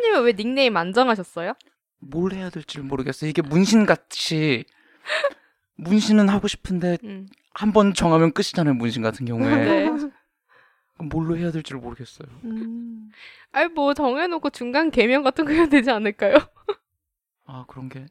[0.00, 1.54] 수진님은 왜 닉네임 안 정하셨어요?
[1.98, 3.28] 뭘 해야 될지 모르겠어요.
[3.30, 4.64] 이게 문신같이
[5.76, 7.28] 문신은 하고 싶은데 음.
[7.52, 8.74] 한번 정하면 끝이잖아요.
[8.74, 9.90] 문신 같은 경우에 네.
[10.98, 12.28] 뭘로 해야 될지 모르겠어요.
[12.44, 13.10] 음.
[13.52, 16.36] 아니 뭐 정해놓고 중간 개명 같은 거 해야 되지 않을까요?
[17.46, 18.06] 아 그런 게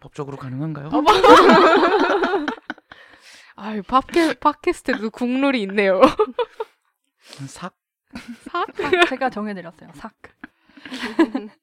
[0.00, 0.90] 법적으로 가능한가요?
[3.56, 6.00] 아유 팟캐, 팟캐스트도 국룰이 있네요.
[7.46, 7.74] 삭
[8.50, 8.66] 삭?
[8.76, 9.90] 삭, 제가 정해드렸어요.
[9.94, 10.12] 삭.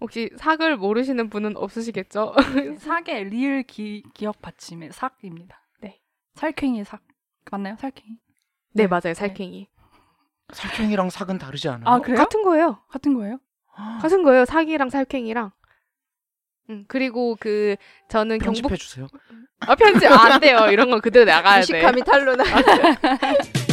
[0.00, 2.34] 혹시 삭을 모르시는 분은 없으시겠죠?
[2.78, 5.62] 삭의 리을 기, 기억 받침의 삭입니다.
[5.80, 6.00] 네.
[6.34, 7.00] 살쾡이 삭.
[7.50, 7.76] 맞나요?
[7.78, 8.18] 살쾡이?
[8.74, 9.68] 네 맞아요 살쾡이
[10.52, 11.88] 살쾡이랑 삭은 다르지 않아요?
[11.88, 12.18] 아, 그래요?
[12.18, 12.78] 같은 거예요.
[12.88, 13.38] 같은 거예요?
[14.02, 14.44] 같은 거예요.
[14.44, 15.52] 사기랑 살쾡이랑.
[16.70, 17.76] 음, 그리고 그
[18.08, 19.06] 저는 경북 편집해 주세요.
[19.60, 20.68] 아 편집 안 돼요.
[20.70, 21.72] 이런 건 그대로 나가야 돼.
[21.72, 22.44] 무식함이 탄로나.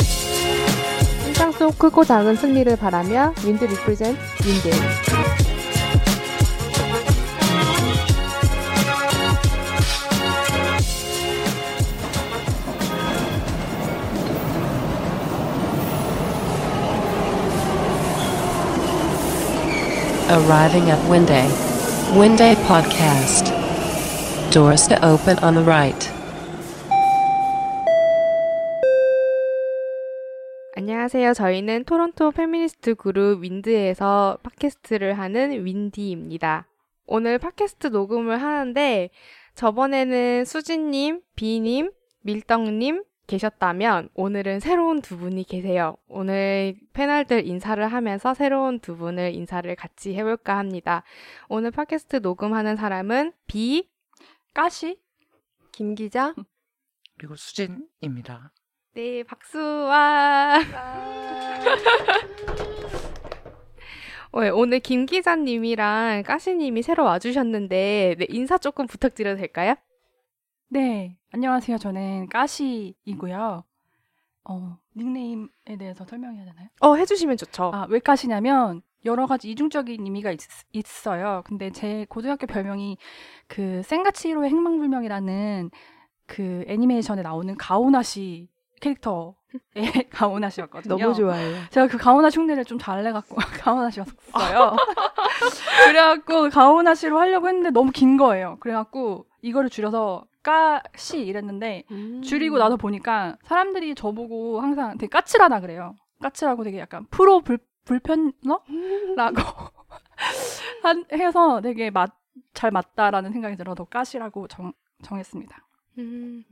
[0.00, 4.70] 세상 속 크고 작은 승리를 바라며 윈드 리프레젠 윈드.
[20.30, 21.46] Arriving at Winday.
[22.18, 23.52] Winday Podcast.
[24.50, 26.11] Doors to open on the right.
[30.82, 31.34] 안녕하세요.
[31.34, 36.66] 저희는 토론토 페미니스트 그룹 윈드에서 팟캐스트를 하는 윈디입니다.
[37.06, 39.08] 오늘 팟캐스트 녹음을 하는데
[39.54, 45.96] 저번에는 수진님, 비님, 밀떡님 계셨다면 오늘은 새로운 두 분이 계세요.
[46.08, 51.04] 오늘 패널들 인사를 하면서 새로운 두 분을 인사를 같이 해볼까 합니다.
[51.48, 53.88] 오늘 팟캐스트 녹음하는 사람은 비,
[54.52, 54.98] 까시?
[55.70, 56.34] 김 기자.
[57.18, 58.50] 그리고 수진입니다.
[58.94, 60.58] 네, 박수와
[64.34, 69.76] 네, 오늘 김 기자님이랑 까시님이 새로 와주셨는데 네, 인사 조금 부탁드려도 될까요?
[70.68, 71.16] 네.
[71.30, 71.78] 안녕하세요.
[71.78, 73.64] 저는 까시이고요.
[74.44, 76.68] 어, 닉네임에 대해서 설명해야 되나요?
[76.80, 77.70] 어, 해주시면 좋죠.
[77.72, 80.40] 아, 왜 까시냐면 여러 가지 이중적인 의미가 있,
[80.72, 81.42] 있어요.
[81.46, 82.98] 근데 제 고등학교 별명이
[83.46, 85.70] 그 센가치히로의 행방불명이라는
[86.26, 88.51] 그 애니메이션에 나오는 가오나 씨
[88.82, 89.32] 캐릭터의
[90.10, 90.96] 가오나 씨였거든요.
[90.98, 91.56] 너무 좋아해요.
[91.70, 94.76] 제가 그 가오나 흉내를 좀 잘 내갖고 가오나 씨였어요.
[95.86, 98.56] 그래갖고 가오나 씨로 하려고 했는데 너무 긴 거예요.
[98.60, 102.20] 그래갖고 이거를 줄여서 까씨 이랬는데 음.
[102.22, 105.94] 줄이고 나서 보니까 사람들이 저보고 항상 되게 까칠하다 그래요.
[106.20, 109.42] 까칠하고 되게 약간 프로 불, 불편러라고
[110.82, 112.10] 한- 해서 되게 맞,
[112.54, 114.72] 잘 맞다라는 생각이 들어서 까시라고 정,
[115.02, 115.56] 정했습니다.
[115.98, 116.44] 음,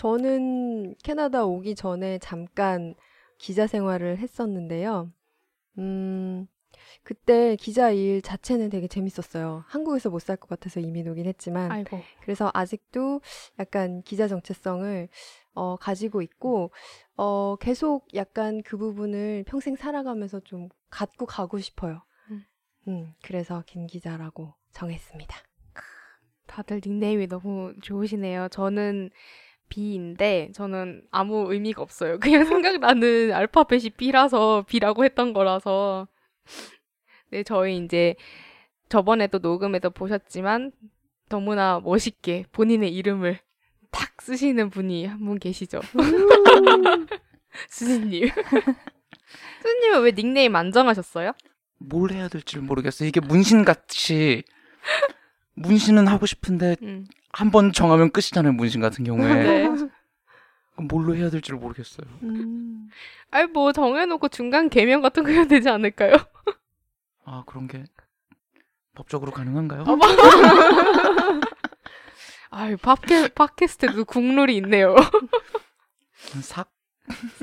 [0.00, 2.94] 저는 캐나다 오기 전에 잠깐
[3.36, 5.12] 기자 생활을 했었는데요.
[5.76, 6.46] 음,
[7.02, 9.62] 그때 기자 일 자체는 되게 재밌었어요.
[9.66, 11.70] 한국에서 못 살 것 같아서 이민 오긴 했지만.
[11.70, 12.00] 아이고.
[12.22, 13.20] 그래서 아직도
[13.58, 15.08] 약간 기자 정체성을
[15.52, 16.70] 어, 가지고 있고,
[17.18, 22.00] 어, 계속 약간 그 부분을 평생 살아가면서 좀 갖고 가고 싶어요.
[22.30, 22.46] 음.
[22.88, 25.36] 음, 그래서 김 기자라고 정했습니다.
[26.46, 28.48] 다들 닉네임이 너무 좋으시네요.
[28.48, 29.10] 저는
[29.70, 32.18] B인데 저는 아무 의미가 없어요.
[32.18, 36.06] 그냥 생각나는 알파벳이 B라서 B라고 했던 거라서.
[37.30, 38.14] 네, 저희 이제
[38.90, 40.72] 저번에도 녹음에서 보셨지만
[41.30, 43.38] 너무나 멋있게 본인의 이름을
[43.90, 45.80] 탁 쓰시는 분이 한 분 계시죠.
[47.68, 48.28] 수진님.
[49.62, 51.32] 수진님은 왜 닉네임 안 정하셨어요?
[51.78, 53.08] 뭘 해야 될지 모르겠어요.
[53.08, 54.42] 이게 문신같이
[55.54, 57.06] 문신은 하고 싶은데 음.
[57.32, 58.52] 한번 정하면 끝이잖아요.
[58.52, 59.28] 문신 같은 경우에
[59.68, 59.68] 네.
[60.76, 62.06] 뭘로 해야 될지 모르겠어요.
[62.22, 62.88] 음.
[63.30, 66.14] 아니 뭐 정해놓고 중간 개명 같은 거 해야 되지 않을까요?
[67.24, 67.84] 아 그런 게
[68.94, 69.84] 법적으로 가능한가요?
[72.52, 74.96] 아유 팟캐, 팟캐스트도 국룰이 있네요.
[76.42, 76.68] 삭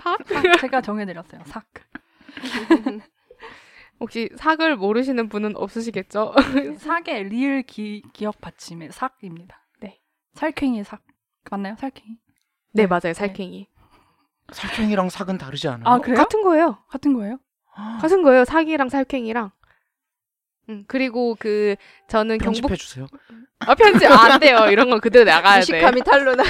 [0.01, 0.17] 삭?
[0.27, 1.41] 삭, 제가 정해드렸어요.
[1.45, 1.65] 삭.
[3.99, 6.33] 혹시 삭을 모르시는 분은 없으시겠죠?
[6.77, 9.65] 삭의 리을 기, 기억 받침의 삭입니다.
[9.79, 9.99] 네.
[10.33, 11.01] 살쾡이 삭.
[11.49, 11.75] 맞나요?
[11.79, 12.17] 살쾡이?
[12.73, 13.67] 네 맞아요 살쾡이.
[14.51, 15.83] 살쾡이랑 삭은 다르지 않아요?
[15.85, 16.17] 아, 그래요?
[16.17, 16.77] 같은 거예요.
[16.89, 17.39] 같은 거예요?
[18.01, 18.45] 같은 거예요.
[18.45, 19.51] 사기랑 살쾡이랑.
[20.69, 21.75] 음, 그리고 그
[22.07, 23.07] 저는 경북 편집해 주세요.
[23.59, 24.67] 아 편집 안 돼요.
[24.69, 25.73] 이런 건 그대로 나가야 돼.
[25.73, 26.43] 무식함이 탄로나.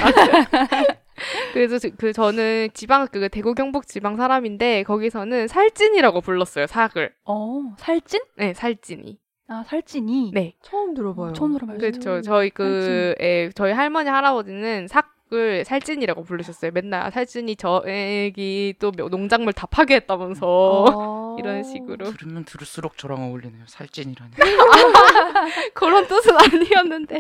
[1.53, 6.67] 그래서 저- 그 저는 지방 그 대구 경북 지방 사람인데 거기서는 살찐이라고 불렀어요.
[6.67, 7.13] 삭을.
[7.25, 8.21] 어, 살찐?
[8.37, 9.19] 네, 살찐이.
[9.49, 10.31] 아 살찐이.
[10.33, 10.55] 네.
[10.61, 11.33] 처음 들어봐요.
[11.33, 11.77] 처음 들어봐요.
[11.77, 12.21] 그렇죠.
[12.21, 16.71] 저희 그 예, 저희 할머니 할아버지는 삭 을 살찐이라고 부르셨어요.
[16.73, 21.35] 맨날 아, 살찐이 저 애기 또 농작물 다 파괴했다면서 아.
[21.43, 23.65] 이런 식으로 들으면 들을수록 저랑 어울리네요.
[23.67, 24.31] 살찐이라니.
[25.73, 27.19] 그런 뜻은 아니었는데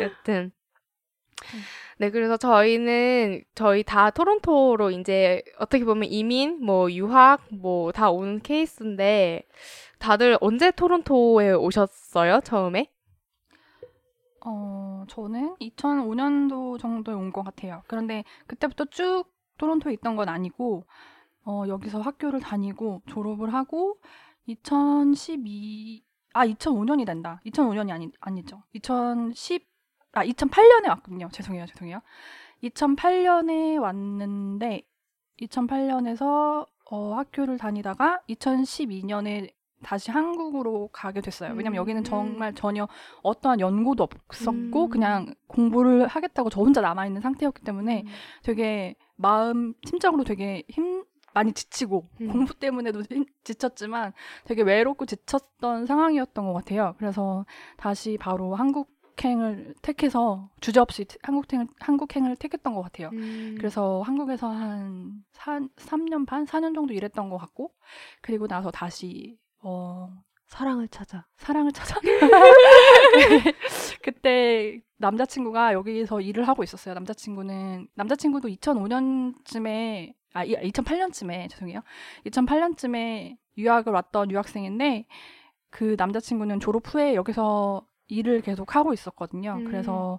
[0.00, 0.52] 여튼
[1.98, 8.40] 네 그래서 저희는 저희 다 토론토로 이제 어떻게 보면 이민 뭐 유학 뭐 다 온
[8.40, 9.42] 케이스인데
[9.98, 12.90] 다들 언제 토론토에 오셨어요 처음에?
[14.46, 17.82] 어, 저는 2005년도 정도에 온 것 같아요.
[17.86, 19.24] 그런데 그때부터 쭉
[19.58, 20.84] 토론토에 있던 건 아니고,
[21.46, 23.98] 어, 여기서 학교를 다니고 졸업을 하고,
[24.46, 26.04] 2012,
[26.34, 27.40] 아, 2005년이 된다.
[27.46, 28.62] 2005년이 아니, 아니죠.
[28.74, 29.66] 2010,
[30.14, 31.28] 아, 2008년에 왔군요.
[31.32, 32.00] 죄송해요, 죄송해요.
[32.62, 34.82] 2008년에 왔는데,
[35.40, 39.50] 2008년에서 어, 학교를 다니다가 2012년에
[39.82, 41.50] 다시 한국으로 가게 됐어요.
[41.50, 41.76] 왜냐면 음.
[41.76, 42.86] 여기는 정말 전혀
[43.22, 44.88] 어떠한 연고도 없었고 음.
[44.88, 48.04] 그냥 공부를 하겠다고 저 혼자 남아 있는 상태였기 때문에
[48.42, 52.28] 되게 마음 심적으로 되게 힘 많이 지치고 음.
[52.28, 54.12] 공부 때문에도 힘- 지쳤지만
[54.44, 56.94] 되게 외롭고 지쳤던 상황이었던 것 같아요.
[56.98, 57.44] 그래서
[57.76, 63.10] 다시 바로 한국 행을 택해서 주저없이 한국행을 한국행을 택했던 것 같아요.
[63.12, 63.54] 음.
[63.58, 67.72] 그래서 한국에서 한 4, 3년 반, 4년 정도 일했던 것 같고,
[68.20, 70.10] 그리고 나서 다시, 어,
[70.46, 71.26] 사랑을 찾아.
[71.36, 71.98] 사랑을 찾아.
[74.02, 76.94] 그때 남자친구가 여기서 일을 하고 있었어요.
[76.94, 81.80] 남자친구는, 남자친구도 2005년쯤에, 아, 2008년쯤에, 죄송해요.
[82.26, 85.06] 2008년쯤에 유학을 왔던 유학생인데,
[85.70, 89.54] 그 남자친구는 졸업 후에 여기서 일을 계속 하고 있었거든요.
[89.58, 89.64] 음.
[89.64, 90.18] 그래서,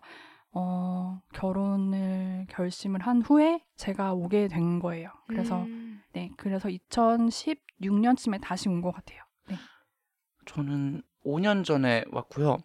[0.52, 5.10] 어, 결혼을 결심을 한 후에 제가 오게 된 거예요.
[5.28, 6.02] 그래서, 음.
[6.14, 9.22] 네, 그래서 2016년쯤에 다시 온 것 같아요.
[10.46, 12.58] 저는 5년 전에 왔고요.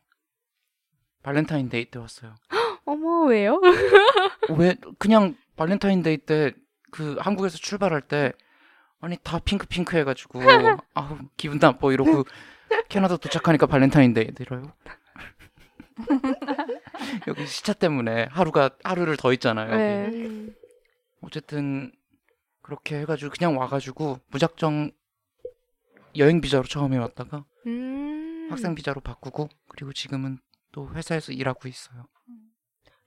[1.22, 2.34] 발렌타인데이 때 왔어요.
[2.84, 3.58] 어머 왜요?
[4.58, 6.52] 왜 그냥 발렌타인데이 때
[6.92, 8.32] 그 한국에서 출발할 때
[9.00, 10.40] 아니 다 핑크 핑크 해가지고
[10.94, 12.24] 아 기분 나빠 이러고
[12.88, 14.72] 캐나다 도착하니까 발렌타인데이 이래요.
[17.28, 19.76] 여기 시차 때문에 하루가 하루를 더 있잖아요.
[19.76, 20.06] 네.
[20.08, 20.54] 음.
[21.22, 21.92] 어쨌든
[22.62, 24.90] 그렇게 해가지고 그냥 와가지고 무작정
[26.16, 28.48] 여행 비자로 처음에 왔다가 음.
[28.50, 30.38] 학생 비자로 바꾸고 그리고 지금은
[30.72, 32.06] 또 회사에서 일하고 있어요.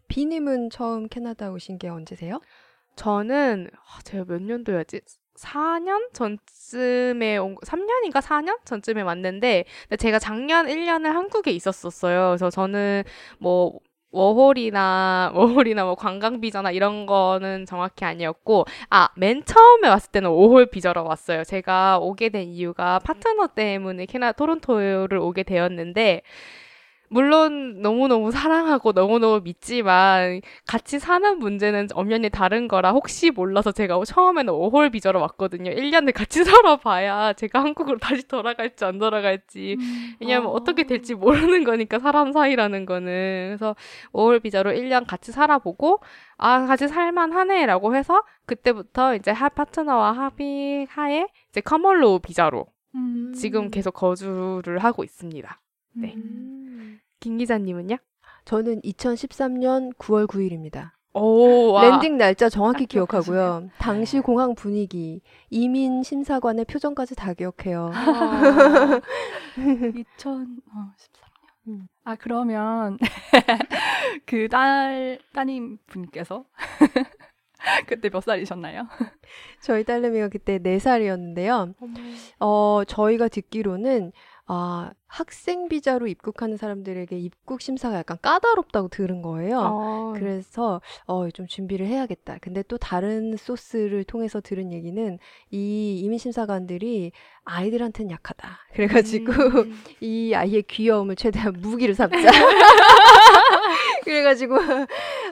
[0.07, 2.39] 비님은 처음 캐나다 오신 게 언제세요?
[2.95, 5.01] 저는 아, 제가 몇 년도였지?
[5.35, 9.65] 4년 전쯤에 온 3년인가 4년 전쯤에 왔는데
[9.99, 12.29] 제가 작년 1년을 한국에 있었었어요.
[12.29, 13.03] 그래서 저는
[13.39, 13.79] 뭐
[14.11, 20.67] 워홀이나 워홀이나 뭐 관광 비자나 이런 거는 정확히 아니었고 아 맨 처음에 왔을 때는 워홀
[20.67, 21.43] 비자로 왔어요.
[21.43, 26.21] 제가 오게 된 이유가 파트너 때문에 캐나다 토론토를 오게 되었는데
[27.13, 34.51] 물론 너무너무 사랑하고 너무너무 믿지만 같이 사는 문제는 엄연히 다른 거라 혹시 몰라서 제가 처음에는
[34.51, 35.69] 워홀 비자로 왔거든요.
[35.69, 39.77] 1년을 같이 살아봐야 제가 한국으로 다시 돌아갈지 안 돌아갈지.
[40.19, 40.49] 왜냐면 아.
[40.53, 43.45] 어떻게 될지 모르는 거니까 사람 사이라는 거는.
[43.49, 43.75] 그래서
[44.13, 45.99] 워홀 비자로 1년 같이 살아보고
[46.37, 52.65] 아 같이 살만하네라고 해서 그때부터 이제 하 파트너와 합의하에 이제 common law 비자로
[52.95, 53.33] 음.
[53.35, 55.61] 지금 계속 거주를 하고 있습니다.
[55.95, 56.15] 네.
[56.15, 56.52] 음.
[57.23, 57.95] 김 기자님은요?
[58.43, 60.91] 저는 2013년 9월 9일입니다.
[61.13, 61.87] 오, 와.
[61.87, 63.69] landing 날짜 정확히 딱 기억하고요.
[63.77, 67.91] 당시 공항 분위기, 이민 심사관의 표정까지 다 기억해요.
[67.93, 68.99] 아.
[70.17, 71.23] 2013년.
[71.69, 71.87] 음.
[72.03, 72.97] 아, 그러면
[74.25, 76.43] 그 딸, 따님 분께서
[77.87, 78.85] 그때 몇 살이셨나요?
[79.61, 81.73] 저희 딸내미가 그때 4살이었는데요.
[82.41, 84.11] 어, 저희가 듣기로는
[84.45, 89.59] 아, 학생 비자로 입국하는 사람들에게 입국 심사가 약간 까다롭다고 들은 거예요.
[89.59, 90.13] 어.
[90.17, 92.39] 그래서 어, 좀 준비를 해야겠다.
[92.41, 95.17] 근데 또 다른 소스를 통해서 들은 얘기는
[95.49, 97.13] 이 이민 심사관들이
[97.45, 98.59] 아이들한테는 약하다.
[98.73, 99.79] 그래가지고 음.
[100.01, 102.17] 이 아이의 귀여움을 최대한 무기로 삼자.
[104.03, 104.57] 그래가지고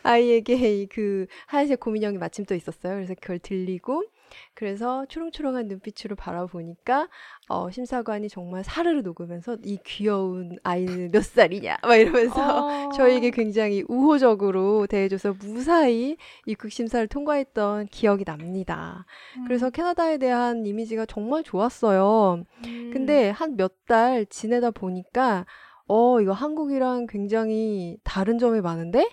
[0.04, 2.96] 아이에게 이그 하얀색 고민형이 마침 또 있었어요.
[2.96, 4.06] 그래서 그걸 들리고
[4.54, 7.08] 그래서 초롱초롱한 눈빛으로 바라보니까
[7.50, 12.90] 어, 심사관이 정말 사르르 녹으면서 이 귀여운 아이는 몇 살이냐 막 이러면서 어.
[12.98, 19.06] 저에게 굉장히 우호적으로 대해줘서 무사히 입국 심사를 통과했던 기억이 납니다.
[19.48, 22.44] 그래서 캐나다에 대한 이미지가 정말 좋았어요.
[22.66, 22.90] 음.
[22.94, 25.46] 근데 한 몇 달 지내다 보니까
[25.88, 29.10] 어 이거 한국이랑 굉장히 다른 점이 많은데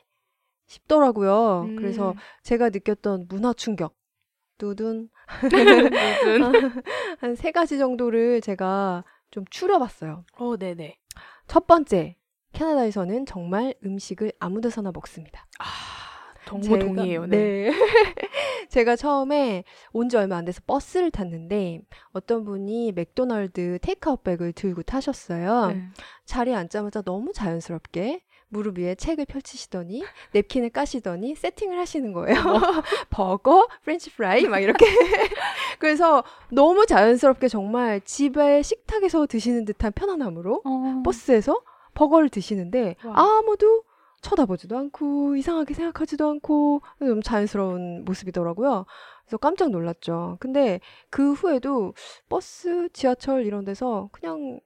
[0.67, 1.65] 싶더라고요.
[1.69, 1.77] 음.
[1.77, 3.95] 그래서 제가 느꼈던 문화 충격
[4.59, 5.09] 두둔
[5.43, 5.53] 무슨
[7.21, 10.25] 한세 가지 정도를 제가 좀 추려봤어요.
[10.37, 10.99] 어, 네네.
[11.47, 12.17] 첫 번째,
[12.53, 15.47] 캐나다에서는 정말 음식을 아무 데서나 먹습니다.
[15.59, 15.65] 아,
[16.45, 17.27] 제가- 동의해요.
[17.27, 17.71] 네.
[17.71, 17.71] 네.
[18.71, 21.81] 제가 처음에 온 지 얼마 안 돼서 버스를 탔는데
[22.13, 25.69] 어떤 분이 맥도날드 테이크아웃 백을 들고 타셨어요.
[25.69, 25.83] 네.
[26.25, 30.03] 자리에 앉자마자 너무 자연스럽게 무릎 위에 백을 펼치시더니
[30.33, 32.37] 냅킨을 까시더니 세팅을 하시는 거예요.
[33.11, 34.87] 버거, 프렌치 프라이 막 이렇게.
[35.79, 41.03] 그래서 너무 자연스럽게 정말 집에 식탁에서 드시는 듯한 편안함으로 어.
[41.05, 41.61] 버스에서
[41.95, 43.39] 버거를 드시는데 와.
[43.39, 43.85] 아무도
[44.21, 48.85] 쳐다보지도 않고 이상하게 생각하지도 않고 너무 자연스러운 모습이더라고요.
[49.25, 50.39] 그래서 깜짝 놀랐죠.
[50.41, 51.95] 근데 그 후에도
[52.29, 54.61] 버스, 지하철 이런 데서 그냥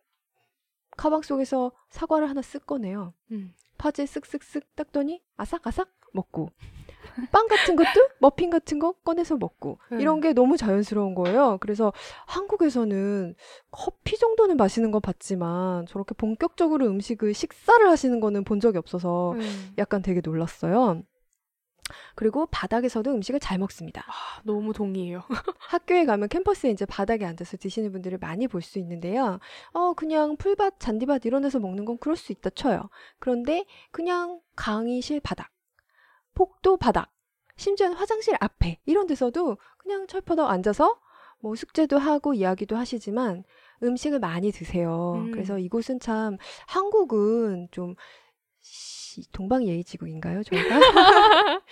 [0.97, 3.13] 가방 속에서 사과를 하나 쓱 꺼내요.
[3.33, 3.55] 음.
[3.83, 6.51] 파지 쓱쓱쓱 닦더니 아삭아삭 먹고
[7.33, 10.01] 빵 같은 것도 머핀 같은 거 꺼내서 먹고 네.
[10.01, 11.59] 이런 게 너무 자연스러운 거예요.
[11.61, 11.93] 그래서
[12.29, 13.35] 한국에서는
[13.73, 19.75] 커피 정도는 마시는 건 봤지만 저렇게 본격적으로 음식을 식사를 하시는 거는 본 적이 없어서 음.
[19.79, 21.03] 약간 되게 놀랐어요.
[22.15, 24.03] 그리고 바닥에서도 음식을 잘 먹습니다.
[24.07, 25.23] 아, 너무 동의해요.
[25.59, 29.39] 학교에 가면 캠퍼스에 이제 바닥에 앉아서 드시는 분들을 많이 볼 수 있는데요.
[29.73, 32.89] 어, 그냥 풀밭, 잔디밭 이런 데서 먹는 건 그럴 수 있다 쳐요.
[33.19, 35.51] 그런데 그냥 강의실 바닥,
[36.35, 37.11] 복도 바닥,
[37.57, 40.99] 심지어는 화장실 앞에 이런 데서도 그냥 철퍼덕 앉아서
[41.41, 43.45] 뭐 숙제도 하고 이야기도 하시지만
[43.83, 45.15] 음식을 많이 드세요.
[45.17, 45.33] 음.
[45.33, 46.37] 그래서 이곳은 참
[46.69, 47.97] 한국은 좀
[49.13, 50.79] 시- 동방예의지국인가요, 저희가?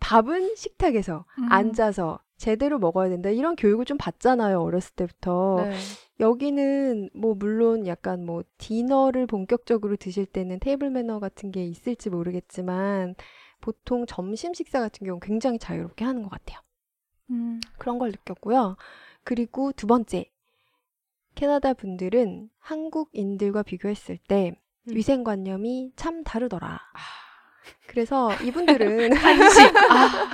[0.00, 1.46] 밥은 식탁에서 음.
[1.50, 3.28] 앉아서 제대로 먹어야 된다.
[3.28, 5.62] 이런 교육을 좀 받잖아요, 어렸을 때부터.
[5.68, 5.76] 네.
[6.20, 13.14] 여기는 뭐 물론 약간 뭐 디너를 본격적으로 드실 때는 테이블 매너 같은 게 있을지 모르겠지만
[13.60, 16.60] 보통 점심 식사 같은 경우는 굉장히 자유롭게 하는 것 같아요.
[17.30, 17.60] 음.
[17.78, 18.76] 그런 걸 느꼈고요.
[19.24, 20.30] 그리고 두 번째.
[21.34, 24.56] 캐나다 분들은 한국인들과 비교했을 때
[24.88, 24.96] 음.
[24.96, 26.80] 위생관념이 참 다르더라.
[27.86, 29.18] 그래서 이분들은 아,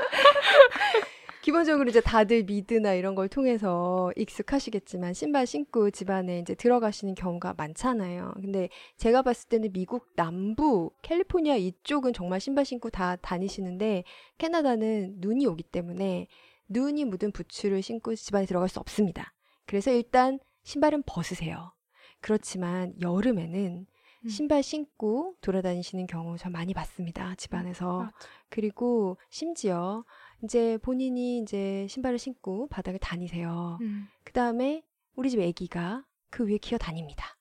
[1.42, 8.34] 기본적으로 이제 다들 미드나 이런 걸 통해서 익숙하시겠지만 신발 신고 집안에 이제 들어가시는 경우가 많잖아요.
[8.34, 14.02] 근데 제가 봤을 때는 미국 남부 캘리포니아 이쪽은 정말 신발 신고 다 다니시는데
[14.38, 16.26] 캐나다는 눈이 오기 때문에
[16.68, 19.32] 눈이 묻은 부츠를 신고 집안에 들어갈 수 없습니다.
[19.66, 21.72] 그래서 일단 신발은 벗으세요.
[22.20, 23.86] 그렇지만 여름에는 음.
[24.28, 27.35] 신발 신고 돌아다니시는 경우 저 많이 봤습니다.
[27.37, 27.99] 집안에서.
[27.99, 28.12] 맞아.
[28.49, 30.04] 그리고 심지어
[30.42, 33.78] 이제 본인이 이제 신발을 신고 바닥을 다니세요.
[33.80, 34.09] 음.
[34.25, 34.83] 그 다음에
[35.14, 37.37] 우리 집 애기가 그 위에 기어 다닙니다.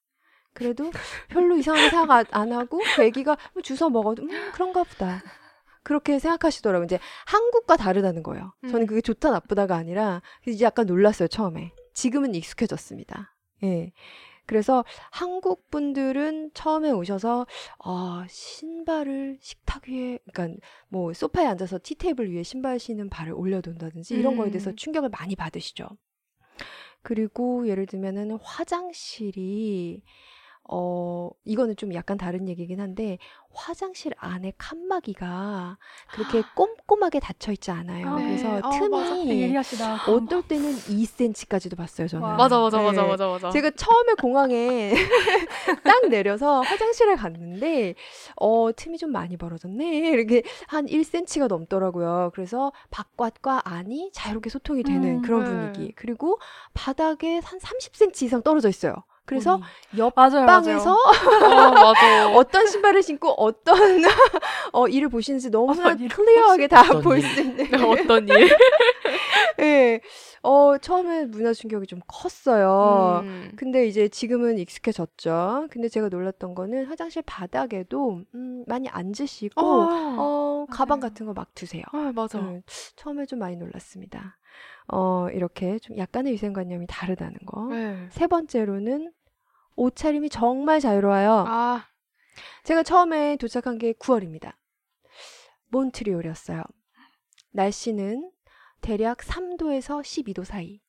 [0.53, 0.89] 그래도
[1.27, 5.21] 별로 이상하게 생각 안- 안 하고 그 애기가 뭐 주워 먹어도 음 그런가 보다.
[5.83, 6.85] 그렇게 생각하시더라고요.
[6.85, 8.53] 이제 한국과 다르다는 거예요.
[8.61, 8.87] 저는 음.
[8.87, 11.73] 그게 좋다 나쁘다가 아니라 이제 약간 놀랐어요 처음에.
[11.93, 13.35] 지금은 익숙해졌습니다.
[13.63, 13.91] 예.
[14.45, 17.45] 그래서 한국 분들은 처음에 오셔서
[17.79, 24.15] 아 신발을 식탁 위에, 그러니까 뭐 소파에 앉아서 티 테이블 위에 신발 신은 발을 올려둔다든지
[24.15, 24.75] 이런 거에 대해서 음.
[24.75, 25.87] 충격을 많이 받으시죠.
[27.01, 30.01] 그리고 예를 들면은 화장실이
[30.67, 33.17] 어 이거는 좀 약간 다른 얘기긴 한데
[33.53, 35.77] 화장실 안에 칸막이가
[36.11, 38.15] 그렇게 꼼꼼하게 닫혀 있지 않아요.
[38.15, 38.23] 네.
[38.25, 39.15] 그래서 아, 틈이 맞아.
[39.41, 40.01] 예리하시다.
[40.07, 42.25] 어떨 때는 2cm까지도 봤어요, 저는.
[42.27, 42.35] 와.
[42.35, 42.83] 맞아, 맞아, 네.
[42.83, 43.49] 맞아, 맞아, 맞아.
[43.51, 44.93] 제가 처음에 공항에
[45.83, 47.93] 딱 내려서 화장실에 갔는데
[48.37, 52.31] 어 틈이 좀 많이 벌어졌네 이렇게 한 1cm가 넘더라고요.
[52.33, 55.49] 그래서 바깥과 안이 자유롭게 소통이 되는 음, 그런 네.
[55.51, 55.91] 분위기.
[55.95, 56.39] 그리고
[56.73, 58.95] 바닥에 한 30cm 이상 떨어져 있어요.
[59.25, 59.59] 그래서
[59.97, 62.29] 옆 맞아요, 방에서 어, 맞아.
[62.37, 63.75] 어떤 신발을 신고 어떤
[64.73, 67.23] 어 일을 보시는지 너무나 일을 클리어하게 다볼 일?
[67.23, 67.83] 수 있는.
[67.85, 68.49] 어떤 일?
[69.59, 70.01] 예.
[70.43, 73.21] 어 처음에 문화 충격이 좀 컸어요.
[73.23, 73.51] 음.
[73.55, 75.67] 근데 이제 지금은 익숙해졌죠.
[75.71, 81.09] 근데 제가 놀랐던 거는 화장실 바닥에도 음, 많이 앉으시고 어, 어, 가방 맞아요.
[81.09, 81.83] 같은 거 막 두세요.
[81.91, 82.37] 아, 맞아.
[82.39, 82.61] 음,
[82.95, 84.37] 처음에 좀 많이 놀랐습니다.
[84.87, 87.67] 어, 이렇게 좀 약간의 위생관념이 다르다는 거.
[87.67, 88.07] 네.
[88.11, 89.11] 세 번째로는
[89.75, 91.45] 옷차림이 정말 자유로워요.
[91.47, 91.85] 아,
[92.63, 94.53] 제가 처음에 도착한 게 9월입니다.
[95.69, 96.63] 몬트리올이었어요.
[97.51, 98.31] 날씨는
[98.81, 100.79] 대략 3도에서 12도 사이.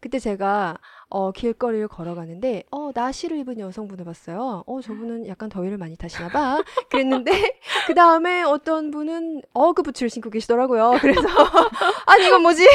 [0.00, 0.76] 그때 제가
[1.08, 4.64] 어, 길거리를 걸어가는데 어, 나시를 입은 여성분을 봤어요.
[4.66, 6.62] 어, 저분은 약간 더위를 많이 타시나 봐.
[6.90, 7.30] 그랬는데
[7.86, 10.98] 그 다음에 어떤 분은 어그 부츠를 신고 계시더라고요.
[11.00, 11.20] 그래서
[12.06, 12.66] 아니 이건 뭐지?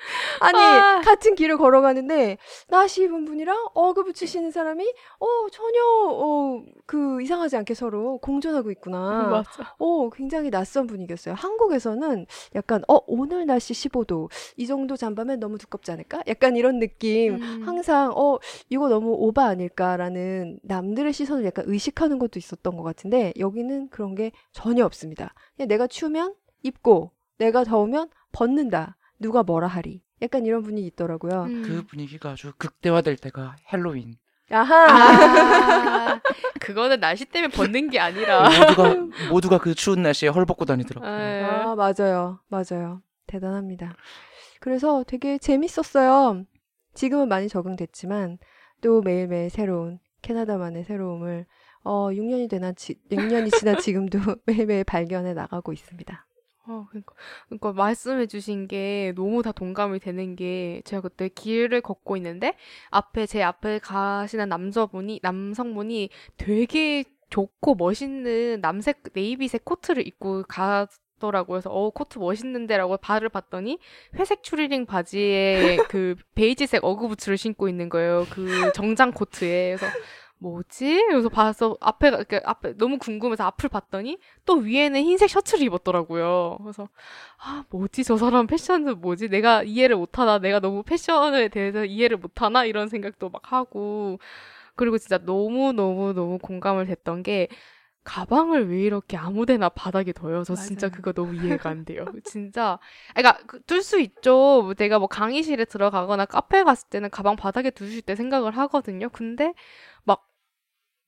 [0.40, 1.00] 아니 아.
[1.04, 2.38] 같은 길을 걸어가는데
[2.68, 9.28] 나시 입은 분이랑 어그 붙이시는 사람이 어 전혀 어그 이상하지 않게 서로 공존하고 있구나.
[9.28, 9.74] 맞아.
[9.78, 11.34] 어 굉장히 낯선 분위기였어요.
[11.34, 16.22] 한국에서는 약간 어 오늘 날씨 15도 이 정도 잠바면 너무 두껍지 않을까?
[16.26, 17.34] 약간 이런 느낌.
[17.34, 17.62] 음.
[17.64, 18.38] 항상 어
[18.68, 24.32] 이거 너무 오바 아닐까라는 남들의 시선을 약간 의식하는 것도 있었던 것 같은데 여기는 그런 게
[24.52, 25.34] 전혀 없습니다.
[25.56, 28.96] 그냥 내가 추우면 입고 내가 더우면 벗는다.
[29.20, 30.02] 누가 뭐라 하리.
[30.22, 31.44] 약간 이런 분위기 있더라고요.
[31.44, 31.62] 음.
[31.62, 34.16] 그 분위기가 아주 극대화될 때가 헬로윈.
[34.50, 34.86] 아하.
[34.90, 36.20] 아,
[36.60, 38.48] 그거는 날씨 때문에 벗는 게 아니라.
[38.48, 38.94] 모두가
[39.30, 41.10] 모두가 그 추운 날씨에 헐 벗고 다니더라고요.
[41.10, 41.44] 예.
[41.44, 42.40] 아, 맞아요.
[42.48, 43.00] 맞아요.
[43.26, 43.94] 대단합니다.
[44.58, 46.44] 그래서 되게 재밌었어요.
[46.94, 48.38] 지금은 많이 적응됐지만
[48.80, 51.46] 또 매일매일 새로운 캐나다만의 새로움을
[51.82, 56.26] 어, 6년이 되나 지, 6년이 지난 지금도 매일매일 발견해 나가고 있습니다.
[56.70, 57.14] 어, 그러니까,
[57.48, 62.54] 그러니까 말씀해 주신 게 너무 다 동감이 되는 게 제가 그때 길을 걷고 있는데
[62.90, 70.86] 앞에 제 앞에 가시는 남자분이 남성분이 되게 좋고 멋있는 남색 네이비색 코트를 입고 가
[71.20, 71.56] 더라고요.
[71.56, 73.78] 그래서 어 코트 멋있는데라고 발을 봤더니
[74.16, 78.26] 회색 추리닝 바지에 그 베이지색 어그 부츠를 신고 있는 거예요.
[78.30, 79.76] 그 정장 코트에.
[79.76, 79.86] 그래서
[80.42, 81.04] 뭐지?
[81.08, 86.56] 그래서 봐서 앞에 그 앞에 너무 궁금해서 앞을 봤더니 또 위에는 흰색 셔츠를 입었더라고요.
[86.62, 86.88] 그래서
[87.38, 89.28] 아 뭐지 저 사람 패션은 뭐지?
[89.28, 90.38] 내가 이해를 못하나?
[90.38, 92.64] 내가 너무 패션에 대해서 이해를 못하나?
[92.64, 94.18] 이런 생각도 막 하고
[94.76, 97.48] 그리고 진짜 너무 너무 너무 공감을 됐던 게
[98.04, 100.42] 가방을 왜 이렇게 아무데나 바닥에 둬요?
[100.44, 100.90] 저 진짜 맞아요.
[100.90, 102.06] 그거 너무 이해가 안 돼요.
[102.24, 102.78] 진짜
[103.14, 104.62] 그러니까 둘 수 있죠.
[104.62, 109.10] 뭐 내가 뭐 강의실에 들어가거나 카페 갔을 때는 가방 바닥에 두실 때 생각을 하거든요.
[109.10, 109.52] 근데
[110.04, 110.26] 막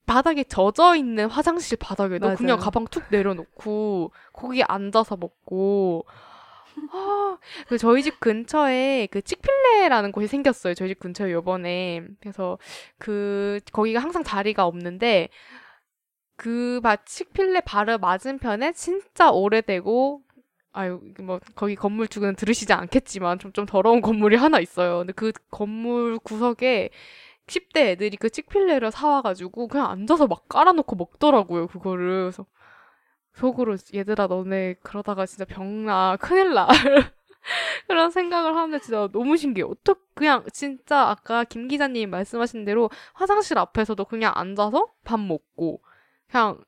[0.06, 2.64] 바닥에 젖어 있는 화장실 바닥에도 그냥 맞아요.
[2.64, 6.04] 가방 툭 내려놓고 거기 앉아서 먹고
[6.92, 10.74] 아, 그 저희 집 근처에 그 칙필레라는 곳이 생겼어요.
[10.74, 12.02] 저희 집 근처에 요번에.
[12.20, 12.58] 그래서
[12.98, 15.28] 그 거기가 항상 자리가 없는데
[16.36, 20.22] 그 바- 칙필레 바로 맞은편에 진짜 오래되고
[20.72, 24.98] 아유 뭐 거기 건물 주는 들으시지 않겠지만 좀 좀 더러운 건물이 하나 있어요.
[24.98, 26.88] 근데 그 건물 구석에
[27.52, 31.66] 10대 애들이 그 칙필레를 사와가지고 그냥 앉아서 막 깔아놓고 먹더라고요.
[31.68, 32.46] 그거를 그래서
[33.34, 36.68] 속으로 얘들아 너네 그러다가 진짜 병나 큰일 나
[37.88, 39.70] 그런 생각을 하는데 진짜 너무 신기해요.
[39.70, 45.82] 어떻게 그냥 진짜 아까 김 기자님 말씀하신 대로 화장실 앞에서도 그냥 앉아서 밥 먹고
[46.30, 46.58] 그냥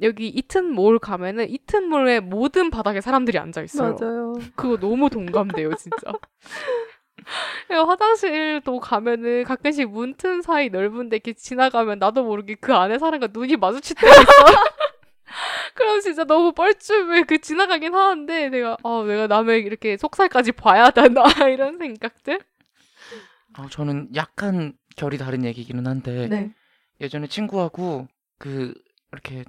[0.00, 3.96] 여기 이튼몰 가면은 이튼몰의 모든 바닥에 사람들이 앉아 있어요.
[4.00, 4.34] 맞아요.
[4.54, 6.12] 그거 너무 동감돼요, 진짜.
[7.68, 13.56] 그리고 화장실도 가면은 가끔씩 문틈 사이 넓은데 이렇게 지나가면 나도 모르게 그 안에 사람과 눈이
[13.56, 14.68] 마주칠 때가 있어.
[15.74, 17.24] 그럼 진짜 너무 뻘쭘해.
[17.24, 22.40] 그 지나가긴 하는데 내가 아 내가 남의 이렇게 속살까지 봐야 되나 이런 생각들.
[23.54, 26.54] 아, 저는 약간 결이 다른 얘기기는 한데 네.
[27.00, 28.74] 예전에 친구하고 그
[29.12, 29.44] 이렇게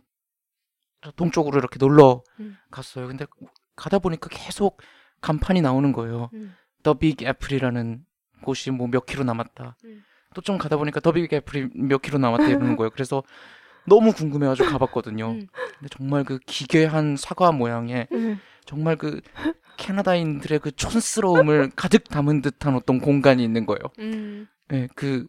[1.16, 2.58] 동쪽으로 이렇게 놀러 음.
[2.72, 3.08] 갔어요.
[3.08, 3.26] 근데
[3.76, 4.82] 가다 보니까 계속
[5.22, 6.30] 간판이 나오는 거예요.
[6.34, 6.56] 음.
[6.84, 8.06] The Big Apple이라는
[8.44, 9.76] 곳이 뭐 몇 킬로 남았다.
[9.86, 10.04] 음.
[10.36, 12.90] 또 좀 가다 보니까 The Big Apple이 몇 킬로 남았다 이러는 거예요.
[12.92, 13.24] 그래서
[13.86, 15.32] 너무 궁금해가지고 가봤거든요.
[15.32, 15.48] 음.
[15.80, 18.08] 근데 정말 그 기괴한 사과 모양의
[18.66, 19.22] 정말 그
[19.78, 23.80] 캐나다인들의 그 촌스러움을 가득 담은 듯한 어떤 공간이 있는 거예요.
[24.00, 24.48] 음.
[24.74, 25.26] 예, 그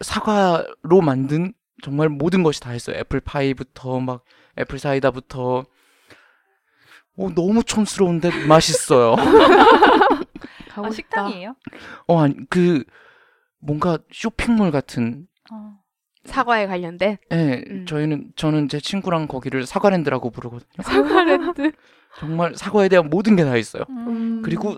[0.00, 2.96] 사과로 만든 정말 모든 것이 다 했어요.
[2.96, 4.24] 애플 파이부터 막
[4.58, 5.64] 애플 사이다부터
[7.22, 9.14] 오, 너무 촌스러운데 맛있어요.
[10.74, 10.90] 아.
[10.90, 11.54] 식당이에요?
[12.08, 12.82] 어, 아니 그
[13.60, 15.74] 뭔가 쇼핑몰 같은 어.
[16.24, 17.86] 사과에 관련된 예, 음.
[17.86, 20.82] 저희는 저는 제 친구랑 거기를 사과랜드라고 부르거든요.
[20.82, 21.72] 사과랜드.
[22.18, 23.84] 정말 사과에 대한 모든 게 다 있어요.
[23.90, 24.42] 음.
[24.44, 24.76] 그리고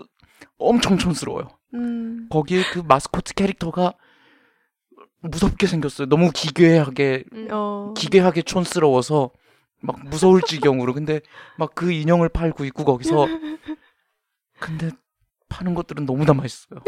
[0.57, 1.47] 엄청 촌스러워요.
[1.73, 2.27] 음.
[2.29, 3.93] 거기에 그 마스코트 캐릭터가
[5.21, 6.07] 무섭게 생겼어요.
[6.07, 7.47] 너무 기괴하게 음.
[7.51, 7.93] 어.
[7.97, 9.31] 기괴하게 촌스러워서
[9.81, 11.21] 막 무서울 지경으로 근데
[11.57, 13.27] 막 그 인형을 팔고 있고 거기서
[14.59, 14.89] 근데
[15.49, 16.79] 파는 것들은 너무 다 맛있어요.
[16.79, 16.85] 어.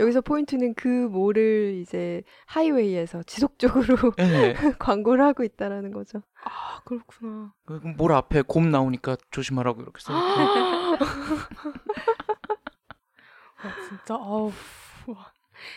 [0.00, 4.54] 여기서 포인트는 그 몰을 이제 하이웨이에서 지속적으로 예.
[4.78, 6.22] 광고를 하고 있다라는 거죠.
[6.44, 7.52] 아 그렇구나.
[7.66, 10.12] 그몰 앞에 곰 나오니까 조심하라고 이렇게 써.
[10.14, 10.98] 아,
[13.88, 14.52] 진짜 아우 와.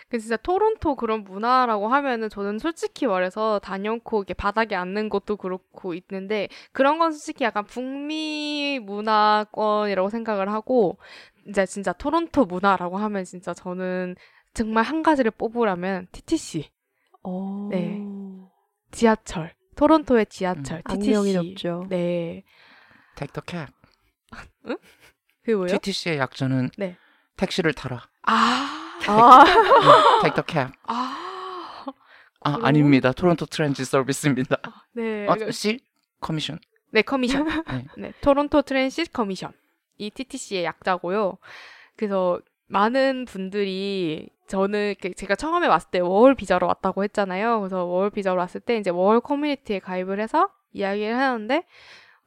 [0.10, 5.94] 그 진짜 토론토 그런 문화라고 하면은 저는 솔직히 말해서 단연코 이렇게 바닥에 앉는 것도 그렇고
[5.94, 10.98] 있는데 그런 건 솔직히 약간 북미 문화권이라고 생각을 하고
[11.48, 14.16] 이제 진짜 토론토 문화라고 하면 진짜 저는
[14.54, 16.70] 정말 한 가지를 뽑으라면 TTC
[17.24, 17.70] 어.
[17.72, 18.02] 네.
[18.92, 21.86] 지하철 토론토의 지하철 TTC 악명이 높죠.
[21.90, 22.44] 네
[23.16, 23.74] Take the cab.
[25.42, 25.78] 그게 뭐예요?
[25.78, 26.98] TTC의 약자는 네.
[27.38, 28.08] 택시를 타라.
[28.24, 29.44] 아, 아,
[30.22, 30.74] Take the cab.
[30.88, 31.18] 아,
[32.42, 32.66] 아, 그래요?
[32.66, 33.12] 아닙니다.
[33.12, 34.58] Toronto Transit Service입니다.
[34.94, 35.28] 네.
[35.28, 35.80] 어, C
[36.20, 36.60] commission.
[36.92, 37.46] 네, 커미션.
[37.46, 37.86] 네.
[37.98, 39.54] 네, Toronto Transit Commission.
[39.98, 41.38] 이 TTC의 약자고요.
[41.96, 47.60] 그래서 많은 분들이 저는 제가 처음에 왔을 때 워홀 비자로 왔다고 했잖아요.
[47.60, 51.64] 그래서 워홀 비자로 왔을 때 이제 워홀 커뮤니티에 가입을 해서 이야기를 하는데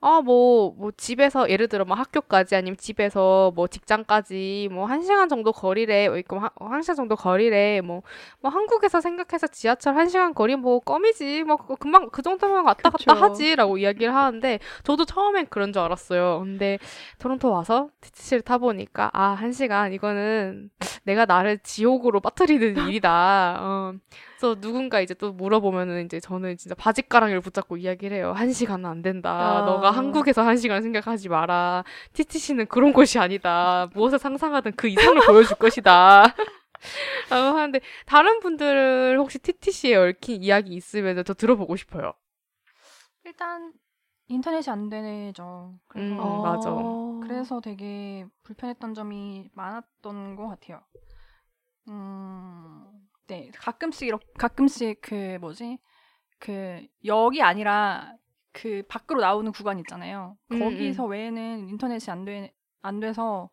[0.07, 5.31] 아, 뭐, 뭐, 집에서, 예를 들어, 뭐, 학교까지, 아니면 집에서, 뭐, 직장까지, 뭐, 한 시간
[5.31, 8.03] 정도 거리래, 뭐, 있고, 한, 한 시간 정도 거리래, 뭐,
[8.43, 12.99] 뭐, 한국에서 생각해서 지하철 한 시간 거리, 뭐, 껌이지, 뭐, 금방, 그 정도면 왔다 갔다
[12.99, 13.12] 그쵸.
[13.14, 16.40] 하지, 라고 이야기를 하는데, 저도 처음엔 그런 줄 알았어요.
[16.40, 16.79] 근데,
[17.19, 20.69] 토론토 와서 TTC를 타보니까, 아, 한 시간, 이거는
[21.05, 23.57] 내가 나를 지옥으로 빠뜨리는 일이다.
[23.59, 23.95] 어.
[24.44, 28.33] 그래서 누군가 이제 또 물어보면은 이제 저는 진짜 바짓가랑이를 붙잡고 이야기를 해요.
[28.37, 29.30] 한 시간은 안 된다.
[29.30, 29.64] 아.
[29.64, 31.83] 너가 한국에서 한 시간 생각하지 마라.
[32.12, 33.88] TTC는 그런 곳이 아니다.
[33.94, 36.24] 무엇을 상상하든 그 이상을 보여줄 것이다.
[37.30, 42.12] 라고 하는데 다른 분들 혹시 TTC에 얽힌 이야기 있으면 저 들어보고 싶어요.
[43.24, 43.72] 일단
[44.28, 45.78] 인터넷이 안 되죠.
[45.88, 46.42] 그래서 음, 어.
[46.42, 47.26] 맞아.
[47.26, 50.83] 그래서 되게 불편했던 점이 많았던 것 같아요.
[51.88, 52.93] 음,
[53.26, 55.78] 네, 가끔씩 이렇게 가끔씩 그 뭐지
[56.38, 58.14] 그 역이 아니라
[58.52, 60.37] 그 밖으로 나오는 구간 있잖아요.
[60.52, 63.50] 음, 거기서 외에는 인터넷이 안 돼, 안 돼서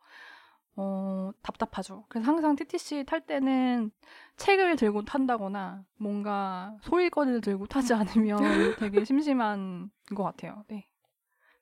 [0.76, 2.06] 어, 답답하죠.
[2.10, 3.92] 그래서 항상 TTC 탈 때는
[4.38, 8.38] 책을 들고 탄다거나 뭔가 소일거리를 들고 타지 않으면
[8.78, 10.64] 되게 심심한 것 같아요.
[10.68, 10.88] 네.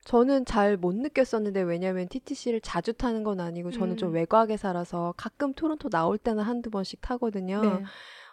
[0.05, 4.15] 저는 잘 못 느꼈었는데 왜냐면 TTC를 자주 타는 건 아니고 저는 좀 음.
[4.15, 7.61] 외곽에 살아서 가끔 토론토 나올 때는 한두 번씩 타거든요.
[7.61, 7.83] 네.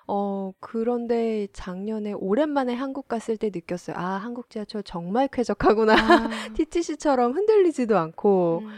[0.09, 3.97] 어, 그런데 작년에 오랜만에 한국 갔을 때 느꼈어요.
[3.97, 5.95] 아, 한국 지하철 정말 쾌적하구나.
[5.95, 8.69] 아, TTC처럼 흔들리지도 않고, 음.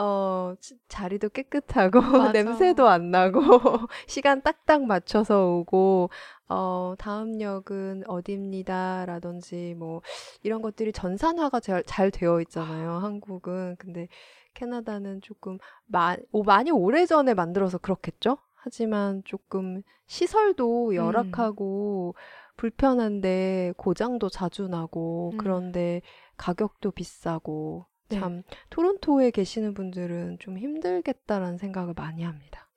[0.00, 1.98] 어, 지- 자리도 깨끗하고.
[2.32, 3.40] 냄새도 안 나고,
[4.06, 6.10] 시간 딱딱 맞춰서 오고,
[6.48, 9.06] 어, 다음 역은 어디입니다.
[9.06, 10.00] 라든지, 뭐,
[10.44, 12.92] 이런 것들이 전산화가 잘, 잘 되어 있잖아요.
[12.92, 13.74] 한국은.
[13.78, 14.06] 근데
[14.54, 18.38] 캐나다는 조금, 마, 오, 많이 오래전에 만들어서 그렇겠죠?
[18.54, 22.14] 하지만 조금 시설도 열악하고,
[22.56, 25.38] 불편한데 고장도 자주 나고, 음.
[25.38, 26.02] 그런데
[26.36, 28.18] 가격도 비싸고, 네.
[28.20, 32.68] 참 토론토에 계시는 분들은 좀 힘들겠다라는 생각을 많이 합니다.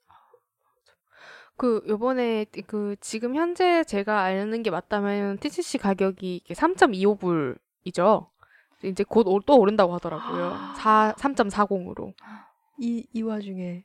[1.58, 8.28] 그 요번에 그 지금 현재 제가 아는 게 맞다면 TTC 가격이 3.25불이죠.
[8.84, 10.50] 이제 곧 또 오른다고 하더라고요.
[10.76, 12.14] 4 3.40으로
[12.80, 13.84] 이, 이 와중에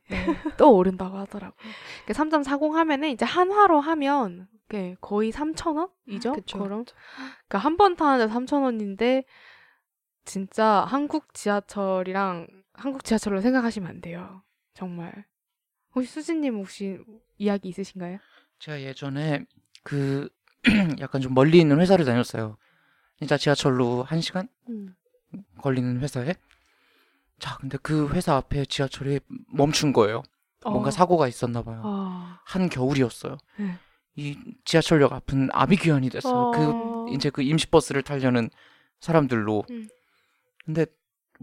[0.57, 1.71] 또 오른다고 하더라고요.
[2.07, 4.49] 3.40 하면은 이제 한화로 하면
[5.03, 6.35] 거의 3,000원이죠?
[6.35, 6.59] 그쵸.
[6.59, 6.85] 그럼
[7.47, 9.25] 그러니까 한 번 타는데 3,000원인데
[10.27, 14.43] 진짜 한국 지하철이랑 한국 지하철로 생각하시면 안 돼요.
[14.75, 15.25] 정말.
[15.95, 16.99] 혹시 수진님 혹시
[17.39, 18.19] 이야기 있으신가요?
[18.59, 19.47] 제가 예전에
[19.83, 20.29] 그
[21.01, 22.59] 약간 좀 멀리 있는 회사를 다녔어요.
[23.19, 24.95] 진짜 지하철로 한 시간 음.
[25.63, 26.35] 걸리는 회사에.
[27.39, 29.21] 자, 근데 그 회사 앞에 지하철이
[29.53, 30.23] 멈춘 거예요.
[30.65, 30.91] 뭔가 어.
[30.91, 31.83] 사고가 있었나 봐요.
[31.85, 33.39] 아, 한 겨울이었어요.
[33.59, 33.75] 네.
[34.17, 36.51] 이 지하철역 앞은 아비규환이 됐어요.
[36.51, 37.07] 그 어.
[37.11, 38.51] 이제 그 임시 버스를 타려는
[39.01, 39.65] 사람들로.
[39.71, 39.89] 음.
[40.67, 40.87] 근데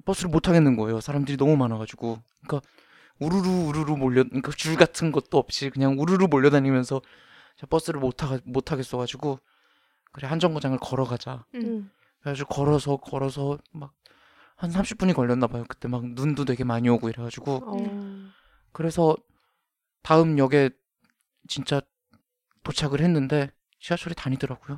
[0.05, 1.01] 버스를 못 타겠는 거예요.
[1.01, 2.19] 사람들이 너무 많아가지고.
[2.45, 2.67] 그러니까
[3.19, 7.01] 우르르 우르르 몰려, 그러니까 줄 같은 것도 없이 그냥 우르르 몰려다니면서
[7.57, 9.39] 저 버스를 못 타, 못 타겠어가지고
[10.11, 11.45] 그래 한 정거장을 걸어가자.
[11.55, 11.61] 음.
[11.61, 11.91] 음.
[12.21, 13.93] 그래가지고 걸어서 걸어서 막
[14.55, 15.65] 한 30분이 걸렸나 봐요.
[15.67, 18.31] 그때 막 눈도 되게 많이 오고 이래가지고 어.
[18.71, 19.17] 그래서
[20.01, 20.69] 다음 역에
[21.47, 21.81] 진짜
[22.63, 24.77] 도착을 했는데 지하철이 다니더라고요.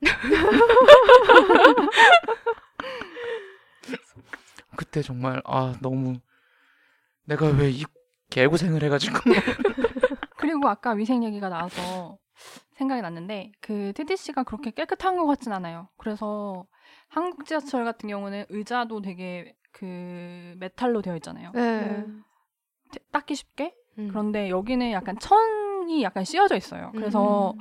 [4.76, 6.16] 그때 정말 아 너무
[7.24, 7.84] 내가 왜 이
[8.30, 9.16] 개고생을 해가지고
[10.36, 12.18] 그리고 아까 위생 얘기가 나와서
[12.74, 15.88] 생각이 났는데 그 TTC가 그렇게 깨끗한 것 같진 않아요.
[15.96, 16.66] 그래서
[17.08, 21.52] 한국 지하철 같은 경우는 의자도 되게 그 메탈로 되어 있잖아요.
[21.54, 22.04] 네.
[22.92, 23.74] 태- 닦기 쉽게.
[23.98, 24.08] 음.
[24.08, 26.90] 그런데 여기는 약간 천이 약간 씌어져 있어요.
[26.92, 27.58] 그래서 음.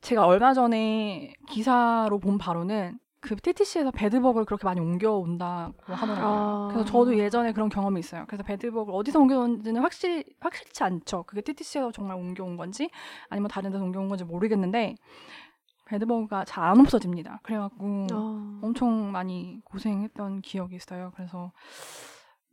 [0.00, 6.26] 제가 얼마 전에 기사로 본 바로는 그 TTC에서 배드버그를 그렇게 많이 옮겨온다고 하더라고요.
[6.26, 6.68] 아.
[6.70, 8.24] 그래서 저도 예전에 그런 경험이 있어요.
[8.26, 11.22] 그래서 배드버그를 어디서 옮겨온지는 확실히 확실치 않죠.
[11.22, 12.90] 그게 TTC에서 정말 옮겨온 건지
[13.30, 14.96] 아니면 다른 데서 옮겨온 건지 모르겠는데
[15.86, 17.40] 배드버그가 잘 안 없어집니다.
[17.42, 18.60] 그래갖고 어.
[18.62, 21.12] 엄청 많이 고생했던 기억이 있어요.
[21.14, 21.52] 그래서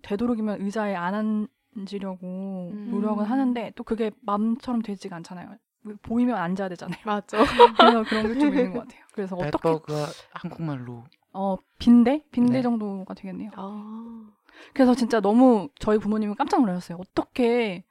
[0.04, 2.88] 되도록이면 의자에 안 앉으려고 음.
[2.92, 5.58] 노력은 하는데 또 그게 마음처럼 되지가 않잖아요.
[6.04, 7.00] 보이면 앉아야 되잖아요.
[7.06, 7.38] 맞죠.
[7.78, 9.02] 그래서 그런 게 좀 있는 것 같아요.
[9.14, 12.62] 그래서 어떻게 배버가 한국말로 어 빈대 빈대 네.
[12.62, 13.52] 정도가 되겠네요.
[13.56, 14.26] 아.
[14.74, 16.98] 그래서 진짜 너무 저희 부모님은 깜짝 놀라셨어요.
[17.00, 17.84] 어떻게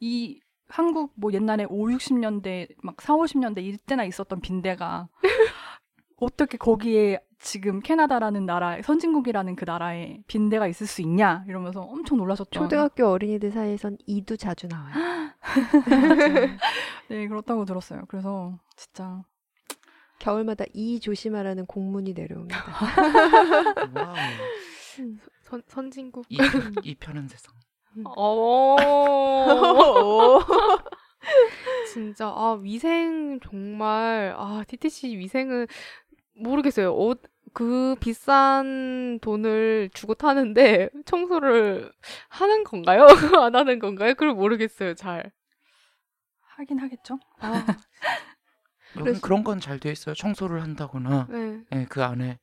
[0.00, 5.08] 이 한국 뭐 옛날에 5, 60년대 막 4, 50년대 이때나 있었던 빈대가
[6.16, 12.50] 어떻게 거기에 지금 캐나다라는 나라 선진국이라는 그 나라에 빈대가 있을 수 있냐 이러면서 엄청 놀라셨죠.
[12.50, 14.94] 초등학교 어린이들 사이에선 이도 자주 나와요.
[17.08, 18.04] 네 그렇다고 들었어요.
[18.08, 19.22] 그래서 진짜
[20.18, 22.58] 겨울마다 이 조심하라는 공문이 내려옵니다.
[23.94, 24.14] 와우.
[25.42, 26.24] 선, 선진국.
[26.30, 27.54] 이, 편- 이 편한 세상.
[28.04, 28.76] 어.
[31.92, 35.66] 진짜 아 위생 정말 아 TTC 위생은
[36.36, 36.92] 모르겠어요.
[36.94, 37.14] 어,
[37.52, 41.92] 그 비싼 돈을 주고 타는데 청소를
[42.28, 43.06] 하는 건가요?
[43.42, 44.14] 안 하는 건가요?
[44.14, 44.94] 그걸 모르겠어요.
[44.94, 45.32] 잘.
[46.56, 47.18] 하긴 하겠죠.
[47.40, 47.64] 아,
[48.94, 50.14] 그래서- 그런 건 잘 돼 있어요.
[50.14, 51.60] 청소를 한다거나, 네.
[51.72, 52.38] 예, 그 안에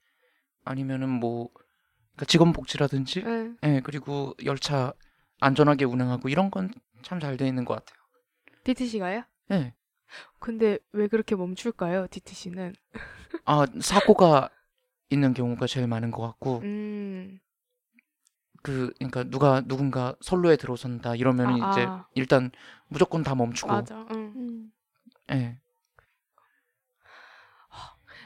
[0.65, 3.51] 아니면은 뭐 그러니까 직원 복지라든지, 네.
[3.63, 4.93] 예, 그리고 열차
[5.39, 6.69] 안전하게 운행하고 이런 건
[7.01, 7.97] 참 잘 돼 있는 것 같아요.
[8.63, 9.23] TTC가요?
[9.51, 9.73] 예.
[10.39, 12.07] 근데 왜 그렇게 멈출까요?
[12.07, 12.73] TTC는?
[13.45, 14.49] 아 사고가
[15.09, 17.39] 있는 경우가 제일 많은 것 같고, 음.
[18.61, 22.07] 그 그러니까 누가 누군가 선로에 들어선다 이러면 아, 이제 아.
[22.15, 22.51] 일단
[22.87, 24.05] 무조건 다 멈추고, 맞아.
[24.11, 24.33] 응.
[24.35, 24.71] 음.
[25.31, 25.57] 예,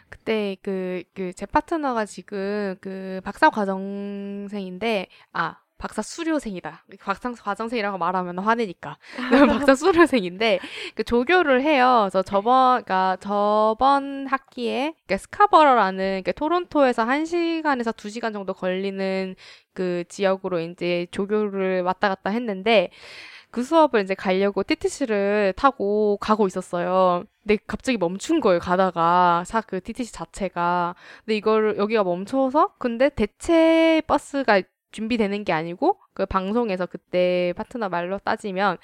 [0.09, 6.85] 그때 그 그 제 파트너가 지금 그 박사 과정생인데 아 박사 수료생이다.
[6.99, 8.97] 박사 과정생이라고 말하면 화내니까.
[9.67, 10.59] 박사 수료생인데
[10.95, 12.07] 그 조교를 해요.
[12.09, 19.35] 그래서 저번 그러니까 저번 학기에 그러니까 스카버러라는 그러니까 토론토에서 1시간에서 2시간 정도 걸리는
[19.73, 22.89] 그 지역으로 이제 조교를 왔다 갔다 했는데
[23.51, 27.23] 그 수업을 이제 가려고 TTC를 타고 가고 있었어요.
[27.43, 28.59] 근데 갑자기 멈춘 거예요.
[28.59, 30.95] 가다가 사 그 TTC 자체가.
[31.25, 34.61] 근데 이거를 여기가 멈춰서 근데 대체 버스가
[34.91, 38.77] 준비되는 게 아니고 그 방송에서 그때 파트너 말로 따지면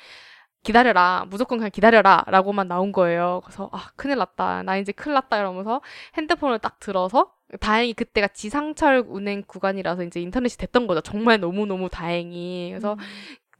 [0.63, 1.25] 기다려라.
[1.29, 2.23] 무조건 그냥 기다려라.
[2.27, 3.41] 라고만 나온 거예요.
[3.43, 4.63] 그래서, 아, 큰일 났다.
[4.63, 5.37] 나 이제 큰일 났다.
[5.37, 5.81] 이러면서
[6.15, 11.01] 핸드폰을 딱 들어서, 다행히 그때가 지상철 운행 구간이라서 이제 인터넷이 됐던 거죠.
[11.01, 12.69] 정말 너무너무 다행히.
[12.71, 12.97] 그래서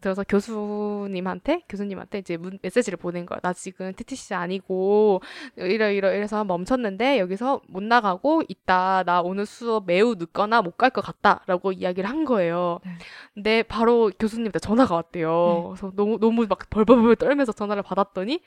[0.03, 3.39] 들어서 교수님한테 교수님한테 이제 문, 메시지를 보낸 거야.
[3.41, 5.21] 나 지금 TTC 아니고
[5.57, 9.03] 이러 이러 이래서 멈췄는데 여기서 못 나가고 있다.
[9.05, 12.79] 나 오늘 수업 매우 늦거나 못 갈 것 같다라고 이야기를 한 거예요.
[12.85, 12.91] 네.
[13.33, 15.29] 근데 바로 교수님한테 전화가 왔대요.
[15.29, 15.63] 네.
[15.69, 18.41] 그래서 너무 너무 막 벌벌벌 떨면서 전화를 받았더니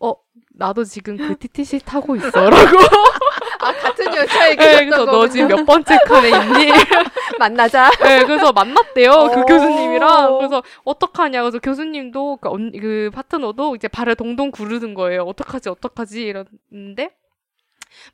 [0.00, 0.14] 어
[0.54, 2.56] 나도 지금 그 TTC 타고 있어라고.
[3.66, 6.70] 아 같은 열차에 네, 그래서 너 지금 몇 번째 칸에 있니?
[7.38, 7.90] 만나자.
[8.02, 9.30] 네, 그래서 만났대요.
[9.34, 9.44] 그 오.
[9.44, 10.38] 교수님이랑.
[10.38, 11.42] 그래서 어떡하냐.
[11.42, 15.22] 그래서 교수님도 그, 언, 그 파트너도 이제 발을 동동 구르는 거예요.
[15.22, 17.10] 어떡하지, 어떡하지 이러는데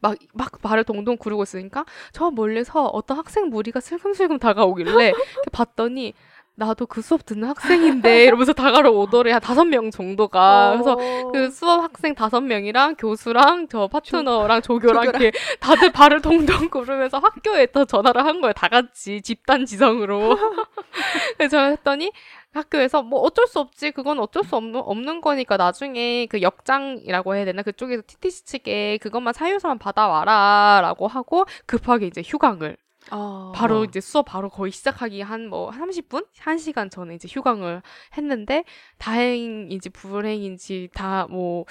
[0.01, 5.13] 막, 막 발을 동동 구르고 있으니까 저 멀리서 어떤 학생 무리가 슬금슬금 다가오길래
[5.53, 6.15] 봤더니
[6.55, 10.73] 나도 그 수업 듣는 학생인데 이러면서 다가오더래 한 다섯 명 정도가.
[10.73, 10.97] 그래서
[11.33, 15.05] 그 수업 학생 다섯 명이랑 교수랑 저 파트너랑 조교랑 조 교랑.
[15.05, 18.53] 이렇게 다들 발을 동동 구르면서 학교에 또 전화를 한 거예요.
[18.53, 20.37] 다 같이 집단 지성으로.
[21.39, 22.13] 그래서 했더니
[22.53, 23.93] 학교에서 뭐 어쩔 수 없지.
[23.93, 27.63] 그건 어쩔 수 없는, 없는 거니까 나중에 그 역장이라고 해야 되나?
[27.63, 30.81] 그쪽에서 TTC 측에 그것만 사유서만 받아와라.
[30.83, 32.77] 라고 하고 급하게 이제 휴강을
[33.11, 33.53] 아.
[33.55, 33.85] 바로 어.
[33.85, 36.27] 이제 수업 바로 거의 시작하기 한 뭐 30분?
[36.39, 37.83] 1시간 전에 이제 휴강을
[38.17, 38.65] 했는데
[38.99, 41.65] 다행인지 불행인지 다 뭐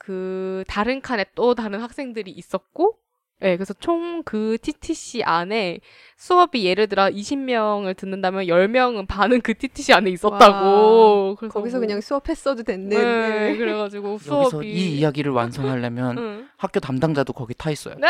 [0.00, 2.94] 그 다른 칸에 또 다른 학생들이 있었고
[3.42, 5.78] 예, 그래서 총 그 TTC 안에
[6.16, 11.36] 수업이 예를 들어 20명을 듣는다면 10명은 반은 그 TTC 안에 있었다고.
[11.38, 12.88] 그래서 거기서 뭐- 그냥 수업했어도 됐는.
[12.88, 16.48] 네, 그래가지고 수업이 여기서 이 이야기를 완성하려면 응.
[16.56, 17.94] 학교 담당자도 거기 타 있어요.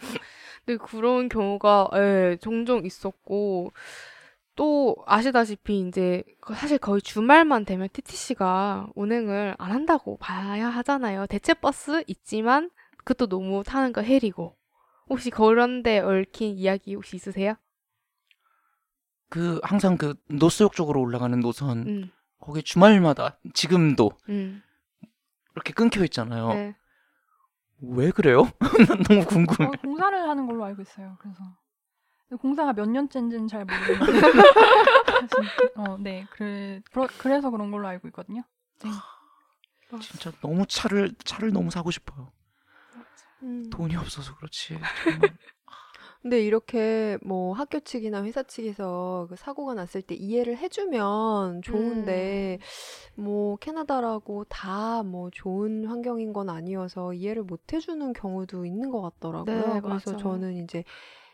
[0.00, 0.18] 네.
[0.64, 3.72] 근데 그런 경우가 예, 종종 있었고
[4.56, 11.26] 또 아시다시피 이제 그 사실 거의 주말만 되면 TTC가 운행을 안 한다고 봐야 하잖아요.
[11.26, 14.54] 대체 버스 있지만 그것도 너무 타는 거 헬이고
[15.08, 17.54] 혹시 그런데 얽힌 이야기 혹시 있으세요?
[19.28, 22.10] 그 항상 그 노스역 쪽으로 올라가는 노선 음,
[22.40, 24.62] 거기 주말마다 지금도 음,
[25.54, 26.48] 이렇게 끊겨 있잖아요.
[26.48, 26.74] 네.
[27.82, 28.50] 왜 그래요?
[28.88, 29.68] 난 너무 궁금해.
[29.68, 31.16] 어, 공사를 하는 걸로 알고 있어요.
[31.20, 31.42] 그래서
[32.40, 34.04] 공사가 몇 년째인지는 잘 모르겠는데
[35.76, 38.42] 어, 네, 그래, 그러, 그래서 그런 걸로 알고 있거든요.
[40.00, 42.30] 진짜 너무 차를 차를 너무 사고 싶어요.
[43.42, 43.68] 음.
[43.70, 44.78] 돈이 없어서 그렇지.
[46.22, 52.58] 근데 이렇게 뭐 학교 측이나 회사 측에서 그 사고가 났을 때 이해를 해주면 좋은데
[53.14, 59.74] 뭐 캐나다라고 다 뭐 좋은 환경인 건 아니어서 이해를 못 해주는 경우도 있는 것 같더라고요.
[59.74, 60.16] 네, 그래서 맞아요.
[60.18, 60.84] 저는 이제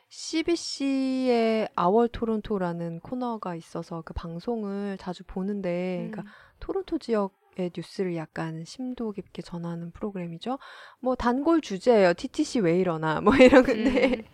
[0.08, 6.10] CBC의 아월 토론토라는 코너가 있어서 그 방송을 자주 보는데, 음.
[6.10, 10.58] 그러니까 토론토 지역 의 뉴스를 약간 심도 깊게 전하는 프로그램이죠.
[11.00, 12.14] 뭐 단골 주제예요.
[12.14, 14.24] TTC 왜 이러나 뭐 이런 건데 음.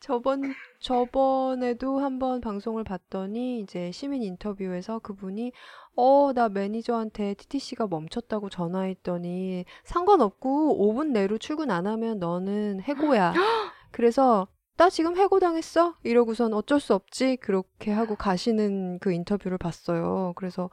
[0.00, 5.52] 저번 저번에도 한번 방송을 봤더니 이제 시민 인터뷰에서 그분이
[5.96, 13.32] 어 나 매니저한테 TTC가 멈췄다고 전화했더니 상관없고 5분 내로 출근 안 하면 너는 해고야.
[13.90, 15.96] 그래서 나 지금 해고당했어?
[16.04, 17.36] 이러고선 어쩔 수 없지.
[17.38, 20.32] 그렇게 하고 가시는 그 인터뷰를 봤어요.
[20.36, 20.70] 그래서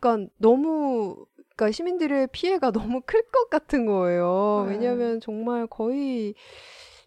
[0.00, 4.64] 그러니까 너무 그러니까 시민들의 피해가 너무 클 것 같은 거예요.
[4.66, 4.72] 네.
[4.74, 6.34] 왜냐하면 정말 거의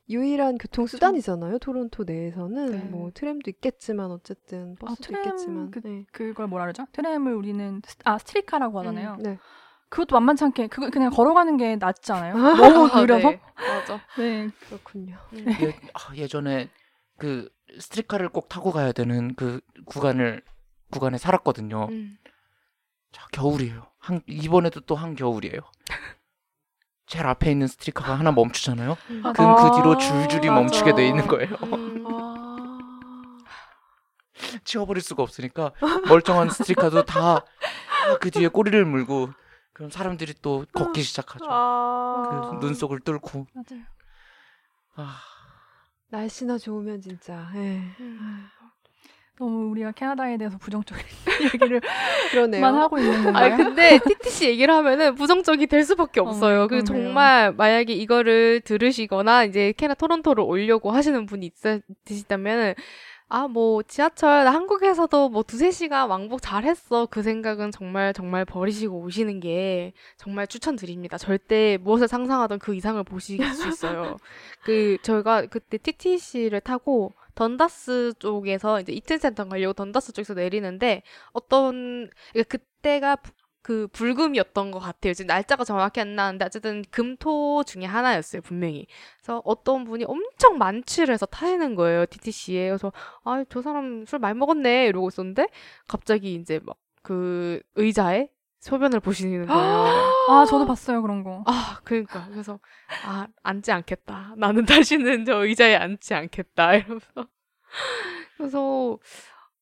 [0.09, 1.59] 유일한 교통 수단이잖아요.
[1.59, 2.77] 토론토 내에서는 네.
[2.83, 6.05] 뭐 트램도 있겠지만 어쨌든 버스도 트램 있겠지만 그- 네.
[6.11, 6.85] 그걸 뭐라 그러죠?
[6.91, 9.17] 트램을 우리는 스- 아 streetcar라고 하잖아요.
[9.21, 9.39] 네.
[9.89, 12.33] 그것도 만만치 않게 그거 그냥 걸어가는 게 낫지 않아요?
[12.83, 13.29] 너무 아, 느려서.
[13.31, 13.39] 네.
[13.55, 13.99] 맞아.
[14.17, 14.49] 네.
[14.67, 15.17] 그렇군요.
[15.35, 16.69] 예, 아, 예전에
[17.17, 17.47] 그
[17.79, 20.41] streetcar를 꼭 타고 가야 되는 그 구간을
[20.91, 21.87] 구간에 살았거든요.
[21.91, 22.17] 음.
[23.13, 23.85] 자, 겨울이에요.
[23.99, 25.59] 한, 이번에도 또 한 겨울이에요.
[27.05, 28.91] 제일 앞에 있는 스트리카가 하나 멈추잖아요.
[29.23, 30.59] 아, 그럼 그 뒤로 아, 줄줄이 맞아.
[30.61, 31.49] 멈추게 돼 있는 거예요.
[31.63, 32.05] 음.
[32.07, 33.37] 아.
[34.63, 35.71] 치워버릴 수가 없으니까
[36.07, 37.45] 멀쩡한 스트리카도 다
[38.19, 39.29] 그 뒤에 꼬리를 물고
[39.71, 41.45] 그럼 사람들이 또 걷기 시작하죠.
[41.49, 42.49] 아.
[42.59, 43.83] 그 눈속을 뚫고 맞아요.
[44.97, 45.19] 아,
[46.09, 47.81] 날씨나 좋으면 진짜 예.
[49.39, 51.03] 너무 우리가 캐나다에 대해서 부정적인
[51.55, 51.81] 얘기를
[52.31, 52.61] 그러네요.
[52.61, 53.53] 만 하고 있는 건가요?
[53.53, 56.63] 아니 근데 TTC 얘기를 하면은 부정적이 될 수밖에 없어요.
[56.63, 56.83] 어, 그.
[56.83, 61.51] 정말 만약에 이거를 들으시거나 이제 캐나 토론토를 오려고 하시는 분이
[62.05, 62.75] 있으시다면
[63.29, 69.39] 아뭐 지하철 나 한국에서도 뭐 두세 시간 왕복 잘했어 그 생각은 정말 정말 버리시고 오시는
[69.39, 71.17] 게 정말 추천드립니다.
[71.17, 74.17] 절대 무엇을 상상하던 그 이상을 보실 수 있어요.
[74.63, 82.57] 그 저희가 그때 TTC를 타고 던다스 쪽에서 이제 이틀센터 가려고 던다스 쪽에서 내리는데 어떤 그러니까
[82.57, 85.13] 그때가 부- 그 불금이었던 것 같아요.
[85.13, 88.87] 지금 날짜가 정확히 안 나는데 어쨌든 금토 중에 하나였어요 분명히.
[89.17, 92.67] 그래서 어떤 분이 엄청 만취를 해서 타시는 거예요 TTC에.
[92.69, 92.91] 그래서
[93.23, 95.47] 아 저 사람 술 많이 먹었네 이러고 있었는데
[95.87, 98.29] 갑자기 이제 막 그 의자에
[98.63, 99.83] 소변을 보시는 거예요.
[100.29, 101.43] 아 저도 봤어요 그런 거.
[101.45, 102.59] 아, 그러니까 그래서
[103.05, 104.35] 아 앉지 않겠다.
[104.37, 106.75] 나는 다시는 저 의자에 앉지 않겠다.
[106.75, 107.27] 이러면서
[108.37, 108.97] 그래서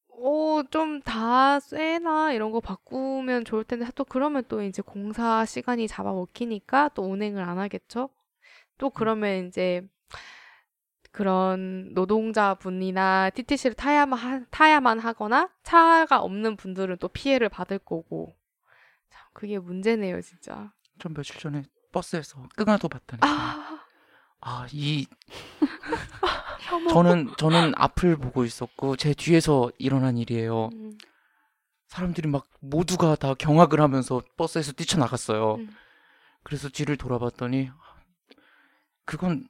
[0.10, 5.88] 어 좀 다 쇠나 이런 거 바꾸면 좋을 텐데 또 그러면 또 이제 공사 시간이
[5.88, 8.10] 잡아먹히니까 또 운행을 안 하겠죠.
[8.78, 9.82] 또 그러면 이제
[11.12, 18.41] 그런 노동자분이나 TTC를 타야만 하, 타야만 하거나 차가 없는 분들은 또 피해를 받을 거고 참
[19.34, 20.72] 그게 문제네요 진짜.
[21.00, 23.28] 전 며칠 전에 버스에서 끙하도 봤다니까.
[23.28, 23.80] 아,
[24.42, 25.08] 아, 이
[26.90, 30.70] 저는 저는 앞을 보고 있었고 제 뒤에서 일어난 일이에요.
[30.74, 30.98] 음,
[31.88, 35.56] 사람들이 막 모두가 다 경악을 하면서 버스에서 뛰쳐나갔어요.
[35.56, 35.70] 음.
[36.44, 37.70] 그래서 뒤를 돌아봤더니
[39.06, 39.48] 그건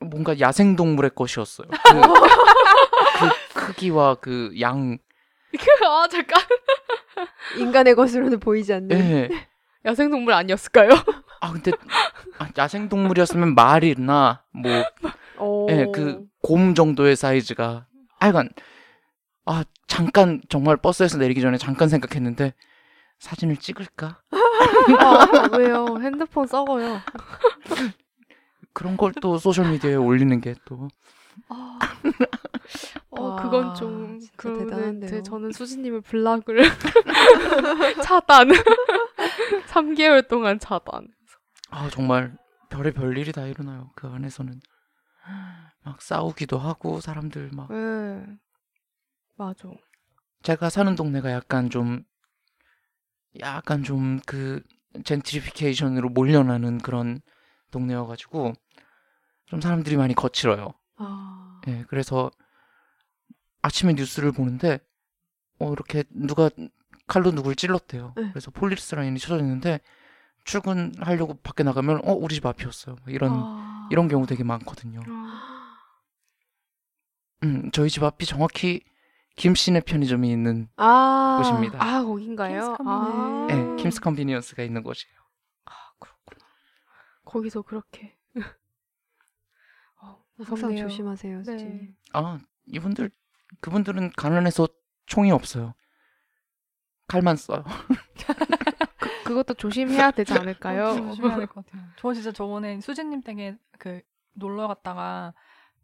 [0.00, 1.68] 뭔가 야생동물의 것이었어요.
[1.68, 1.70] 그,
[3.54, 4.98] 그 크기와 그 양,
[5.86, 6.40] 아 잠깐
[7.58, 8.90] 인간의 것으로는 보이지 않는.
[8.98, 9.28] 예.
[9.86, 10.90] 야생 동물 아니었을까요?
[11.40, 11.70] 아 근데
[12.38, 14.70] 아, 야생 동물이었으면 말이나 뭐,
[15.36, 15.66] 어.
[15.70, 17.86] 예, 그곰 정도의 사이즈가.
[18.20, 18.48] 하여간
[19.44, 22.54] 아 잠깐 정말 버스에서 내리기 전에 잠깐 생각했는데
[23.18, 24.22] 사진을 찍을까?
[24.98, 25.98] 아, 왜요?
[26.00, 27.00] 핸드폰 썩어요.
[28.72, 30.88] 그런 걸 또 소셜 미디어에 올리는 게 또
[31.48, 31.78] 어,
[33.10, 34.20] 와, 그건 좀.
[35.06, 36.62] 제- 저는 수지님을 블락을
[38.04, 38.48] 차단.
[39.68, 41.08] 3개월 동안 차단.
[41.70, 42.36] 아, 정말
[42.70, 43.90] 별의 별 일이 다 일어나요.
[43.94, 44.60] 그 안에서는
[45.84, 48.24] 막 싸우기도 하고 사람들 막 네.
[49.36, 49.68] 맞아.
[50.42, 52.04] 제가 사는 동네가 약간 좀
[53.40, 54.62] 약간 좀 그
[55.04, 57.20] 젠트리피케이션으로 몰려나는 그런
[57.72, 58.52] 동네여가지고
[59.46, 60.72] 좀 사람들이 많이 거칠어요.
[60.96, 61.60] 아.
[61.68, 62.30] 예, 그래서
[63.62, 64.78] 아침에 뉴스를 보는데
[65.58, 66.50] 어 이렇게 누가
[67.06, 68.14] 칼로 누굴 찔렀대요.
[68.16, 68.30] 네.
[68.30, 69.80] 그래서 police line이 쳐져 있는데
[70.44, 72.96] 출근하려고 밖에 나가면 어 우리 집 앞이었어요.
[73.04, 73.88] 뭐 이런 아.
[73.90, 75.00] 이런 경우 되게 많거든요.
[75.06, 75.78] 아.
[77.42, 78.82] 음, 저희 집 앞이 정확히
[79.36, 81.40] 김씨네 편의점이 있는 아.
[81.42, 81.82] 곳입니다.
[81.82, 82.76] 아, 거긴가요?
[82.80, 83.46] 아.
[83.48, 85.14] 네, Kim's Convenience가 있는 곳이에요.
[85.66, 86.46] 아, 그렇구나.
[87.24, 88.16] 거기서 그렇게.
[90.38, 90.88] 어, 항상 무섭네요.
[90.88, 91.44] 조심하세요, 네.
[91.44, 91.96] 수진님.
[92.12, 93.10] 아, 이분들
[93.60, 94.68] 그분들은 가난해서
[95.06, 95.74] 총이 없어요.
[97.06, 97.64] 칼만 써요.
[99.24, 100.96] 그것도 조심해야 되지 않을까요?
[100.96, 101.82] 조심해야 될 것 같아요.
[101.96, 104.00] 저 진짜 저번에 수진님 댁에 그
[104.32, 105.34] 놀러 갔다가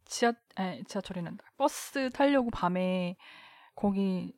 [0.05, 3.17] 지하 에 지하철이는 버스 타려고 밤에
[3.77, 4.35] 거기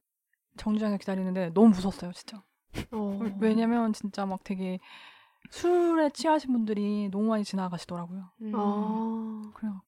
[0.56, 2.42] 정류장에 기다리는데 너무 무서웠어요, 진짜.
[2.90, 3.18] 어.
[3.40, 4.78] 왜냐면 진짜 막 되게
[5.50, 8.30] 술에 취하신 분들이 너무 많이 지나가시더라고요.
[8.42, 8.52] 음.
[8.54, 9.50] 아.
[9.54, 9.80] 그래요.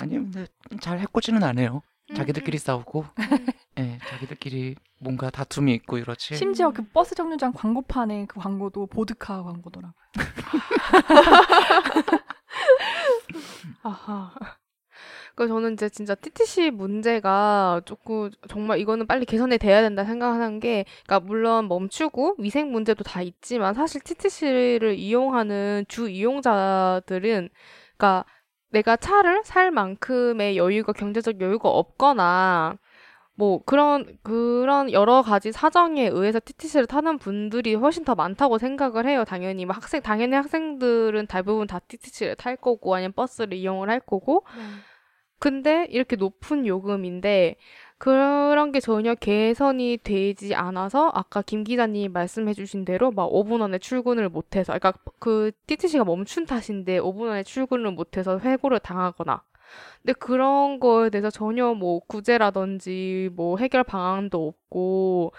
[0.00, 0.46] 아니 근데
[0.80, 1.82] 잘 해코지는 안 해요.
[2.10, 3.06] 음, 자기들끼리 싸우고,
[3.78, 6.36] 예, 자기들끼리 뭔가 다툼이 있고 이렇지.
[6.36, 9.94] 심지어 그 버스 정류장 광고판에 그 광고도 보드카 광고더라고요.
[13.82, 14.32] 아하.
[15.34, 20.86] 그 저는 이제 진짜 TTC 문제가 조금 정말 이거는 빨리 개선이 돼야 된다 생각하는 게,
[21.04, 27.50] 그러니까 물론 멈추고 위생 문제도 다 있지만 사실 TTC를 이용하는 주 이용자들은,
[27.98, 28.24] 그러니까
[28.70, 32.76] 내가 차를 살 만큼의 여유가 경제적 여유가 없거나
[33.34, 39.24] 뭐 그런 그런 여러 가지 사정에 의해서 TTC를 타는 분들이 훨씬 더 많다고 생각을 해요.
[39.24, 44.44] 당연히 뭐 학생 당연히 학생들은 대부분 다 TTC를 탈 거고 아니면 버스를 이용을 할 거고
[45.38, 47.56] 근데 이렇게 높은 요금인데
[47.98, 53.78] 그런 게 전혀 개선이 되지 않아서 아까 김 기자님 말씀해 주신 대로 막 5분 안에
[53.78, 59.42] 출근을 못해서 그러니까 그 TTC가 멈춘 탓인데 5분 안에 출근을 못해서 해고를 당하거나.
[60.02, 65.32] 근데 그런 거에 대해서 전혀 뭐 구제라든지 뭐 해결 방안도 없고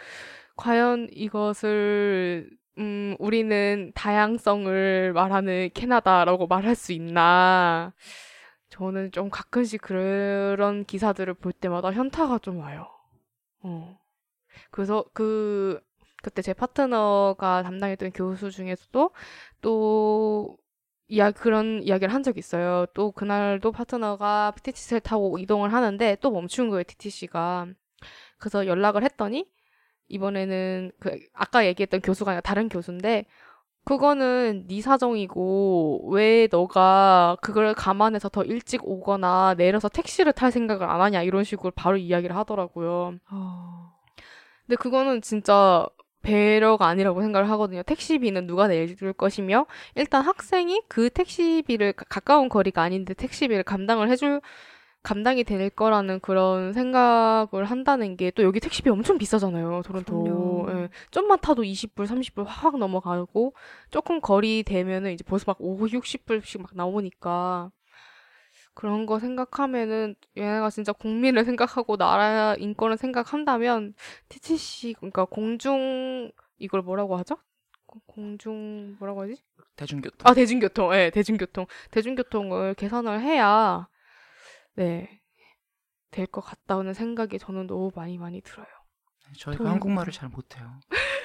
[0.57, 2.49] 과연 이것을
[2.79, 7.93] 음 우리는 다양성을 말하는 캐나다라고 말할 수 있나
[8.69, 12.87] 저는 좀 가끔씩 그런 기사들을 볼 때마다 현타가 좀 와요.
[13.61, 13.99] 어.
[14.71, 15.81] 그래서 그
[16.23, 19.11] 그때 제 파트너가 담당했던 교수 중에서도
[19.61, 20.57] 또
[21.07, 22.85] 이야 그런 이야기를 한 적이 있어요.
[22.93, 27.67] 또 그날도 파트너가 TTC를 타고 이동을 하는데 또 멈춘 거예요, TTC가.
[28.39, 29.49] 그래서 연락을 했더니
[30.09, 33.25] 이번에는 그 아까 얘기했던 교수가 아니라 다른 교수인데
[33.87, 40.99] 그거는 네 사정이고 왜 너가 그걸 감안해서 더 일찍 오거나 내려서 택시를 탈 생각을 안
[41.01, 43.15] 하냐 이런 식으로 바로 이야기를 하더라고요.
[43.31, 43.93] 어.
[44.65, 45.87] 근데 그거는 진짜
[46.21, 47.83] 배려가 아니라고 생각을 하거든요.
[47.83, 49.65] 택시비는 누가 내줄 것이며
[49.95, 54.41] 일단 학생이 그 택시비를 가- 가까운 거리가 아닌데 택시비를 감당을 해줄
[55.03, 59.81] 감당이 될 거라는 그런 생각을 한다는 게 또 여기 택시비 엄청 비싸잖아요.
[59.85, 60.23] 토론토.
[60.23, 60.46] 그럼요.
[60.69, 60.89] 예.
[61.11, 63.53] 좀만 타도 20불, 30불 확 넘어가고
[63.91, 67.71] 조금 거리 되면은 이제 벌써 막 5, 60불씩 막 나오니까
[68.73, 73.93] 그런 거 생각하면은 얘네가 진짜 국민을 생각하고 나라 인권을 생각한다면
[74.29, 77.37] TTC 그러니까 공중 이걸 뭐라고 하죠?
[77.85, 79.35] 공- 공중 뭐라고 하지?
[79.75, 80.19] 대중교통.
[80.29, 83.87] 아 대중교통, 예, 대중교통, 대중교통을 개선을 해야
[84.75, 85.09] 네
[86.11, 88.67] 될 것 같다는 생각이 저는 너무 많이 많이 들어요.
[89.37, 90.71] 저희가 돈- 한국말을 잘 못해요.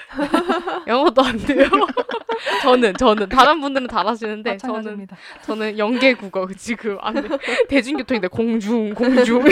[0.87, 1.67] 영어도 안 돼요.
[2.61, 5.17] 저는 저는 다른 분들은 잘 하시는데 저는 마찬가지입니다.
[5.43, 7.29] 저는 연계 국어 지금 안 돼.
[7.69, 9.43] 대중교통인데 공중 공중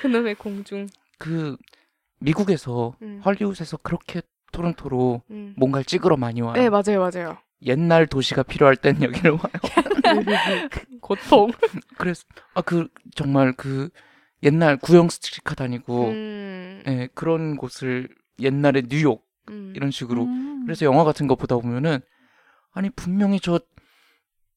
[0.00, 0.86] 그놈의 공중.
[1.18, 1.56] 그
[2.20, 3.20] 미국에서 음.
[3.24, 4.22] 헐리우드에서 그렇게
[4.52, 5.54] 토론토로 음.
[5.56, 6.52] 뭔가를 찍으러 많이 와요.
[6.54, 7.38] 네 맞아요 맞아요.
[7.62, 9.40] 옛날 도시가 필요할 땐 여기를 와요.
[11.00, 11.50] 고통.
[11.98, 12.24] 그래서
[12.54, 13.88] 아 그 정말 그
[14.42, 18.08] 옛날 구형 스트리카 다니고 음, 예, 그런 곳을
[18.40, 19.72] 옛날에 뉴욕 음.
[19.74, 20.64] 이런 식으로 음.
[20.66, 22.00] 그래서 영화 같은 거 보다 보면은
[22.72, 23.60] 아니 분명히 저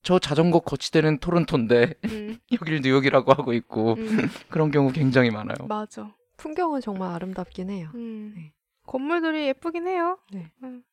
[0.02, 5.68] 저 자전거 거치대는 토론토인데 음, 여기를 뉴욕이라고 하고 있고 음, 그런 경우 굉장히 많아요.
[5.68, 6.14] 맞아.
[6.38, 7.92] 풍경은 정말 아름답긴 해요.
[7.96, 8.34] 음.
[8.36, 8.54] 네.
[8.88, 10.18] 건물들이 예쁘긴 해요.
[10.32, 10.52] 네.
[10.64, 10.84] 음,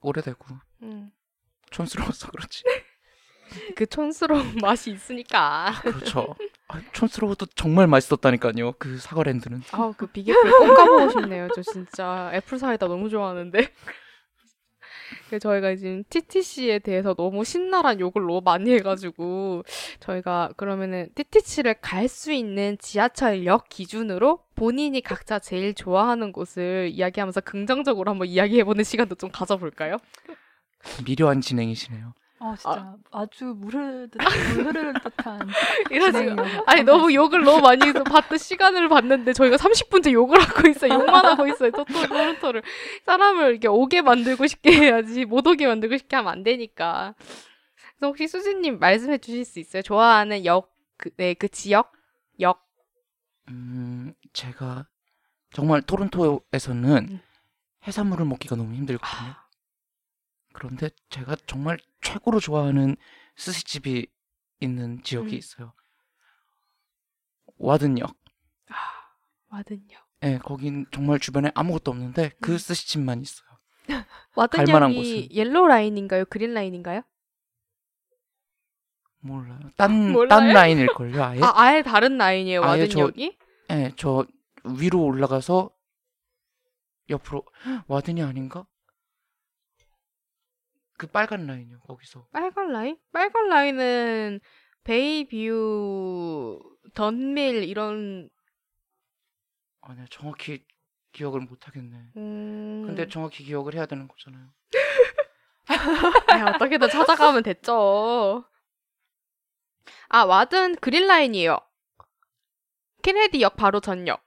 [0.00, 0.46] 오래되고
[0.82, 1.10] 음.
[1.70, 2.62] 촌스러워서 그렇지.
[3.76, 5.72] 그 촌스러운 맛이 있으니까.
[5.82, 6.34] 그렇죠.
[6.68, 8.72] 아, 촌스러워도 정말 맛있었다니까요.
[8.78, 9.62] 그 사과랜드는.
[9.72, 11.48] 아우 그 비계풀 꼭 가보고 싶네요.
[11.54, 13.68] 저 진짜 애플 사이다 너무 좋아하는데.
[15.28, 19.62] 그래서 저희가 지금 TTC에 대해서 너무 신랄한 욕을 너무 많이 해가지고
[20.00, 28.10] 저희가 그러면은 TTC를 갈 수 있는 지하철역 기준으로 본인이 각자 제일 좋아하는 곳을 이야기하면서 긍정적으로
[28.10, 29.98] 한번 이야기해보는 시간도 좀 가져볼까요?
[31.06, 32.12] 미려한 진행이시네요.
[32.40, 33.26] 아 진짜 아.
[33.30, 34.16] 주 물흐르듯
[34.54, 35.40] 물 흐르는 듯한
[35.90, 36.36] 이러지
[36.66, 40.94] 아니 너무 욕을 너무 많이 해서 봤던 시간을 봤는데 저희가 30분째 욕을 하고 있어요.
[40.94, 41.70] 욕만 하고 있어요.
[41.72, 42.62] 토토 토론토를
[43.06, 47.14] 사람을 이렇게 오게 만들고 싶게 해야지 못 오게 만들고 싶게 하면 안 되니까.
[47.96, 49.82] 그래서 혹시 수진님 말씀해 주실 수 있어요?
[49.82, 51.92] 좋아하는 역, 그, 네, 그 지역?
[52.40, 52.64] 역.
[53.48, 54.86] 음, 제가
[55.52, 57.20] 정말 토론토에서는 음.
[57.86, 59.34] 해산물을 먹기가 너무 힘들거든요.
[60.58, 62.96] 그런데 제가 정말 최고로 좋아하는
[63.36, 64.08] 스시집이
[64.60, 65.38] 있는 지역이 음.
[65.38, 65.72] 있어요.
[67.58, 68.12] 와든역.
[69.50, 70.08] 와든역.
[70.24, 72.58] 예, 거긴 정말 주변에 아무것도 없는데 그 음.
[72.58, 73.48] 스시집만 있어요.
[74.34, 75.28] 와든역이.
[75.32, 76.24] Yellow Line인가요?
[76.24, 77.02] Green Line인가요?
[79.20, 79.60] 몰라요.
[79.76, 80.28] 딴, 몰라요?
[80.28, 81.40] 딴 라인일걸요, 아예?
[81.40, 83.38] 아, 아예 다른 라인이에요, 와든역이?
[83.68, 84.26] 네, 저
[84.64, 85.70] 위로 올라가서
[87.10, 87.44] 옆으로
[87.86, 88.66] 와든이 아닌가?
[90.98, 92.26] 그 빨간 라인이요, 거기서.
[92.32, 92.98] 빨간 라인?
[93.12, 94.40] 빨간 라인은
[94.84, 96.60] 베이뷰,
[96.94, 98.28] 던밀 이런
[99.80, 100.66] 아, 네, 정확히
[101.12, 102.10] 기억을 못 하겠네.
[102.16, 102.82] 음...
[102.84, 104.48] 근데 정확히 기억을 해야 되는 거잖아요.
[106.28, 108.44] 아, 어떻게든 찾아가면 됐죠.
[110.08, 111.58] 아, 와든 Green Line이에요.
[113.02, 114.22] 케네디역 바로 전역.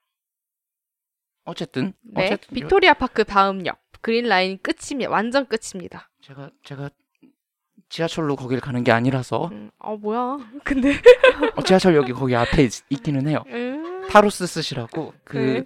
[1.44, 2.26] 어쨌든, 네.
[2.26, 3.82] 어쨌든 빅토리아 파크 다음 역.
[4.02, 5.10] Green Line 끝입니다.
[5.10, 6.10] 완전 끝입니다.
[6.22, 6.90] 제가 제가
[7.90, 10.38] 지하철로 거길 가는 게 아니라서 음, 어 뭐야?
[10.64, 10.94] 근데
[11.56, 13.44] 어, 지하철역이 거기 앞에 있, 있기는 해요.
[13.48, 15.64] 음, 타로스 스시라고 그 네.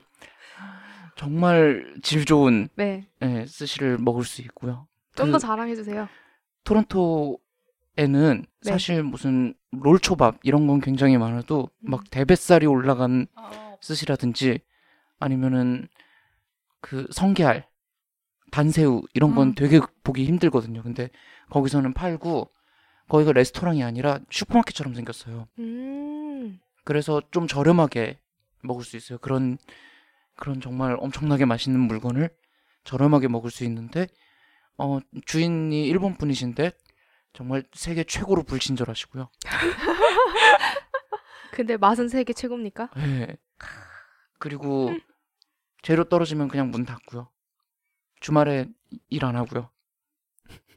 [1.15, 3.07] 정말 질 좋은 네.
[3.21, 4.87] 예, 스시를 먹을 수 있고요.
[5.15, 6.09] 좀 그 더 자랑해 주세요.
[6.65, 7.37] 토론토에는
[7.95, 8.45] 네.
[8.61, 11.89] 사실 무슨 롤초밥 이런 건 굉장히 많아도 음.
[11.91, 14.59] 막 대뱃살이 올라간 어, 스시라든지
[15.19, 15.87] 아니면은
[16.81, 17.67] 그 성게알,
[18.51, 19.55] 단새우 이런 건 음.
[19.55, 20.83] 되게 보기 힘들거든요.
[20.83, 21.09] 근데
[21.49, 22.49] 거기서는 팔고
[23.07, 25.47] 거기가 레스토랑이 아니라 슈퍼마켓처럼 생겼어요.
[25.59, 26.59] 음.
[26.83, 28.19] 그래서 좀 저렴하게
[28.61, 29.17] 먹을 수 있어요.
[29.19, 29.57] 그런
[30.35, 32.29] 그런 정말 엄청나게 맛있는 물건을
[32.83, 34.07] 저렴하게 먹을 수 있는데
[34.77, 36.71] 어 주인이 일본 분이신데
[37.33, 39.29] 정말 세계 최고로 불친절하시고요.
[41.51, 42.89] 근데 맛은 세계 최고입니까?
[42.95, 43.37] 네.
[44.39, 44.93] 그리고
[45.81, 47.29] 재료 떨어지면 그냥 문 닫고요.
[48.19, 48.67] 주말에
[49.09, 49.69] 일 안 하고요.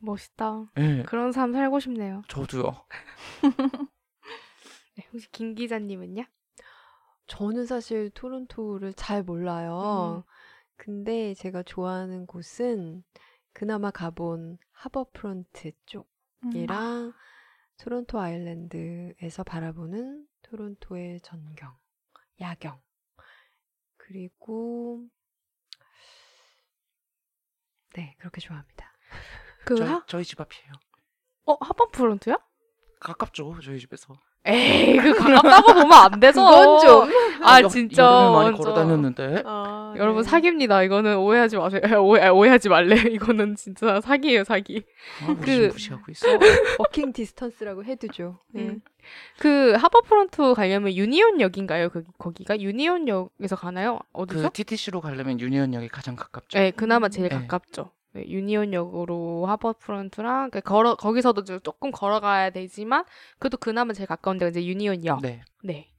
[0.01, 0.70] 멋있다.
[0.74, 1.03] 네.
[1.05, 2.22] 그런 삶 살고 싶네요.
[2.28, 2.86] 저도요.
[4.97, 6.24] 네, 혹시 김 기자님은요?
[7.26, 10.24] 저는 사실 토론토를 잘 몰라요.
[10.26, 10.30] 음.
[10.76, 13.03] 근데 제가 좋아하는 곳은
[13.53, 15.72] 그나마 가본 하버프런트
[16.45, 16.51] 음.
[16.53, 17.12] 쪽이랑
[17.78, 21.76] 토론토 아일랜드에서 바라보는 토론토의 전경,
[22.41, 22.80] 야경.
[23.97, 25.05] 그리고
[27.99, 28.93] 네, 그렇게 좋아합니다.
[29.65, 30.73] 그 저희, 하, 저희 집 앞이에요.
[31.47, 32.37] 어 하버프론트요?
[33.01, 34.15] 가깝죠, 저희 집에서.
[34.49, 36.43] 에이 그 가깝다고 보면 안 되죠.
[36.45, 37.11] 그건 좀.
[37.43, 38.55] 아 여- 진짜 여름에 많이 완전.
[38.63, 39.43] 걸어 다녔는데.
[39.47, 40.29] 아, 여러분 네.
[40.29, 40.83] 사기입니다.
[40.83, 41.81] 이거는 오해하지 마세요.
[42.03, 42.97] 오해 아, 오해하지 말래.
[43.11, 44.83] 이거는 진짜 사기예요, 사기.
[45.25, 46.27] 아, 그- 좀 무시하고 있어.
[46.79, 48.39] walking distance라고 해두죠.
[48.53, 48.63] 네.
[48.63, 48.81] 음.
[49.39, 51.89] 그 하버프론트 가려면 유니온역인가요?
[51.91, 54.01] 그 거기가 유니온역에서 가나요?
[54.13, 54.49] 어디서?
[54.49, 56.59] 그 TTC로 가려면 유니온역이 가장 가깝죠.
[56.59, 57.37] 네, 그나마 제일 네.
[57.37, 57.91] 가깝죠.
[58.13, 63.05] 네, 유니온역으로 하버프론트랑 그 걸어 거기서도 좀 조금 걸어가야 되지만
[63.39, 65.21] 그래도 그나마 제일 가까운 데가 이제 유니온역.
[65.23, 65.43] 네.
[65.63, 65.93] 네.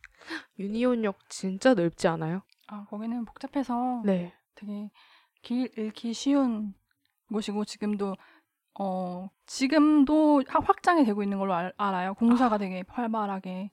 [0.58, 2.42] 유니온역 진짜 넓지 않아요?
[2.68, 4.34] 아, 거기는 복잡해서 네.
[4.56, 4.90] 되게
[5.42, 6.74] 길 잃기 쉬운
[7.32, 8.16] 곳이고 지금도
[8.80, 12.14] 어 지금도 하- 확장이 되고 있는 걸로 알, 알아요.
[12.16, 13.72] 공사가 되게 활발하게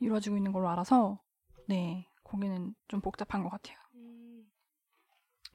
[0.00, 1.20] 이루어지고 있는 걸로 알아서
[1.68, 3.76] 네 거기는 좀 복잡한 것 같아요.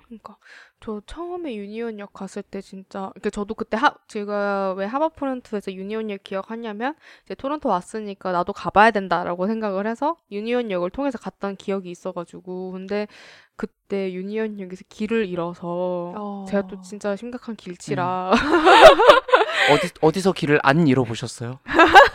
[0.07, 0.37] 그러니까
[0.79, 6.09] 저 처음에 유니온 역 갔을 때 진짜 그 저도 그때 하 제가 왜 하버프론트에서 유니온
[6.09, 6.95] 역 기억하냐면
[7.25, 13.07] 이제 토론토 왔으니까 나도 가봐야 된다라고 생각을 해서 유니온 역을 통해서 갔던 기억이 있어가지고 근데
[13.55, 16.45] 그때 유니온 역에서 길을 잃어서 어.
[16.47, 18.31] 제가 또 진짜 심각한 길치라
[19.71, 21.59] 어디 어디서 길을 안 잃어보셨어요?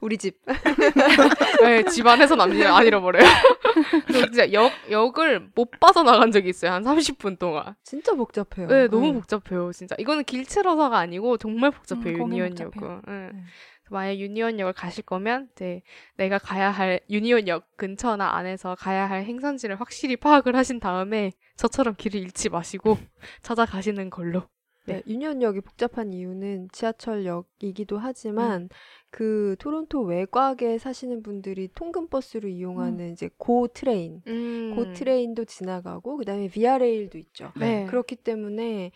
[0.00, 0.40] 우리 집.
[1.62, 3.24] 네, 집 안에서 남지 안 잃어버려요.
[4.12, 7.74] 진짜 역 역을 못 빠져나간 적이 있어요 한 30분 동안.
[7.82, 8.68] 진짜 복잡해요.
[8.68, 9.12] 네, 너무 네.
[9.14, 9.94] 복잡해요, 진짜.
[9.98, 12.70] 이거는 길치러서가 아니고 정말 복잡해요, 음, 유니온역은.
[12.70, 13.02] 복잡해요.
[13.08, 13.30] 응.
[13.34, 13.42] 네.
[13.90, 15.82] 만약 유니온 역을 가실 거면 이제
[16.16, 21.94] 내가 가야 할 유니온 역 근처나 안에서 가야 할 행선지를 확실히 파악을 하신 다음에 저처럼
[21.98, 22.96] 길을 잃지 마시고
[23.42, 24.44] 찾아가시는 걸로.
[24.86, 28.68] 네, 유니온 역이 복잡한 이유는 지하철역이기도 하지만
[29.12, 34.74] 그 토론토 외곽에 사시는 분들이 통근 버스로 이용하는 이제 GO Train, 음.
[34.74, 37.52] GO Train도 지나가고 그다음에 VIA Rail도 있죠.
[37.56, 37.84] 네.
[37.86, 38.90] 그렇기 때문에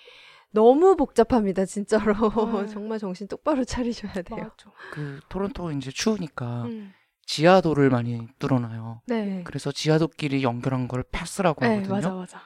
[0.53, 2.15] 너무 복잡합니다, 진짜로.
[2.15, 2.67] 음.
[2.67, 4.41] 정말 정신 똑바로 차리셔야 돼요.
[4.41, 4.73] 맞아.
[4.91, 6.95] 그 토론토 이제 추우니까 음.
[7.27, 9.03] 지하도를 많이 뚫어놔요.
[9.09, 9.43] 네.
[9.45, 11.95] 그래서 지하도끼리 연결한 걸 패스라고 네, 하거든요.
[11.95, 12.41] 맞아, 맞아.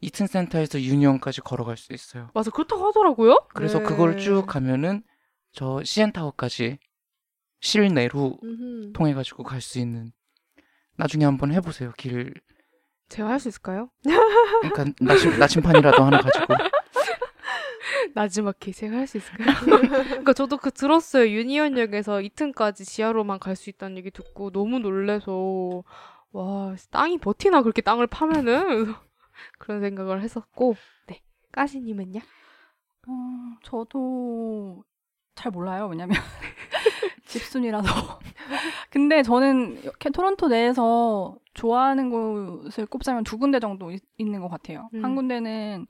[0.00, 2.30] 이튼 센터에서 유니언까지 걸어갈 수 있어요.
[2.34, 3.46] 맞아, 그렇다고 하더라고요.
[3.54, 3.84] 그래서 네.
[3.84, 5.04] 그걸 쭉 가면은
[5.52, 6.78] 저 CN타워까지
[7.62, 8.92] 실내로 음흠.
[8.92, 10.12] 통해 가지고 갈 수 있는.
[10.96, 11.92] 나중에 한번 해보세요.
[11.96, 12.34] 길
[13.08, 13.90] 제가 할 수 있을까요?
[14.62, 16.46] 그러니까 나침 나침판이라도 하나 가지고.
[18.14, 19.56] 나지막히 제가 할 수 있을까요?
[20.04, 21.28] 그러니까 저도 그 들었어요.
[21.30, 25.82] 유니온역에서 이튼까지 지하로만 갈 수 있다는 얘기 듣고 너무 놀래서
[26.32, 28.94] 와 땅이 버티나 그렇게 땅을 파면은
[29.58, 30.74] 그런 생각을 했었고
[31.06, 32.20] 네 까시님은요?
[33.08, 33.12] 어,
[33.62, 34.84] 저도
[35.34, 35.86] 잘 몰라요.
[35.88, 36.16] 왜냐면
[37.32, 37.88] 집순이라서.
[38.90, 44.88] 근데 저는 이렇게 토론토 내에서 좋아하는 곳을 꼽자면 두 군데 정도 있, 있는 것 같아요.
[44.94, 45.04] 음.
[45.04, 45.86] 한 군데는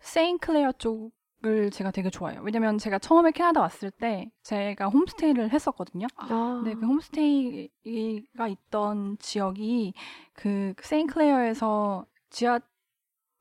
[0.00, 2.40] 세인클레어 쪽을 제가 되게 좋아해요.
[2.42, 6.06] 왜냐면 제가 처음에 캐나다 왔을 때 제가 홈스테이를 했었거든요.
[6.16, 6.62] 아.
[6.64, 9.94] 네, 그 홈스테이가 있던 지역이
[10.32, 12.60] 그 세인클레어에서 지하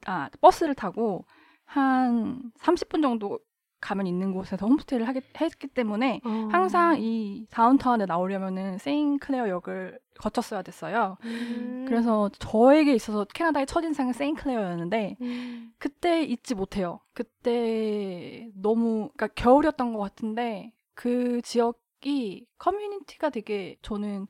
[0.06, 1.26] 아 버스를 타고
[1.66, 3.40] 한 30분 정도
[3.84, 6.30] 가면 있는 곳에서 홈스테이를 하기, 했기 때문에 어.
[6.52, 11.18] 항상 이 다운타운에 나오려면은 세인클레어 역을 거쳤어야 됐어요.
[11.26, 11.86] 음.
[11.88, 15.74] 그래서 저에게 있어서 캐나다의 첫인상은 세인클레어였는데 음.
[15.78, 17.02] 그때 잊지 못해요.
[17.14, 24.28] 그때 너무 그러니까 겨울이었던 것 같은데 그 지역이 커뮤니티가 되게 저는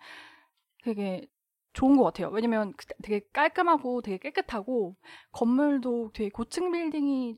[0.83, 1.27] 되게
[1.73, 2.29] 좋은 것 같아요.
[2.29, 4.95] 왜냐면 그- 되게 깔끔하고 되게 깨끗하고
[5.31, 7.37] 건물도 되게 고층 빌딩이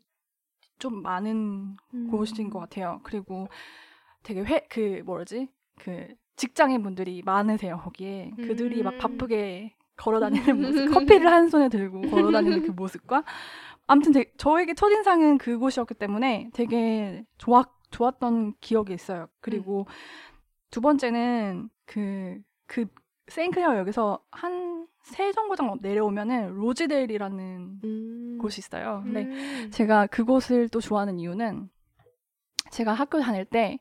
[0.80, 2.08] 좀 많은 음.
[2.12, 3.00] 곳인 것 같아요.
[3.04, 3.48] 그리고
[4.24, 5.48] 되게 회 그 뭐지
[5.80, 8.98] 그 직장인 분들이 많으세요 거기에 그들이 막 음.
[8.98, 13.24] 바쁘게 걸어다니는 모습, 커피를 한 손에 들고 걸어다니는 그 모습과
[13.88, 19.28] 아무튼 되게 저에게 첫인상은 그곳이었기 때문에 되게 좋았 좋았던 기억이 있어요.
[19.40, 19.88] 그리고
[20.72, 22.88] 두 번째는 그그
[23.28, 28.38] 세인클레어 역에서 한 세 정거장 내려오면은 로즈데일이라는 음.
[28.41, 29.01] 곳이 있어요.
[29.03, 29.72] 근데 음.
[29.72, 31.70] 제가 그곳을 또 좋아하는 이유는
[32.72, 33.80] 제가 학교 다닐 때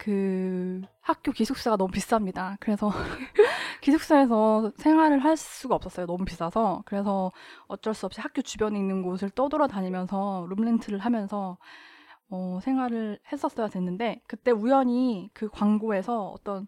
[0.00, 2.56] 그 학교 기숙사가 너무 비쌉니다.
[2.58, 2.88] 그래서
[3.82, 6.06] 기숙사에서 생활을 할 수가 없었어요.
[6.06, 6.84] 너무 비싸서.
[6.86, 7.30] 그래서
[7.66, 11.58] 어쩔 수 없이 학교 주변에 있는 곳을 떠돌아 다니면서 룸렌트를 하면서
[12.30, 16.66] 어, 생활을 했었어야 됐는데 그때 우연히 그 광고에서 어떤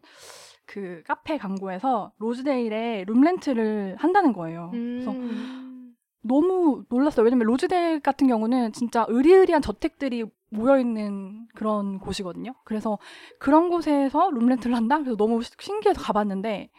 [0.66, 4.68] 그 카페 광고에서 로즈데일에 룸렌트를 한다는 거예요.
[4.72, 5.94] 그래서 음.
[6.22, 7.24] 너무 놀랐어요.
[7.24, 12.54] 왜냐면 로즈데일 같은 경우는 진짜 의리의리한 저택들이 모여 있는 그런 곳이거든요.
[12.64, 12.98] 그래서
[13.38, 14.98] 그런 곳에서 룸렌트를 한다?
[14.98, 16.70] 그래서 너무 시- 신기해서 가봤는데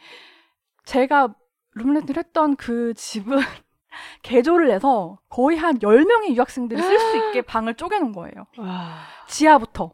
[0.86, 1.34] 제가
[1.76, 3.38] 룸렌트를 했던 그 집은
[4.24, 8.46] 개조를 해서 거의 한 10명의 유학생들이 쓸 수 있게 방을 쪼개놓은 거예요.
[8.58, 9.02] 와.
[9.28, 9.94] 지하부터.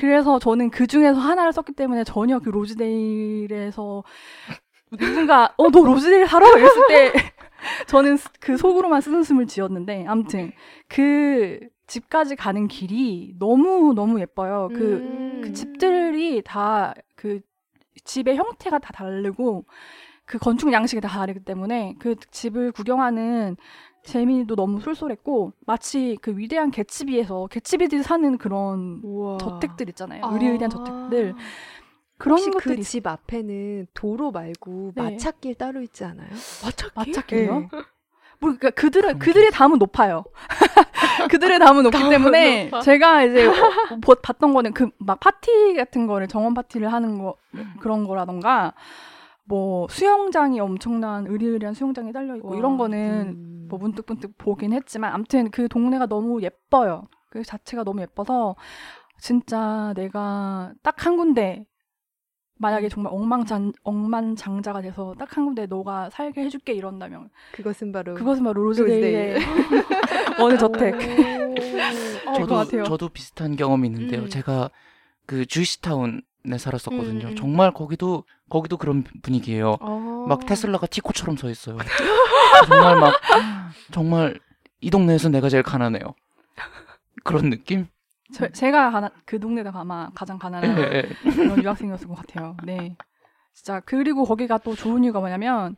[0.00, 4.04] 그래서 저는 그 중에서 하나를 썼기 때문에 전혀 그 로즈데일에서
[4.90, 7.12] 누군가 어 너 로즈데일 살아 이랬을 때
[7.88, 10.52] 저는 스- 그 속으로만 쓰는 숨을 지었는데 아무튼
[10.88, 14.68] 그 집까지 가는 길이 너무 너무 예뻐요.
[14.72, 15.40] 그 음.
[15.42, 17.40] 그 집들이 다 그
[18.04, 19.64] 집의 형태가 다 다르고
[20.24, 23.56] 그 건축 양식이 다 다르기 때문에 그 집을 구경하는
[24.12, 29.38] 재미도 너무 쏠쏠했고 마치 그 위대한 개츠비에서 개츠비들이 사는 그런 우와.
[29.38, 30.24] 저택들 있잖아요.
[30.24, 30.32] 아.
[30.32, 31.34] 의리의리한 저택들
[32.16, 35.02] 그런 혹시 것들이 그집 앞에는 도로 말고 네.
[35.02, 36.28] 마차길 따로 있지 않아요?
[36.64, 36.92] 마차길?
[36.94, 37.60] 마차길요?
[37.60, 37.68] 네.
[38.40, 40.24] 뭐 그러니까 그런 그들의 담은 높아요.
[41.30, 42.80] 그들의 담은 높기 담은 때문에 높아.
[42.82, 43.52] 제가 이제 어,
[44.00, 47.34] 보- 봤던 거는 그 막 파티 같은 거를 정원 파티를 하는 거
[47.80, 48.74] 그런 거라던가
[49.44, 52.98] 뭐 수영장이 엄청난 의리의리한 수영장이 달려 있고 와, 이런 거는
[53.36, 53.57] 음.
[53.68, 57.02] 뭐 문득문득 보긴 했지만 아무튼 그 동네가 너무 예뻐요.
[57.30, 58.56] 그 자체가 너무 예뻐서
[59.20, 61.64] 진짜 내가 딱 한 군데
[62.60, 68.42] 만약에 정말 엉망장 억만장자가 돼서 딱 한 군데 너가 살게 해줄게 이런다면 그것은 바로 그것은
[68.44, 69.36] 바로 로즈데일의
[70.40, 72.30] 어느 저택 오.
[72.30, 72.84] 어, 것 같아요.
[72.84, 74.22] 저도 비슷한 경험이 있는데요.
[74.22, 74.28] 음.
[74.28, 74.70] 제가
[75.26, 77.26] 그 주이시타운 에 살았었거든요.
[77.26, 77.36] 음, 음.
[77.36, 79.76] 정말 거기도 거기도 그런 분위기예요.
[79.80, 80.26] 어.
[80.28, 81.76] 막 테슬라가 티코처럼 서 있어요.
[82.68, 83.14] 정말 막
[83.90, 84.40] 정말
[84.80, 86.14] 이 동네에서 내가 제일 가난해요.
[87.24, 87.86] 그런 느낌?
[88.32, 90.82] 저- 제가 가난, 그 동네가 아마 가장 가난한 예,
[91.24, 91.30] 예.
[91.30, 92.56] 그런 유학생이었을 것 같아요.
[92.64, 92.96] 네.
[93.52, 95.76] 진짜 그리고 거기가 또 좋은 이유가 뭐냐면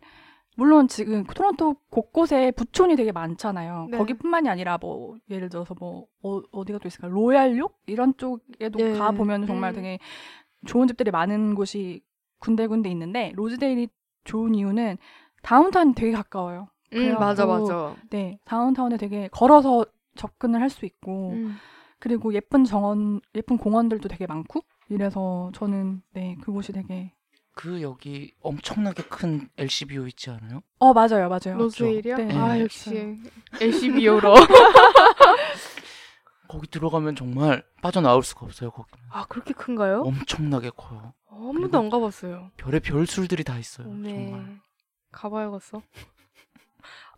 [0.56, 3.88] 물론 지금 토론토 곳곳에 부촌이 되게 많잖아요.
[3.90, 3.96] 네.
[3.98, 8.98] 거기뿐만이 아니라 뭐 예를 들어서 뭐 어, 디가또 있을까 로얄욕 이런 쪽에도 네.
[8.98, 9.74] 가 보면 정말 음.
[9.76, 9.98] 되게
[10.66, 12.02] 좋은 집들이 많은 곳이
[12.38, 13.88] 군데군데 있는데 로즈데일이
[14.24, 14.98] 좋은 이유는
[15.42, 16.68] 다운타운 되게 가까워요.
[16.94, 17.94] 음, 맞아, 맞아.
[18.10, 19.84] 네, 다운타운에 되게 걸어서
[20.16, 21.56] 접근을 할 수 있고 음.
[21.98, 27.12] 그리고 예쁜 정원, 예쁜 공원들도 되게 많고 이래서 저는 네 그곳이 되게
[27.54, 30.62] 그 여기 엄청나게 큰 LCBO 있지 않아요?
[30.78, 32.16] 어 맞아요 맞아요 로즈웨일이요?
[32.16, 32.32] 네.
[32.36, 32.62] 아, 네.
[32.62, 33.16] 역시
[33.60, 34.34] LCBO로.
[36.50, 38.72] 거기 들어가면 정말 빠져나올 수가 없어요.
[38.72, 40.00] 거기 아, 그렇게 큰가요?
[40.00, 41.14] 엄청나게 커요.
[41.28, 42.50] 한 번도 안 가봤어요.
[42.56, 43.86] 별의 별술들이 다 있어요.
[43.94, 44.30] 네.
[44.30, 44.60] 정말.
[45.12, 45.80] 가봐야겠어.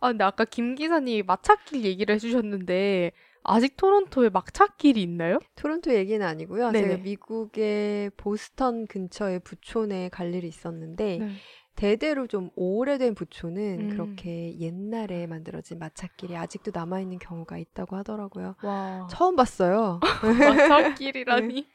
[0.01, 3.11] 아, 근데 아까 김 기사님이 마차길 얘기를 해주셨는데,
[3.43, 5.39] 아직 토론토에 막차길이 있나요?
[5.55, 6.71] 토론토 얘기는 아니고요.
[6.71, 6.87] 네네.
[6.87, 11.31] 제가 미국의 보스턴 근처에 부촌에 갈 일이 있었는데 네.
[11.75, 13.89] 대대로 좀 오래된 부촌은 음.
[13.89, 18.55] 그렇게 옛날에 만들어진 마차길이 아직도 남아 있는 경우가 있다고 하더라고요.
[18.63, 19.07] 와.
[19.09, 19.99] 처음 봤어요.
[20.21, 21.67] 마차길이라니.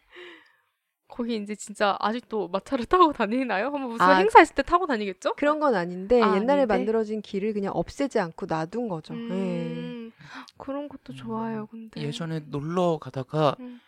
[1.09, 3.67] 거기 이제 진짜 아직도 마차를 타고 다니나요?
[3.67, 4.17] 한번 무슨 아.
[4.19, 5.35] 행사 있을 때 타고 다니겠죠?
[5.35, 6.67] 그런 건 아닌데 아, 옛날에 아닌데?
[6.67, 9.15] 만들어진 길을 그냥 없애지 않고 놔둔 거죠.
[9.15, 9.19] 예.
[9.19, 10.13] 음,
[10.59, 11.67] 그런 것도 좋아요.
[11.67, 13.81] 근데 예전에 놀러 가다가 음.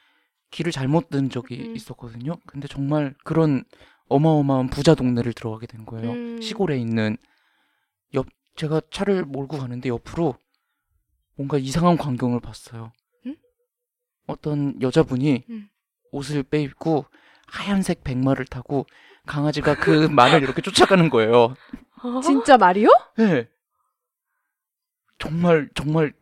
[0.50, 1.76] 길을 잘못 든 적이 음.
[1.76, 2.36] 있었거든요.
[2.46, 3.64] 근데 정말 그런
[4.10, 6.10] 어마어마한 부자 동네를 들어가게 된 거예요.
[6.10, 6.40] 음.
[6.42, 7.16] 시골에 있는
[8.14, 10.36] 옆 제가 차를 몰고 가는데 옆으로
[11.36, 12.92] 뭔가 이상한 광경을 봤어요.
[13.24, 13.36] 음?
[14.26, 15.68] 어떤 여자분이 음.
[16.10, 17.06] 옷을 빼입고
[17.46, 18.84] 하얀색 백마를 타고
[19.26, 21.54] 강아지가 그 말을 이렇게 쫓아가는 거예요.
[22.02, 22.20] 어?
[22.22, 22.88] 진짜 말이요?
[23.16, 23.48] 네.
[25.18, 26.12] 정말 정말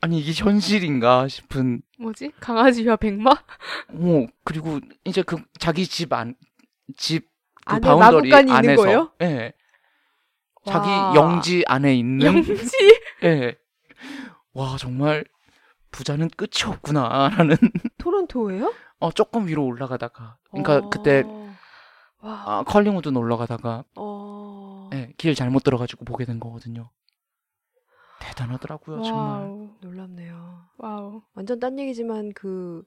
[0.00, 2.32] 아니 이게 현실인가 싶은 뭐지?
[2.40, 3.30] 강아지와 백마?
[3.30, 6.34] 어, 그리고 이제 그 자기 집 안,
[6.96, 7.28] 집,
[7.66, 8.82] 그 boundary 안에서.
[8.82, 9.12] 거예요?
[9.22, 9.52] 예.
[10.64, 11.14] 자기 와.
[11.14, 12.26] 영지 안에 있는.
[12.26, 12.54] 영지?
[13.24, 13.56] 예.
[14.54, 15.24] 와, 정말
[15.90, 17.56] 부자는 끝이 없구나라는.
[17.98, 18.72] 토론토예요?
[19.00, 20.36] 어, 조금 위로 올라가다가.
[20.50, 21.54] 그러니까 그때, 어.
[22.20, 22.42] 와.
[22.46, 24.88] 아, 컬링우드 놀러 가다가, 어.
[24.92, 26.90] 예, 길 잘못 들어가지고 보게 된 거거든요.
[28.20, 29.40] 대단하더라고요, 정말.
[29.42, 29.70] 와우.
[29.80, 30.62] 놀랍네요.
[30.78, 31.22] 와우.
[31.34, 32.84] 완전 딴 얘기지만 그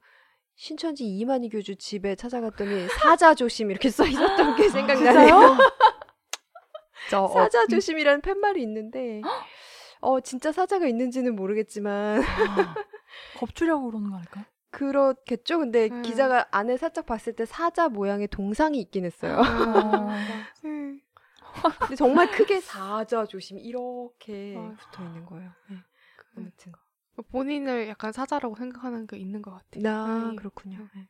[0.56, 5.58] 신천지 이만희 교주 집에 찾아갔더니 사자 조심 이렇게 써 있었던 게 생각나네요.
[7.10, 9.22] 저 어, 사자 조심이라는 팻말이 있는데
[10.02, 12.22] 어 진짜 사자가 있는지는 모르겠지만
[13.38, 14.46] 겁주려고 그러는 거 아닐까?
[14.72, 15.60] 그렇겠죠.
[15.60, 16.02] 근데 음.
[16.02, 19.38] 기자가 안에 살짝 봤을 때 사자 모양의 동상이 있긴 했어요.
[19.42, 20.18] 아.
[20.66, 21.00] 음.
[21.80, 24.76] 근데 정말 크게 사자 조심 이렇게 아유.
[24.78, 25.52] 붙어 있는 거예요.
[25.70, 25.78] 네.
[26.38, 26.74] 아무튼
[27.24, 29.84] 본인을 약간 사자라고 생각하는 게 있는 것 같아요.
[29.84, 30.36] 나 네.
[30.36, 30.88] 그렇군요.
[30.96, 31.08] 네.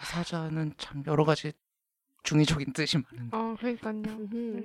[0.00, 1.52] 사자는 참 여러 가지
[2.22, 3.36] 중의적인 뜻이 많은데.
[3.36, 3.94] 어, 그러니까요.
[3.94, 4.64] 음흠.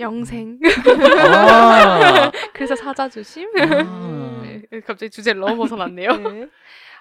[0.00, 0.58] 영생.
[1.30, 3.48] 아, 그래서 사자 조심.
[3.58, 4.42] 아.
[4.42, 6.16] 네, 갑자기 주제를 너무 벗어났네요.
[6.16, 6.48] 네.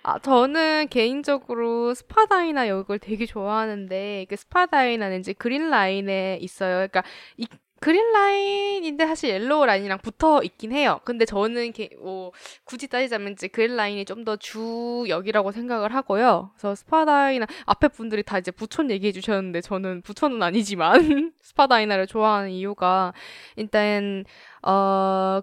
[0.03, 6.87] 아, 저는 개인적으로 스파다이나 이걸 되게 좋아하는데, 그 스파다이나는 이제 Green Line에 있어요.
[6.87, 7.03] 그러니까,
[7.37, 7.47] 이
[7.83, 11.01] Green Line인데 사실 Yellow Line이랑 붙어 있긴 해요.
[11.03, 12.31] 근데 저는 게, 뭐,
[12.63, 16.51] 굳이 따지자면 이제 Green Line이 좀 더 주역이라고 생각을 하고요.
[16.53, 23.11] 그래서 스파다이나, 앞에 분들이 다 이제 부촌 얘기해 주셨는데, 저는 부촌은 아니지만, 스파다이나를 좋아하는 이유가,
[23.57, 24.23] 일단,
[24.61, 25.41] 어,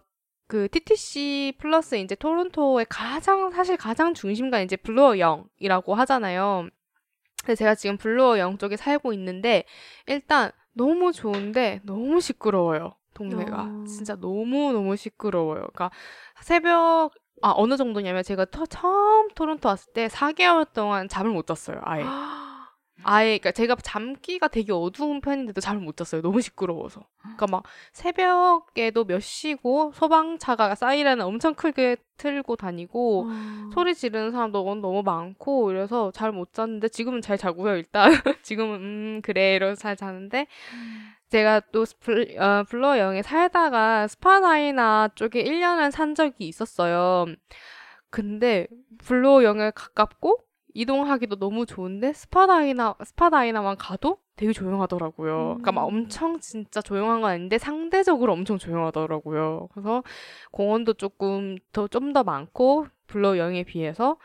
[0.48, 6.68] 그 TTC 플러스 이제 토론토의 가장 사실 가장 중심가 이제 블루어 영이라고 하잖아요.
[7.44, 9.64] 근데 제가 지금 블루어 영 쪽에 살고 있는데
[10.06, 10.50] 일단
[10.80, 12.94] 너무 좋은데 너무 시끄러워요.
[13.14, 13.84] 동네가 어.
[13.86, 15.60] 진짜 너무 너무 시끄러워요.
[15.72, 15.90] 그러니까
[16.40, 17.10] 새벽
[17.42, 21.80] 아 어느 정도냐면 제가 터- 처음 토론토 왔을 때 4개월 동안 잠을 못 잤어요.
[21.84, 22.04] 아예.
[23.04, 26.22] 아예 그러니까 제가 잠귀가 되게 어두운 편인데도 잠을 못 잤어요.
[26.22, 27.02] 너무 시끄러워서.
[27.22, 33.26] 그러니까 막 새벽에도 몇 시고 소방차가 사이렌을 엄청 크게 틀고 다니고
[33.72, 38.10] 소리 지르는 사람도 너무, 너무 많고 이래서 잘 못 잤는데 지금은 잘 자고요 일단
[38.42, 40.46] 지금은 음 그래 이러서 잘 자는데
[41.30, 47.26] 제가 또 블, 어, 블루어 영에 살다가 스파다이나 쪽에 1년을 산 적이 있었어요.
[48.10, 48.66] 근데
[49.04, 50.44] 블루어 영에 가깝고
[50.74, 55.36] 이동하기도 너무 좋은데 스파다이나 스파다이나만 가도 되게 조용하더라고요.
[55.36, 59.68] 그러니까 막 엄청 진짜 조용한 건 아닌데 상대적으로 엄청 조용하더라고요.
[59.72, 60.02] 그래서
[60.50, 64.16] 공원도 조금 더 좀더 많고 블루어 영에 비해서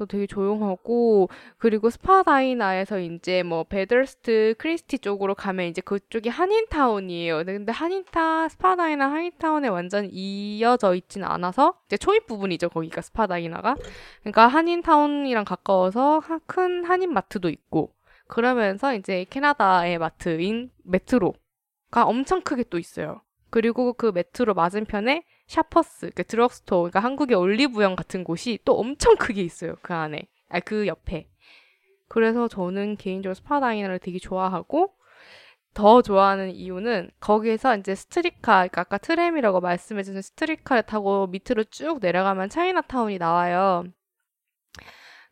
[0.00, 1.28] 그래서 되게 조용하고
[1.58, 7.44] 그리고 스파다이나에서 이제 뭐 베더스트 크리스티 쪽으로 가면 이제 그쪽이 한인타운이에요.
[7.44, 12.70] 근데 한인타 스파다이나 한인타운에 완전 이어져 있지는 않아서 이제 초입 부분이죠.
[12.70, 13.76] 거기가 스파다이나가.
[14.20, 17.92] 그러니까 한인타운이랑 가까워서 하- 큰 한인 마트도 있고
[18.26, 23.20] 그러면서 이제 캐나다의 마트인 메트로가 엄청 크게 또 있어요.
[23.50, 29.42] 그리고 그 메트로 맞은편에 샤퍼스, 그 드럭스토어, 그러니까 한국의 올리브영 같은 곳이 또 엄청 크게
[29.42, 29.74] 있어요.
[29.82, 31.28] 그 안에, 아 그 옆에.
[32.08, 34.94] 그래서 저는 개인적으로 스파다이나를 되게 좋아하고
[35.74, 42.48] 더 좋아하는 이유는 거기에서 이제 streetcar, 그러니까 아까 트램이라고 말씀해주신 streetcar를 타고 밑으로 쭉 내려가면
[42.48, 43.84] 차이나타운이 나와요.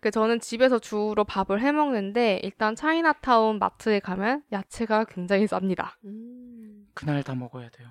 [0.01, 5.93] 그 저는 집에서 주로 밥을 해 먹는데 일단 차이나타운 마트에 가면 야채가 굉장히 쌉니다.
[6.05, 6.87] 음.
[6.95, 7.89] 그날 다 먹어야 돼요.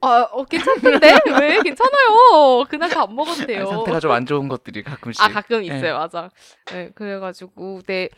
[0.00, 1.12] 아, 어, 괜찮던데?
[1.40, 1.62] 왜?
[1.62, 2.64] 괜찮아요.
[2.68, 3.60] 그날 다 안 먹어도 돼요.
[3.62, 5.22] 아니, 상태가 좀 안 좋은 것들이 가끔씩.
[5.22, 5.76] 아, 가끔 예.
[5.76, 5.98] 있어요.
[5.98, 6.30] 맞아.
[6.66, 8.08] 네, 그래가지고, 네.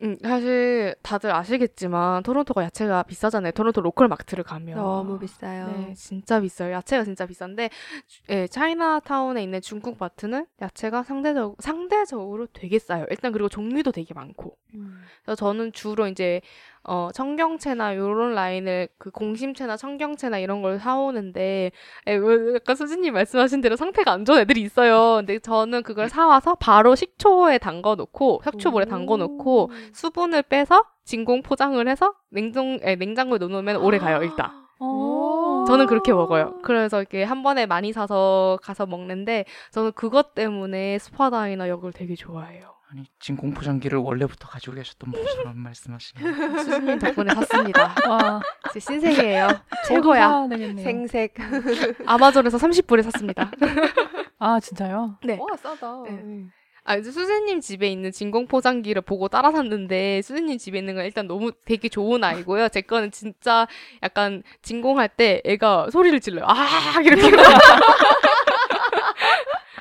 [0.00, 3.50] 음, 사실 다들 아시겠지만 토론토가 야채가 비싸잖아요.
[3.50, 4.76] 토론토 로컬 마트를 가면.
[4.76, 5.66] 너무 비싸요.
[5.76, 6.72] 네, 진짜 비싸요.
[6.72, 7.68] 야채가 진짜 비싼데,
[8.06, 13.06] 주- 예, 차이나타운에 있는 중국 마트는 야채가 상대적, 상대적으로 되게 싸요.
[13.10, 14.56] 일단 그리고 종류도 되게 많고.
[14.74, 15.02] 음.
[15.24, 16.42] 그래서 저는 주로 이제
[16.90, 21.70] 어, 청경채나 요런 라인을 그 공심채나 청경채나 이런 걸 사오는데
[22.06, 25.16] 에, 왜 약간 수진님 말씀하신 대로 상태가 안 좋은 애들이 있어요.
[25.16, 31.86] 근데 저는 그걸 사와서 바로 식초에 담궈 놓고 식초물에 담궈 놓고 수분을 빼서 진공 포장을
[31.86, 34.50] 해서 냉동 에, 냉장고에 넣어놓으면 오래 가요 일단.
[34.80, 35.64] 어.
[35.68, 36.54] 저는 그렇게 먹어요.
[36.62, 42.77] 그래서 이렇게 한 번에 많이 사서 가서 먹는데 저는 그것 때문에 스파다이나 역을 되게 좋아해요.
[42.90, 46.58] 아니 진공포장기를 원래부터 가지고 계셨던 분처럼 말씀하시네요.
[46.58, 47.94] 수진님 덕분에 샀습니다.
[48.08, 48.40] 와,
[48.72, 49.48] 제 신세계예요.
[49.86, 50.48] 최고야.
[50.82, 51.34] 생색.
[52.06, 53.50] 아마존에서 30불에 샀습니다.
[54.38, 55.18] 아, 진짜요?
[55.22, 55.36] 네.
[55.38, 56.02] 와 싸다.
[56.08, 56.44] 네.
[56.84, 61.26] 아, 이제 수진님 집에 있는 진공 포장기를 보고 따라 샀는데 수진님 집에 있는 건 일단
[61.26, 62.70] 너무 되게 좋은 아이고요.
[62.70, 63.66] 제 거는 진짜
[64.02, 66.46] 약간 진공할 때 애가 소리를 질러요.
[66.48, 66.56] 아
[67.02, 67.30] 이렇게.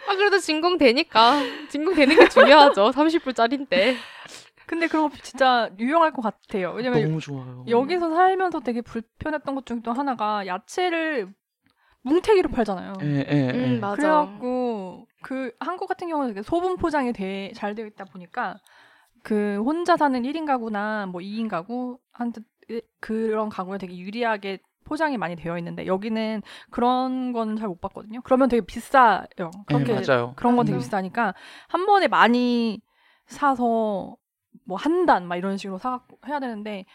[0.07, 2.91] 아 그래도 진공 되니까 진공 되는 게 중요하죠.
[2.91, 3.95] 30불짜리인데.
[4.65, 6.73] 근데 그런 거 진짜 유용할 것 같아요.
[6.73, 7.63] 왜냐면 너무 좋아요.
[7.69, 11.33] 여기서 살면서 되게 불편했던 것 중에 또 하나가 야채를
[12.01, 12.93] 뭉태기로 팔잖아요.
[13.01, 13.51] 예, 예, 예.
[13.53, 13.95] 음 맞아.
[13.95, 18.59] 그래갖고 그 한국 같은 경우는 되게 소분 포장이 돼, 잘 되어 있다 보니까
[19.23, 22.41] 그 혼자 사는 1인 가구나 뭐 2인 가구 한테
[22.99, 28.21] 그런 가구에 되게 유리하게 포장이 많이 되어 있는데 여기는 그런 건잘못 봤거든요.
[28.21, 29.25] 그러면 되게 비싸요.
[29.39, 30.33] 예, 그렇게 맞아요.
[30.37, 30.85] 그런 건 되게 맞아.
[30.87, 31.33] 비싸니까
[31.67, 32.81] 한 번에 많이
[33.27, 34.15] 사서
[34.63, 36.85] 뭐 한 단 막 이런 식으로 사 해야 되는데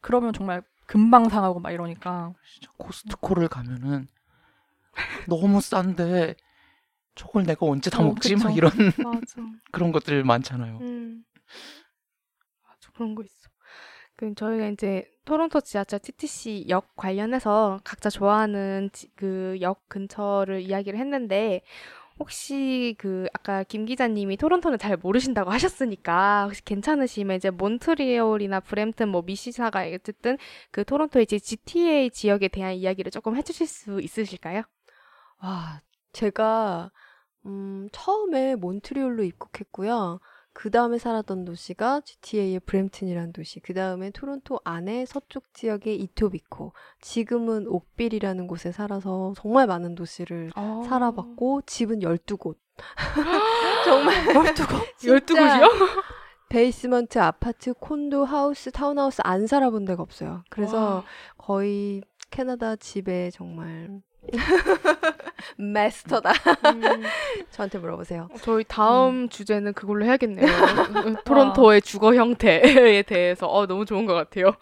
[0.00, 4.06] 그러면 정말 금방 상하고 막 이러니까 진짜 코스트코를 가면은
[5.26, 6.36] 너무 싼데
[7.14, 8.34] 저걸 내가 언제 다 어, 먹지?
[8.34, 8.48] 그쵸.
[8.48, 8.70] 막 이런.
[9.72, 10.78] 그런 것들 많잖아요.
[10.82, 11.24] 음.
[12.62, 13.45] 맞아, 그런 거 있어.
[14.16, 21.62] 그 저희가 이제 토론토 지하철 TTC 역 관련해서 각자 좋아하는 그 역 근처를 이야기를 했는데
[22.18, 29.22] 혹시 그 아까 김 기자님이 토론토는 잘 모르신다고 하셨으니까 혹시 괜찮으시면 이제 몬트리올이나 브램튼 뭐
[29.22, 30.38] 미시사가 어쨌든
[30.72, 34.62] 그 토론토의 이제 GTA 지역에 대한 이야기를 조금 해주실 수 있으실까요?
[35.42, 35.80] 와,
[36.12, 36.90] 제가
[37.46, 40.20] 음, 처음에 몬트리올로 입국했고요.
[40.56, 43.60] 그 다음에 살았던 도시가 GTA의 브램튼이라는 도시.
[43.60, 46.72] 그 다음에 토론토 안에 서쪽 지역의 이토비코.
[47.02, 50.82] 지금은 옥빌이라는 곳에 살아서 정말 많은 도시를 어.
[50.88, 52.56] 살아봤고 집은 12곳.
[53.84, 54.96] 정말 12곳?
[54.96, 55.68] 진짜 12곳이요?
[56.48, 60.42] basement, 아파트, 콘도, 하우스, 타운하우스 안 살아본 데가 없어요.
[60.48, 61.04] 그래서 와.
[61.36, 62.00] 거의
[62.30, 64.00] 캐나다 집에 정말
[65.56, 66.30] 마스터다.
[66.74, 67.02] 음.
[67.50, 68.28] 저한테 물어보세요.
[68.42, 70.46] 저희 다음 주제는 그걸로 해야겠네요.
[71.24, 74.52] 토론토의 주거 형태에 대해서 어, 너무 좋은 것 같아요.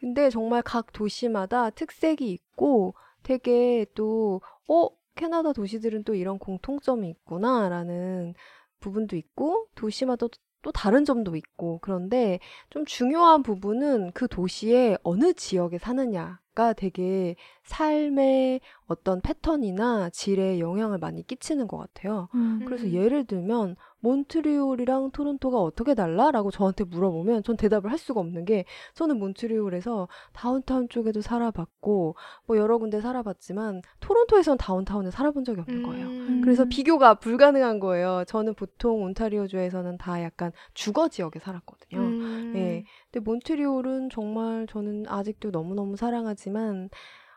[0.00, 8.34] 근데 정말 각 도시마다 특색이 있고 되게 또, 어, 캐나다 도시들은 또 이런 공통점이 있구나라는
[8.80, 12.40] 부분도 있고 도시마다 또- 또 다른 점도 있고 그런데
[12.70, 21.26] 좀 중요한 부분은 그 도시의 어느 지역에 사느냐가 되게 삶의 어떤 패턴이나 질에 영향을 많이
[21.26, 22.28] 끼치는 것 같아요.
[22.66, 22.92] 그래서 음.
[22.92, 26.30] 예를 들면 몬트리올이랑 토론토가 어떻게 달라?
[26.30, 32.56] 라고 저한테 물어보면 전 대답을 할 수가 없는 게 저는 몬트리올에서 다운타운 쪽에도 살아봤고 뭐
[32.56, 36.06] 여러 군데 살아봤지만 토론토에서는 다운타운에 살아본 적이 없는 거예요.
[36.06, 36.40] 음.
[36.42, 38.24] 그래서 비교가 불가능한 거예요.
[38.26, 42.00] 저는 보통 온타리오주에서는 다 약간 주거 지역에 살았거든요.
[42.00, 42.52] 음.
[42.56, 42.84] 예.
[43.10, 46.90] 근데 몬트리올은 정말 저는 아직도 너무너무 사랑하지만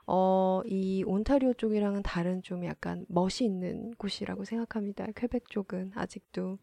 [0.08, 5.06] 어, 이 온타리오 쪽이랑은 다른 좀 약간 멋이 있는 곳이라고 생각합니다.
[5.16, 6.58] 퀘벡 쪽은 아직도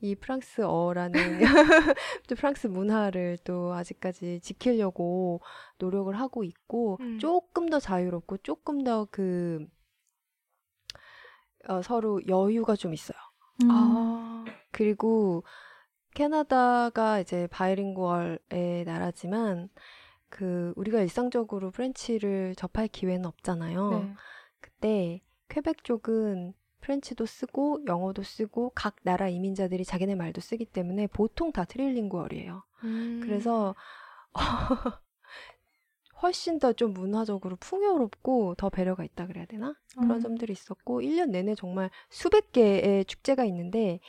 [0.00, 1.12] 이 프랑스어라는
[2.28, 5.40] 또 프랑스 문화를 또 아직까지 지키려고
[5.78, 7.18] 노력을 하고 있고 음.
[7.18, 9.66] 조금 더 자유롭고 조금 더그
[11.68, 13.18] 어, 서로 여유가 좀 있어요.
[13.62, 13.68] 음.
[13.70, 14.44] 아.
[14.70, 15.44] 그리고
[16.14, 19.70] 캐나다가 이제 bilingual의 나라지만
[20.32, 23.90] 그 우리가 일상적으로 French를 접할 기회는 없잖아요.
[23.90, 24.14] 네.
[24.60, 25.20] 그때
[25.50, 31.66] 퀘벡 쪽은 French도 쓰고 영어도 쓰고 각 나라 이민자들이 자기네 말도 쓰기 때문에 보통 다
[31.66, 32.64] trilingual이에요.
[32.84, 33.20] 음.
[33.22, 33.74] 그래서
[36.22, 39.74] 훨씬 더 좀 문화적으로 풍요롭고 더 배려가 있다 그래야 되나?
[39.92, 40.20] 그런 음.
[40.20, 44.00] 점들이 있었고 1년 내내 정말 수백 개의 축제가 있는데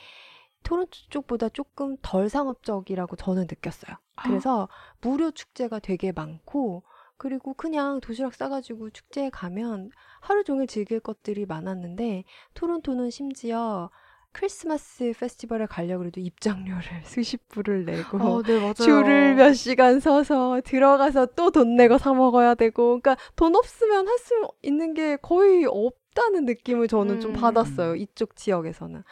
[0.63, 3.95] 토론토 쪽보다 조금 덜 상업적이라고 저는 느꼈어요.
[4.15, 4.67] 그래서
[5.01, 6.83] 무료 축제가 되게 많고
[7.17, 9.91] 그리고 그냥 도시락 싸가지고 축제에 가면
[10.21, 13.89] 하루 종일 즐길 것들이 많았는데 토론토는 심지어
[14.31, 18.73] 크리스마스 페스티벌에 가려고 해도 입장료를 수십 불을 내고 어, 네.
[18.73, 24.17] 줄을 몇 시간 서서 들어가서 또 돈 내고 사 먹어야 되고 그러니까 돈 없으면 할
[24.17, 24.33] 수
[24.63, 27.39] 있는 게 거의 없 다는 느낌을 저는 좀 음.
[27.39, 27.95] 받았어요.
[27.95, 29.03] 이쪽 지역에서는.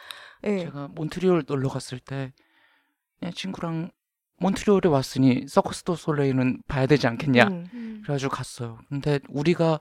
[0.44, 0.58] 예.
[0.60, 2.32] 제가 몬트리올 놀러 갔을 때
[3.20, 3.90] 그냥 친구랑
[4.38, 7.48] 몬트리올에 왔으니 서커스 도 솔레이는 봐야 되지 않겠냐.
[7.48, 8.00] 음.
[8.02, 8.78] 그래가지고 갔어요.
[8.88, 9.80] 근데 우리가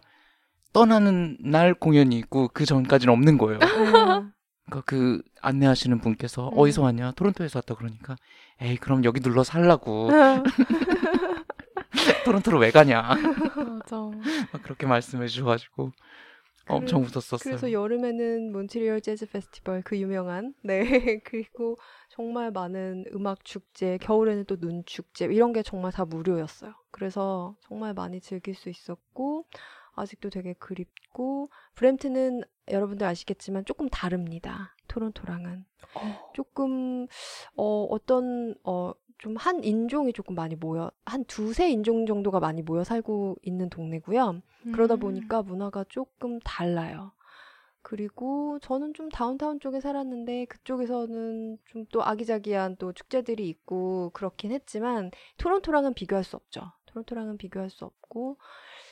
[0.74, 3.60] 떠나는 날 공연이 있고 그 전까지는 없는 거예요.
[3.62, 4.32] 음.
[4.66, 6.54] 그러니까 그 안내하시는 분께서 음.
[6.58, 7.12] 어디서 왔냐?
[7.12, 8.16] 토론토에서 왔다 그러니까
[8.62, 10.10] 에이 그럼 여기 눌러 살라고
[12.26, 13.02] 토론토로 왜 가냐?
[13.02, 13.96] 맞아.
[14.54, 15.92] 막 그렇게 말씀해 주셔가지고
[16.76, 17.40] 엄청 웃었었어요.
[17.42, 21.78] 그래서 여름에는 몬트리올 재즈 페스티벌 그 유명한 네 그리고
[22.10, 26.74] 정말 많은 음악 축제 겨울에는 또 눈 축제 이런 게 정말 다 무료였어요.
[26.92, 29.46] 그래서 정말 많이 즐길 수 있었고
[29.94, 34.76] 아직도 되게 그립고 브램튼은 여러분들 아시겠지만 조금 다릅니다.
[34.88, 35.66] 토론토랑은
[36.34, 37.08] 조금
[37.56, 42.84] 어 어떤 어 좀 한 인종이 조금 많이 모여 한 두세 인종 정도가 많이 모여
[42.84, 44.42] 살고 있는 동네고요.
[44.74, 45.00] 그러다 음.
[45.00, 47.12] 보니까 문화가 조금 달라요.
[47.84, 55.12] 그리고 저는 좀 다운타운 쪽에 살았는데 그쪽에서는 좀 또 아기자기한 또 축제들이 있고 그렇긴 했지만
[55.38, 56.72] 토론토랑은 비교할 수 없죠.
[56.88, 58.38] 토론토랑은 비교할 수 없고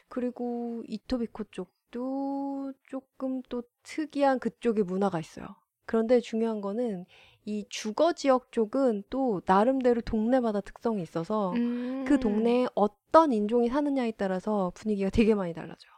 [0.10, 5.48] 그리고 이토비코 쪽도 조금 또 특이한 그쪽의 문화가 있어요.
[5.86, 7.06] 그런데 중요한 거는
[7.50, 12.06] 이 주거 지역 쪽은 또 나름대로 동네마다 특성이 있어서 음.
[12.08, 15.92] 그 동네에 어떤 인종이 사느냐에 따라서 분위기가 되게 많이 달라져요.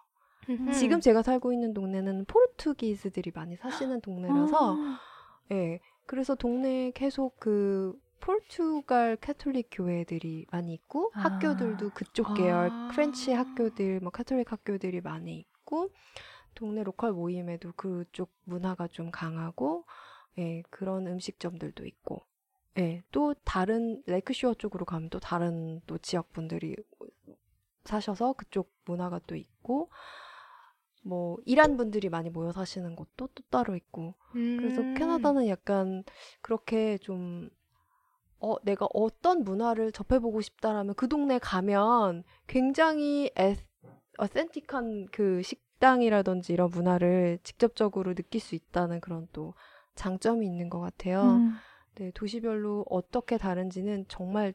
[0.50, 0.72] 음.
[0.72, 4.78] 지금 제가 살고 있는 동네는 Portuguese들이 많이 사시는 동네라서,
[5.52, 5.82] 예.
[6.06, 11.20] 그래서 동네에 계속 그 포르투갈 캐톨릭 교회들이 많이 있고, 아.
[11.20, 12.90] 학교들도 그쪽 계열, 아.
[12.94, 15.90] French 학교들, 뭐 카톨릭 학교들이 많이 있고,
[16.56, 19.84] 동네 local 모임에도 그쪽 문화가 좀 강하고,
[20.38, 22.26] 예, 그런 음식점들도 있고,
[22.78, 26.76] 예, 또 다른 레이크쇼어 쪽으로 가면 또 다른 또 지역 분들이
[27.84, 29.90] 사셔서 그쪽 문화가 또 있고,
[31.04, 34.16] 뭐 이란 분들이 많이 모여 사시는 곳도 또 따로 있고,
[34.58, 34.94] 그래서 음.
[34.94, 36.04] 캐나다는 약간
[36.42, 37.50] 그렇게 좀
[38.42, 43.56] 어, 내가 어떤 문화를 접해보고 싶다라면 그 동네 가면 굉장히 에,
[44.18, 49.54] 어센틱한 그 식당이라든지 이런 문화를 직접적으로 느낄 수 있다는 그런 또
[49.96, 51.38] 장점이 있는 것 같아요.
[51.38, 51.58] 음.
[51.96, 54.54] 네, 도시별로 어떻게 다른지는 정말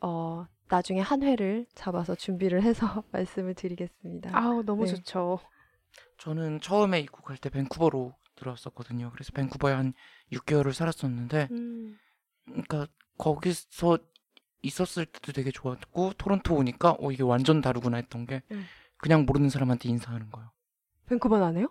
[0.00, 4.36] 어, 나중에 한 회를 잡아서 준비를 해서 말씀을 드리겠습니다.
[4.36, 4.94] 아우 너무 네.
[4.94, 5.38] 좋죠.
[6.18, 9.10] 저는 처음에 입국할 때 밴쿠버로 들어왔었거든요.
[9.12, 9.94] 그래서 밴쿠버에 한
[10.32, 11.98] 6개월을 살았었는데, 음,
[12.44, 12.86] 그러니까
[13.16, 13.98] 거기서
[14.62, 18.64] 있었을 때도 되게 좋았고 토론토 오니까 어 이게 완전 다르구나 했던 게 음.
[18.98, 20.50] 그냥 모르는 사람한테 인사하는 거예요.
[21.06, 21.68] 밴쿠버는 안 해요?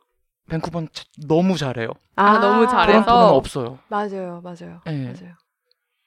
[0.49, 1.89] 밴쿠버는 자- 너무 잘해요.
[2.15, 3.03] 아, 너무 잘해서.
[3.05, 3.79] 토론토는 없어요.
[3.87, 5.03] 맞아요, 맞아요, 예.
[5.05, 5.35] 맞아요.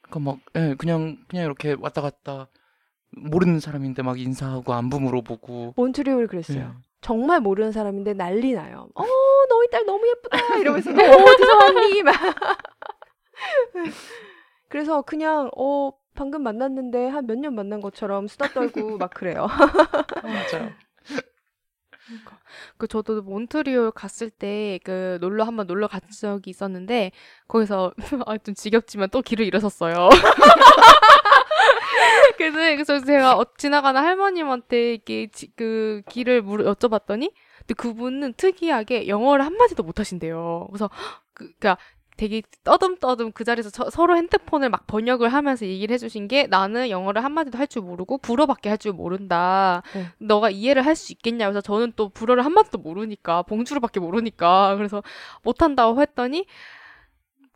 [0.03, 2.49] 그러니까 막 예, 그냥 그냥 이렇게 왔다 갔다
[3.11, 6.59] 모르는 사람인데 막 인사하고 안부 물어보고 몬트리올이 그랬어요.
[6.59, 6.69] 예.
[7.01, 8.89] 정말 모르는 사람인데 난리 나요.
[8.95, 9.05] 어,
[9.49, 12.03] 너희 딸 너무 예쁘다 이러면서 너 어디서 왔니?
[12.03, 12.15] 막.
[14.69, 19.47] 그래서 그냥 어 방금 만났는데 한 몇 년 만난 것처럼 수다 떨고 막 그래요.
[20.23, 20.71] 맞아요.
[22.79, 27.13] 그 저도 몬트리올 갔을 때 그 놀러 한번 놀러 간 적이 있었는데
[27.49, 27.93] 거기서
[28.27, 30.09] 아, 좀 지겹지만 또 길을 잃었었어요.
[32.37, 39.09] 그래서, 그래서 제가 어, 지나가는 할머님한테 이렇게 지- 그 길을 물 여쭤봤더니 근데 그분은 특이하게
[39.09, 40.69] 영어를 한 마디도 못 하신대요.
[40.71, 40.91] 그래서
[41.35, 41.79] 그, 그니까
[42.19, 47.25] 되게 떠듬떠듬 그 자리에서 저- 서로 핸드폰을 막 번역을 하면서 얘기를 해주신 게 나는 영어를
[47.25, 49.83] 한 마디도 할 줄 모르고 불어밖에 할 줄 모른다.
[49.95, 50.07] 네.
[50.19, 51.47] 너가 이해를 할 수 있겠냐.
[51.47, 55.03] 그래서 저는 또 불어를 한 마디도 모르니까 봉주르밖에 모르니까 그래서
[55.43, 56.45] 못한다고 했더니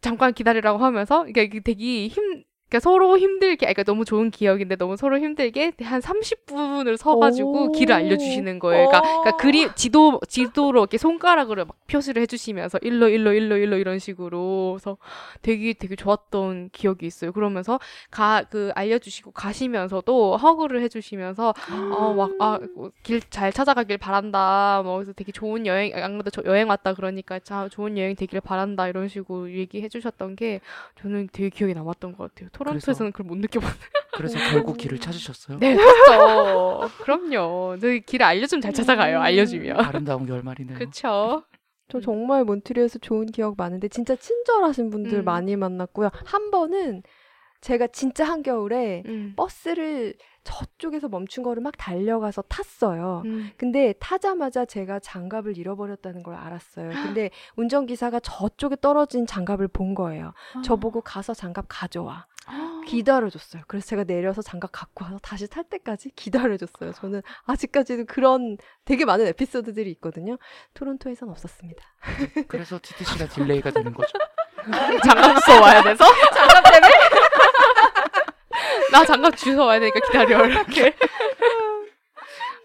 [0.00, 5.18] 잠깐 기다리라고 하면서 이게 되게 힘 그러니까 서로 힘들게 그러니까 너무 좋은 기억인데 너무 서로
[5.18, 7.72] 힘들게 한 30분을 서가지고 오.
[7.72, 8.86] 길을 알려주시는 거예요.
[8.86, 9.36] 그러니까, 그러니까 어.
[9.36, 14.96] 그리 지도 지도로 이렇게 손가락으로 막 표시를 해주시면서 일로 일로 일로 일로 이런 식으로 그래서
[15.42, 17.32] 되게 되게 좋았던 기억이 있어요.
[17.32, 24.82] 그러면서 가 그 알려주시고 가시면서도 허그를 해주시면서 어막아길 잘 찾아가길 바란다.
[24.84, 28.40] 뭐 그래서 되게 좋은 여행 안 그래도 저 여행 왔다 그러니까 자 좋은 여행 되길
[28.40, 30.60] 바란다 이런 식으로 얘기해주셨던 게
[31.00, 32.50] 저는 되게 기억에 남았던 것 같아요.
[32.64, 33.86] 토론토에서는 그걸 못 느껴봤는데.
[34.14, 35.58] 그래서 결국 길을 찾으셨어요?
[35.58, 36.90] 네, 그렇죠.
[37.02, 37.78] 그럼요.
[37.80, 39.18] 저희 길을 알려주면 잘 찾아가요.
[39.18, 39.22] 음.
[39.22, 39.80] 알려주면.
[39.80, 40.78] 아름다운 결말이네요.
[40.78, 41.44] 그렇죠.
[41.88, 45.24] 저 정말 몬트리올에서 좋은 기억 많은데 진짜 친절하신 분들 음.
[45.24, 46.10] 많이 만났고요.
[46.24, 47.02] 한 번은
[47.60, 49.34] 제가 진짜 한겨울에 음.
[49.36, 53.22] 버스를 저쪽에서 멈춘 거를 막 달려가서 탔어요.
[53.24, 53.50] 음.
[53.56, 56.90] 근데 타자마자 제가 장갑을 잃어버렸다는 걸 알았어요.
[56.90, 60.32] 근데 운전기사가 저쪽에 떨어진 장갑을 본 거예요.
[60.64, 62.26] 저보고 가서 장갑 가져와.
[62.86, 63.62] 기다려줬어요.
[63.66, 66.93] 그래서 제가 내려서 장갑 갖고 와서 다시 탈 때까지 기다려줬어요.
[66.93, 70.38] 저는 아직까지도 그런 되게 많은 에피소드들이 있거든요.
[70.74, 71.82] 토론토에선 없었습니다.
[72.49, 74.12] 그래서 TTC가 delay가 되는 거죠.
[75.05, 76.05] 장갑 주워 와야 돼서.
[76.34, 76.93] 장갑 때문에?
[78.93, 80.95] 나 장갑 주워 와야 되니까 기다려 이렇게.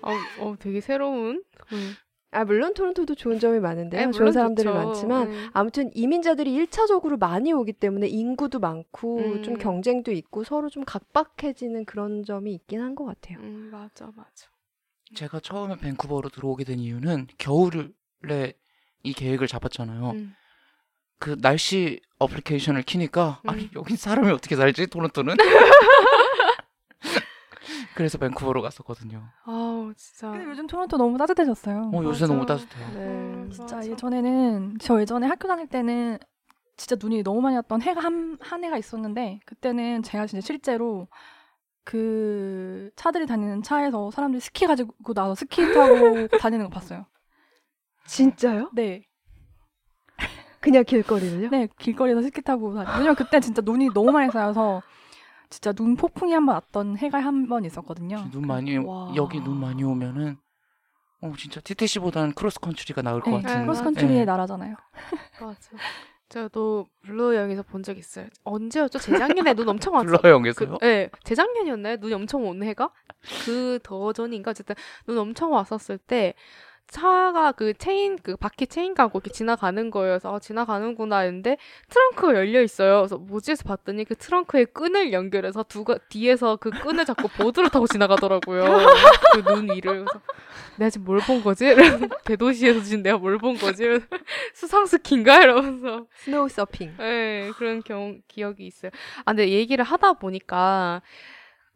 [0.02, 1.44] 어, 어 되게 새로운.
[1.72, 1.96] 음.
[2.32, 4.06] 아 물론 토론토도 좋은 점이 많은데요.
[4.08, 4.76] 네, 좋은 사람들이 좋죠.
[4.78, 5.50] 많지만 음.
[5.54, 9.44] 아무튼 이민자들이 1차적으로 많이 오기 때문에 인구도 많고 음.
[9.44, 13.38] 좀 경쟁도 있고 서로 좀 각박해지는 그런 점이 있긴 한 것 같아요.
[13.40, 14.48] 음, 맞아 맞아.
[15.16, 18.54] 제가 처음에 밴쿠버로 들어오게 된 이유는 겨울에
[19.04, 20.10] 이 계획을 잡았잖아요.
[20.12, 20.34] 음.
[21.20, 23.50] 그 날씨 어플리케이션을 키니까 음.
[23.50, 25.36] 아니 여긴 사람이 어떻게 살지 토론토는?
[27.98, 29.28] 그래서 밴쿠버로 갔었거든요.
[29.44, 30.30] 아우 진짜.
[30.30, 31.90] 근데 요즘 토론토 너무 따뜻해졌어요.
[31.92, 32.28] 어 요새 맞아.
[32.28, 32.88] 너무 따뜻해요.
[32.94, 33.00] 네.
[33.00, 33.90] 음, 진짜 맞아.
[33.90, 36.20] 예전에는 저 예전에 학교 다닐 때는
[36.76, 41.08] 진짜 눈이 너무 많이 왔던 해가 한, 한 해가 있었는데 그때는 제가 진짜 실제로
[41.84, 47.08] 그 차들이 다니는 차에서 사람들이 스키 가지고 나서 스키 타고 다니는 거 봤어요.
[48.06, 48.70] 진짜요?
[48.76, 49.06] 네.
[50.60, 51.50] 그냥 길거리를요?
[51.50, 52.88] 네, 길거리에서 스키 타고 다니.
[52.92, 54.84] 왜냐면 그때 진짜 눈이 너무 많이 쌓여서
[55.50, 58.30] 진짜 눈 폭풍이 한 번 왔던 해가 한 번 있었거든요.
[58.32, 59.14] 눈 많이 와.
[59.16, 60.38] 여기 눈 많이 오면은
[61.22, 63.62] 어 진짜 TTC보다는 크로스 컨트리가 나을 것 네, 같은.
[63.62, 64.26] 크로스컨트리의 네.
[64.26, 64.76] 나라잖아요.
[65.42, 65.72] 맞아.
[66.30, 68.28] 저도 블루어 영에서 본 적 있어요.
[68.44, 69.00] 언제였죠?
[69.00, 70.06] 재작년에 눈 엄청 왔어.
[70.18, 70.78] 블루어 영에서요?
[70.80, 71.96] 그, 네, 재작년이었나요?
[72.02, 72.92] 눈이 엄청 온 해가?
[73.46, 74.52] 그 더 전인가?
[74.52, 74.76] 어쨌든
[75.08, 76.34] 눈 엄청 왔었을 때
[76.88, 81.58] 차가 그 체인 그 바퀴 체인 감고 이렇게 지나가는 거여서 아, 지나가는구나 했는데
[81.90, 83.00] 트렁크가 열려 있어요.
[83.00, 87.88] 그래서 뭐지 해서 봤더니 그 트렁크에 끈을 연결해서 누가 뒤에서 그 끈을 잡고 보드를 타고
[87.88, 88.64] 지나가더라고요.
[89.34, 90.22] 그 눈 위를 그래서
[90.78, 91.66] 내가 지금 뭘 본 거지?
[92.26, 93.84] 대도시에서 지금 내가 뭘 본 거지?
[94.54, 96.96] 수상 스키인가 이러면서 snow surfing.
[96.98, 98.92] 네, 그런 경, 기억이 있어요.
[99.26, 101.02] 아, 근데 얘기를 하다 보니까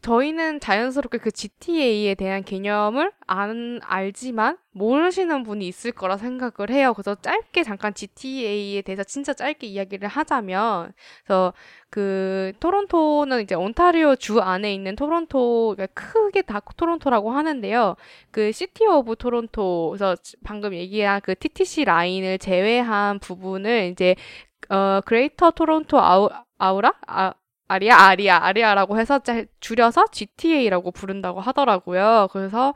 [0.02, 6.94] 저희는 자연스럽게 그 GTA에 대한 개념을 안 알지만 모르시는 분이 있을 거라 생각을 해요.
[6.94, 10.94] 그래서 짧게 잠깐 GTA에 대해서 진짜 짧게 이야기를 하자면,
[11.24, 11.54] 그래서
[11.92, 17.96] 그 토론토는 이제 온타리오 주 안에 있는 토론토, 그러니까 크게 다 토론토라고 하는데요.
[18.32, 24.16] 그 City of Toronto, 그래서 방금 얘기한 그 TTC 라인을 제외한 부분을 이제
[24.70, 26.94] 어, Greater Toronto 아우, 아우라?
[27.08, 27.34] 아,
[27.72, 27.98] Area?
[27.98, 32.28] Area, Area라고 해서 짜- 줄여서 GTA라고 부른다고 하더라고요.
[32.32, 32.74] 그래서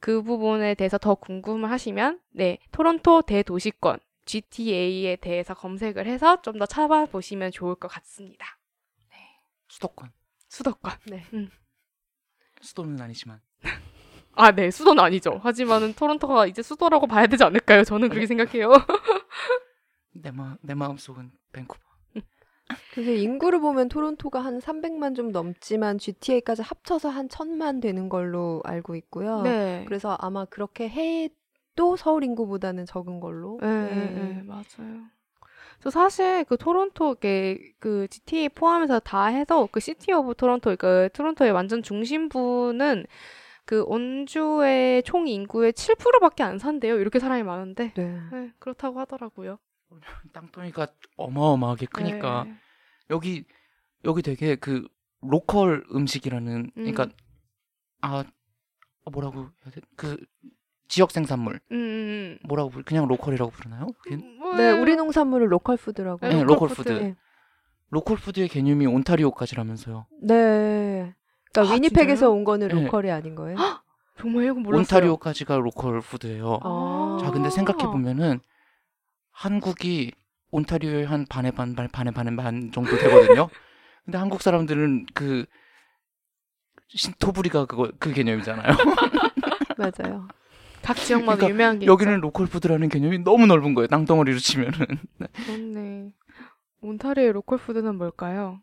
[0.00, 6.66] 그 부분에 대해서 더 궁금을 하시면, 네, 토론토 대도시권, GTA에 대해서 검색을 해서 좀 더
[6.66, 8.46] 찾아보시면 좋을 것 같습니다.
[9.68, 10.10] 수도권.
[10.48, 10.92] 수도권.
[11.06, 11.24] 네.
[12.60, 13.40] 수도는 아니지만.
[14.34, 15.40] 아, 네, 수도는 아니죠.
[15.42, 17.84] 하지만은 토론토가 이제 수도라고 봐야 되지 않을까요?
[17.84, 18.70] 저는 그렇게 생각해요.
[20.12, 21.80] 내, 마, 내 마음속은 밴쿠버.
[22.92, 28.96] 그래서 인구를 보면 토론토가 한 300만 좀 넘지만 GTA까지 합쳐서 한 1000만 되는 걸로 알고
[28.96, 29.42] 있고요.
[29.42, 29.84] 네.
[29.86, 33.58] 그래서 아마 그렇게 해도 서울 인구보다는 적은 걸로.
[33.62, 35.04] 네, 네, 네, 맞아요.
[35.80, 41.08] 저 사실 그 토론토 그, 그 GTA 포함해서 다 해서 그 City of Toronto 그
[41.12, 43.06] 토론토의 완전 중심부는
[43.64, 46.98] 그 온주의 총 인구의 7%밖에 안 산대요.
[46.98, 47.92] 이렇게 사람이 많은데.
[47.94, 48.18] 네.
[48.30, 49.58] 네, 그렇다고 하더라고요.
[50.32, 50.86] 땅덩이가
[51.16, 52.54] 어마어마하게 크니까 네.
[53.10, 53.44] 여기
[54.04, 54.86] 여기 되게 그
[55.20, 57.10] local 음식이라는 그러니까 음.
[58.00, 58.24] 아
[59.10, 59.80] 뭐라고 해야 돼?
[59.96, 60.16] 그
[60.88, 63.86] 지역 생산물 음, 음, 뭐라고 부르 그냥 local이라고 부르나요?
[64.10, 64.38] 음.
[64.38, 66.26] 뭐, 네, 우리 농산물을 local food라고.
[66.26, 66.92] 네, local food.
[66.92, 67.16] 네.
[67.90, 70.06] local food의 개념이 온타리오까지라면서요.
[70.22, 71.14] 네.
[71.52, 72.32] 그러니까 아, 위니펙에서 진짜요?
[72.32, 72.74] 온 거는 네.
[72.74, 73.56] local이 아닌 거예요?
[74.18, 74.80] 정말 이거 몰랐어요.
[74.80, 76.60] 온타리오까지가 local food예요.
[76.62, 77.18] 아.
[77.20, 78.40] 자, 근데 생각해 보면은
[79.42, 80.12] 한국이
[80.52, 83.48] 온타리오의 한 반의 반, 반, 반의 반의 반 정도 되거든요.
[84.04, 85.46] 근데 한국 사람들은 그
[86.86, 88.68] 신토불이가 그거 그 개념이잖아요.
[89.76, 90.28] 맞아요.
[90.82, 93.88] 각 지역마다 그러니까 유명한 게 여기는 local food라는 개념이 너무 넓은 거예요.
[93.88, 94.72] 땅덩어리로 치면은.
[94.80, 95.26] 있죠.
[95.44, 96.12] 그렇네.
[96.80, 98.62] 온타리오의 local food는 뭘까요?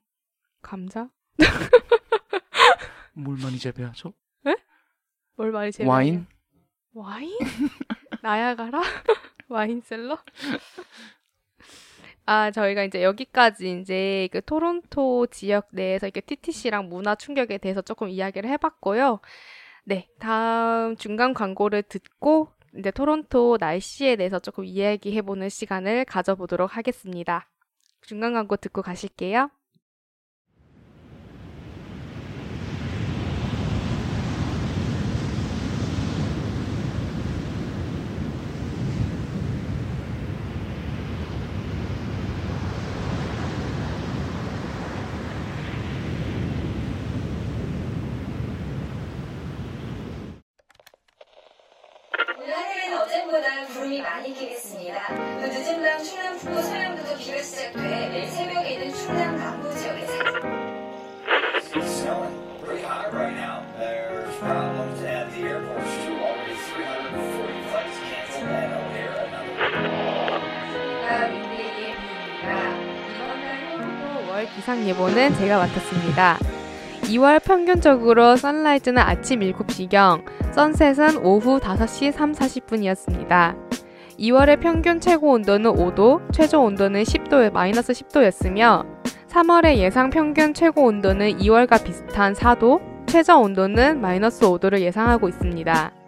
[0.62, 1.10] 감자?
[3.14, 4.14] 뭘 많이 재배하죠?
[5.36, 6.26] 뭘 많이 제일 와인?
[6.94, 7.38] 와인?
[8.22, 8.82] 나야가라?
[9.50, 10.18] 와인셀러?
[12.26, 18.08] 아, 저희가 이제 여기까지 이제 그 토론토 지역 내에서 이렇게 TTC랑 문화 충격에 대해서 조금
[18.10, 19.20] 이야기를 해봤고요.
[19.86, 27.50] 네, 다음 중간 광고를 듣고 이제 토론토 날씨에 대해서 조금 이야기해보는 시간을 가져보도록 하겠습니다.
[28.02, 29.50] 중간 광고 듣고 가실게요.
[75.50, 76.38] 제가 맡았습니다.
[77.06, 80.24] 2월 평균적으로 선라이즈는 아침 7시경,
[80.54, 83.58] 선셋은 오후 5시 3, 40분이었습니다.
[84.20, 88.86] 2월의 평균 최고 온도는 5도, 최저 온도는 10도에 마이너스 10도였으며
[89.28, 95.99] 3월의 예상 평균 최고 온도는 2월과 비슷한 4도, 최저 온도는 마이너스 5도를 예상하고 있습니다.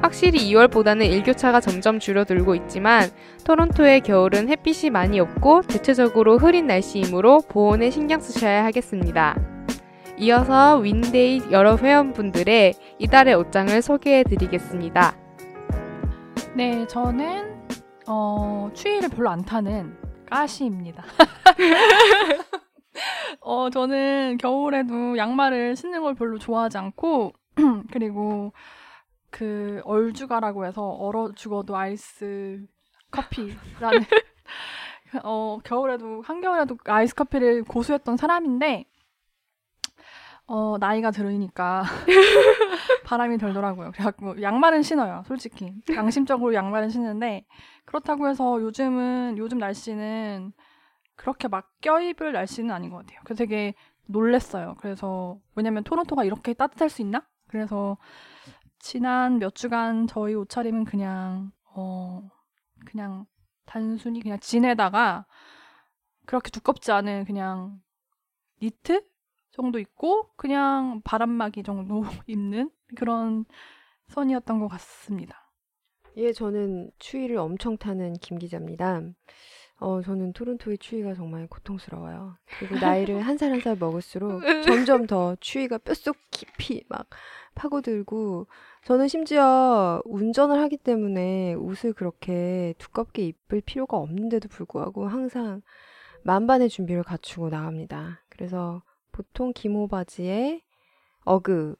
[0.00, 3.10] 확실히 2월보다는 일교차가 점점 줄어들고 있지만
[3.44, 9.36] 토론토의 겨울은 햇빛이 많이 없고 대체적으로 흐린 날씨이므로 보온에 신경 쓰셔야 하겠습니다.
[10.18, 15.16] 이어서 윈데이 여러 회원분들의 이달의 옷장을 소개해 드리겠습니다.
[16.54, 17.56] 네, 저는
[18.06, 19.96] 어, 추위를 별로 안 타는
[20.30, 21.04] 까시입니다.
[23.40, 27.32] 어, 저는 겨울에도 양말을 신는 걸 별로 좋아하지 않고
[27.92, 28.52] 그리고
[29.30, 32.66] 그 얼죽아라고 해서 얼어 죽어도 아이스
[33.10, 34.00] 커피라는
[35.24, 38.86] 어, 겨울에도 한겨울에도 아이스 커피를 고수했던 사람인데
[40.46, 41.84] 어, 나이가 들으니까
[43.04, 43.92] 바람이 덜더라고요.
[43.92, 45.74] 그래갖고 양말은 신어요, 솔직히.
[45.94, 47.44] 양심적으로 양말은 신는데
[47.84, 50.52] 그렇다고 해서 요즘은 요즘 날씨는
[51.16, 53.20] 그렇게 막 껴입을 날씨는 아닌 것 같아요.
[53.24, 53.74] 그래서 되게
[54.06, 54.76] 놀랬어요.
[54.80, 57.26] 그래서 왜냐면 토론토가 이렇게 따뜻할 수 있나?
[57.48, 57.98] 그래서
[58.78, 62.28] 지난 몇 주간 저희 옷차림은 그냥 어
[62.86, 63.26] 그냥
[63.64, 65.26] 단순히 그냥 진에다가
[66.26, 67.80] 그렇게 두껍지 않은 그냥
[68.62, 69.04] 니트
[69.50, 73.44] 정도 입고 그냥 바람막이 정도 입는 그런
[74.08, 75.52] 선이었던 것 같습니다.
[76.16, 79.02] 예, 저는 추위를 엄청 타는 김 기자입니다.
[79.80, 82.36] 어, 저는 토론토의 추위가 정말 고통스러워요.
[82.58, 87.06] 그리고 나이를 한 살 한 살 먹을수록 점점 더 추위가 뼛속 깊이 막
[87.54, 88.46] 파고들고,
[88.84, 95.62] 저는 심지어 운전을 하기 때문에 옷을 그렇게 두껍게 입을 필요가 없는데도 불구하고 항상
[96.24, 98.22] 만반의 준비를 갖추고 나갑니다.
[98.28, 98.82] 그래서
[99.12, 100.62] 보통 기모 바지에
[101.24, 101.76] 어그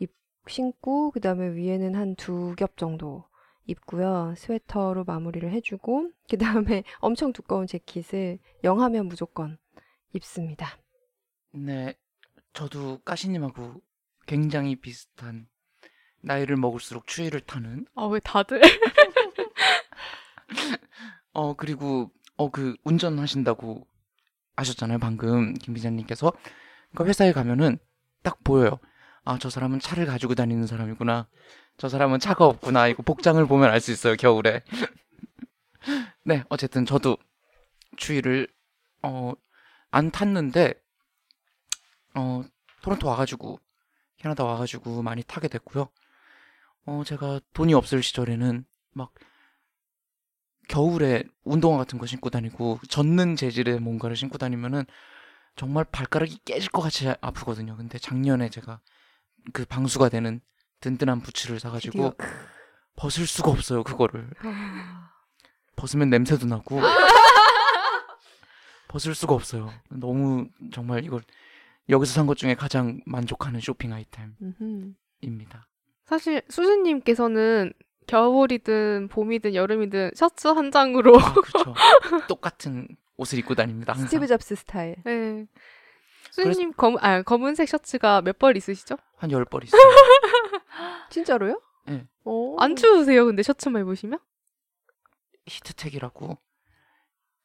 [0.00, 0.12] 입
[0.48, 3.24] 신고 그다음에 위에는 한 두 겹 정도
[3.66, 4.34] 입고요.
[4.36, 9.58] 스웨터로 마무리를 해주고 그 다음에 엄청 두꺼운 재킷을 영하면 무조건
[10.12, 10.78] 입습니다.
[11.52, 11.94] 네,
[12.52, 13.80] 저도 까시님하고
[14.26, 15.46] 굉장히 비슷한
[16.22, 18.60] 나이를 먹을수록 추위를 타는 아, 왜 다들?
[21.32, 23.86] 어 그리고 어 그 운전하신다고
[24.56, 26.32] 하셨잖아요 방금 김 기자님께서
[26.90, 27.78] 그러니까 회사에 가면은
[28.22, 28.78] 딱 보여요
[29.24, 31.28] 아 저 사람은 차를 가지고 다니는 사람이구나
[31.78, 32.88] 저 사람은 차가 없구나.
[32.88, 34.62] 이거 복장을 보면 알 수 있어요 겨울에.
[36.24, 37.16] 네 어쨌든 저도
[37.96, 38.48] 추위를
[39.02, 39.34] 어
[39.94, 40.74] 안 탔는데
[42.14, 42.42] 어
[42.82, 43.60] 토론토 와가지고
[44.16, 45.88] 캐나다 와가지고 많이 타게 됐고요.
[46.86, 49.12] 어 제가 돈이 없을 시절에는 막
[50.68, 54.84] 겨울에 운동화 같은 거 신고 다니고 젖는 재질의 뭔가를 신고 다니면은
[55.56, 57.76] 정말 발가락이 깨질 것 같이 아프거든요.
[57.76, 58.80] 근데 작년에 제가
[59.52, 60.40] 그 방수가 되는
[60.82, 62.30] 든든한 부츠를 사가지고 드디어.
[62.96, 63.82] 벗을 수가 없어요.
[63.84, 64.28] 그거를
[65.76, 66.78] 벗으면 냄새도 나고
[68.88, 69.72] 벗을 수가 없어요.
[69.88, 71.22] 너무 정말 이걸
[71.88, 75.68] 여기서 산 것 중에 가장 만족하는 쇼핑 아이템입니다.
[76.04, 77.72] 사실 수진님께서는
[78.06, 81.74] 겨울이든 봄이든 여름이든 셔츠 한 장으로 아, 그렇죠.
[82.28, 83.92] 똑같은 옷을 입고 다닙니다.
[83.92, 84.08] 항상.
[84.08, 84.96] 스티브 잡스 스타일.
[85.04, 85.46] 네.
[86.32, 88.96] 수진님 검, 아, 검은색 셔츠가 몇 벌 있으시죠?
[89.16, 89.80] 한 열 벌 있어요.
[91.10, 91.60] 진짜로요?
[91.86, 92.06] 네.
[92.24, 92.56] 오.
[92.60, 93.26] 안 추우세요?
[93.26, 94.18] 근데 셔츠만 입으시면?
[95.46, 96.38] 히트텍이라고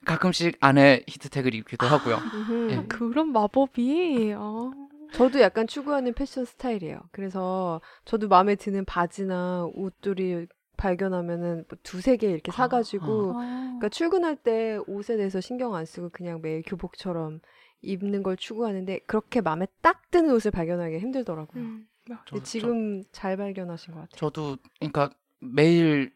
[0.06, 2.16] 가끔씩 안에 히트텍을 입기도 하고요.
[2.16, 2.72] 음흠.
[2.72, 2.86] 예.
[2.88, 4.72] 그런 마법이 아.
[5.14, 6.99] 저도 약간 추구하는 패션 스타일이에요.
[7.12, 10.48] 그래서 저도 마음에 드는 바지나 옷들이
[10.78, 16.41] 발견하면은 뭐 두세 개 이렇게 사가지고 그러니까 출근할 때 옷에 대해서 신경 안 쓰고 그냥
[16.41, 17.40] 매일 교복처럼
[17.82, 21.64] 입는 걸 추구하는데 그렇게 마음에 딱 드는 옷을 발견하기 힘들더라고요.
[21.64, 21.88] 음.
[22.25, 24.17] 저- 근데 지금 잘 발견하신 것 같아요.
[24.17, 25.09] 저도 그러니까
[25.39, 26.13] 매일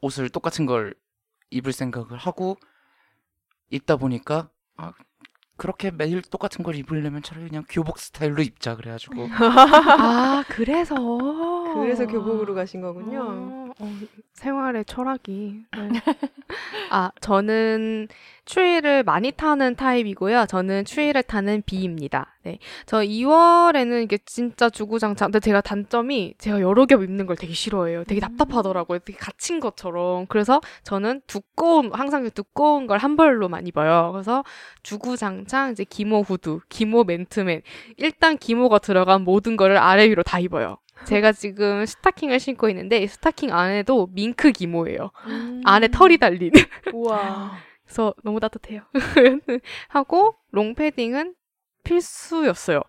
[0.00, 0.94] 옷을 똑같은 걸
[1.50, 2.56] 입을 생각을 하고
[3.70, 4.92] 입다 보니까 아
[5.56, 10.94] 그렇게 매일 똑같은 걸 입으려면 차라리 그냥 교복 스타일로 입자 그래가지고 아, 그래서.
[11.74, 13.22] 그래서 교복으로 가신 거군요.
[13.22, 13.92] 아, 어,
[14.34, 15.62] 생활의 철학이.
[15.76, 15.88] 네.
[16.90, 18.08] 아, 저는
[18.44, 20.46] 추위를 많이 타는 타입이고요.
[20.46, 22.34] 저는 추위를 타는 B입니다.
[22.44, 22.58] 네.
[22.86, 25.26] 저 2월에는 이게 진짜 주구장창.
[25.30, 28.04] 근데 제가 단점이 제가 여러 겹 입는 걸 되게 싫어해요.
[28.04, 29.00] 되게 답답하더라고요.
[29.00, 30.26] 되게 갇힌 것처럼.
[30.28, 34.10] 그래서 저는 두꺼운, 항상 두꺼운 걸 한 벌로만 입어요.
[34.12, 34.42] 그래서
[34.82, 37.62] 주구장창 이제 기모 후드, 기모 맨투맨.
[37.96, 40.78] 일단 기모가 들어간 모든 거를 아래 위로 다 입어요.
[41.06, 45.10] 제가 지금 스타킹을 신고 있는데 이 스타킹 안에도 밍크 기모예요.
[45.26, 45.62] 음.
[45.64, 46.50] 안에 털이 달린.
[46.94, 47.52] 우와.
[47.84, 48.82] 그래서 너무 따뜻해요.
[49.88, 51.34] 하고 롱패딩은
[51.84, 52.82] 필수였어요.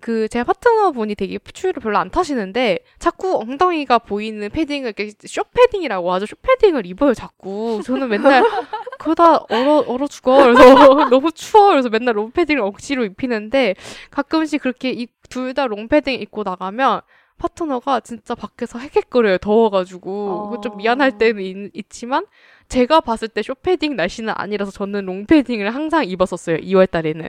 [0.00, 6.12] 그 제 파트너분이 되게 추위를 별로 안 타시는데 자꾸 엉덩이가 보이는 패딩을 이렇게 숏 패딩이라고
[6.14, 6.26] 하죠.
[6.26, 7.80] 숏 패딩을 입어요 자꾸.
[7.84, 8.42] 저는 맨날
[8.98, 10.42] 그러다 얼어 얼어 죽어.
[10.42, 11.68] 그래서 너무 추워.
[11.70, 13.76] 그래서 맨날 롱패딩을 억지로 입히는데
[14.10, 17.02] 가끔씩 그렇게 둘 다 롱패딩 입고 나가면
[17.42, 19.38] 파트너가 진짜 밖에서 헥헥거려요.
[19.38, 20.50] 더워가지고.
[20.50, 22.24] 그거 좀 미안할 때는 있, 있지만
[22.68, 26.58] 제가 봤을 때 숏패딩 날씨는 아니라서 저는 롱패딩을 항상 입었었어요.
[26.58, 27.28] 2월 달에는.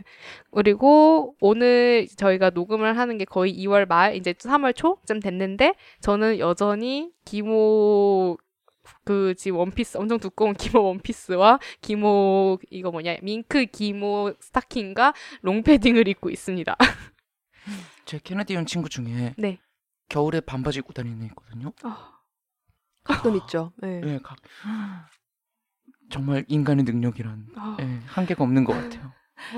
[0.52, 7.11] 그리고 오늘 저희가 녹음을 하는 게 거의 2월 말, 이제 3월 초쯤 됐는데 저는 여전히
[7.26, 8.38] 기모
[9.06, 16.30] 그 지금 원피스 엄청 두꺼운 기모 원피스와 기모 이거 뭐냐 밍크 기모 스타킹과 롱패딩을 입고
[16.30, 16.77] 있습니다.
[18.06, 19.60] 제 Canadian 친구 중에 네.
[20.09, 21.71] 겨울에 반바지 입고 다니는 애 있거든요.
[23.03, 23.71] 가끔 있죠.
[23.77, 24.01] 네.
[24.05, 24.38] 예, 각
[26.09, 27.77] 정말 인간의 능력이란 아.
[27.81, 29.11] 예, 한계가 없는 것 같아요.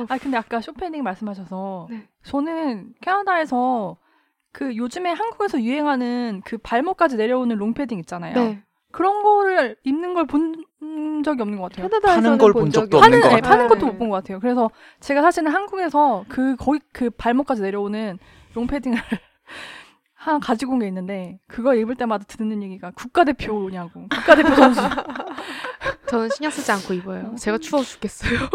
[0.09, 2.07] 아 근데 아까 숏패딩 말씀하셔서 네.
[2.23, 3.97] 저는 캐나다에서
[4.51, 8.33] 그 요즘에 한국에서 유행하는 그 발목까지 내려오는 롱패딩 있잖아요.
[8.35, 8.63] 네.
[8.91, 10.63] 그런 거를 입는 걸 본
[11.23, 11.87] 적이 없는 것 같아요.
[11.89, 13.49] 캐나다에서는 파는 걸본 본 적도 없는 파는 것 네, 같아요.
[13.51, 14.39] 파는 것도 못 본 것 같아요.
[14.39, 14.69] 그래서
[15.01, 18.17] 제가 사실은 한국에서 그 거의 그 발목까지 내려오는
[18.53, 18.97] 롱패딩을
[20.25, 24.81] 하나 가지고 온 게 있는데 그거 입을 때마다 듣는 얘기가 국가대표냐고 국가대표 선수
[26.07, 27.35] 저는 신경 쓰지 않고 입어요.
[27.37, 28.39] 제가 추워 죽겠어요.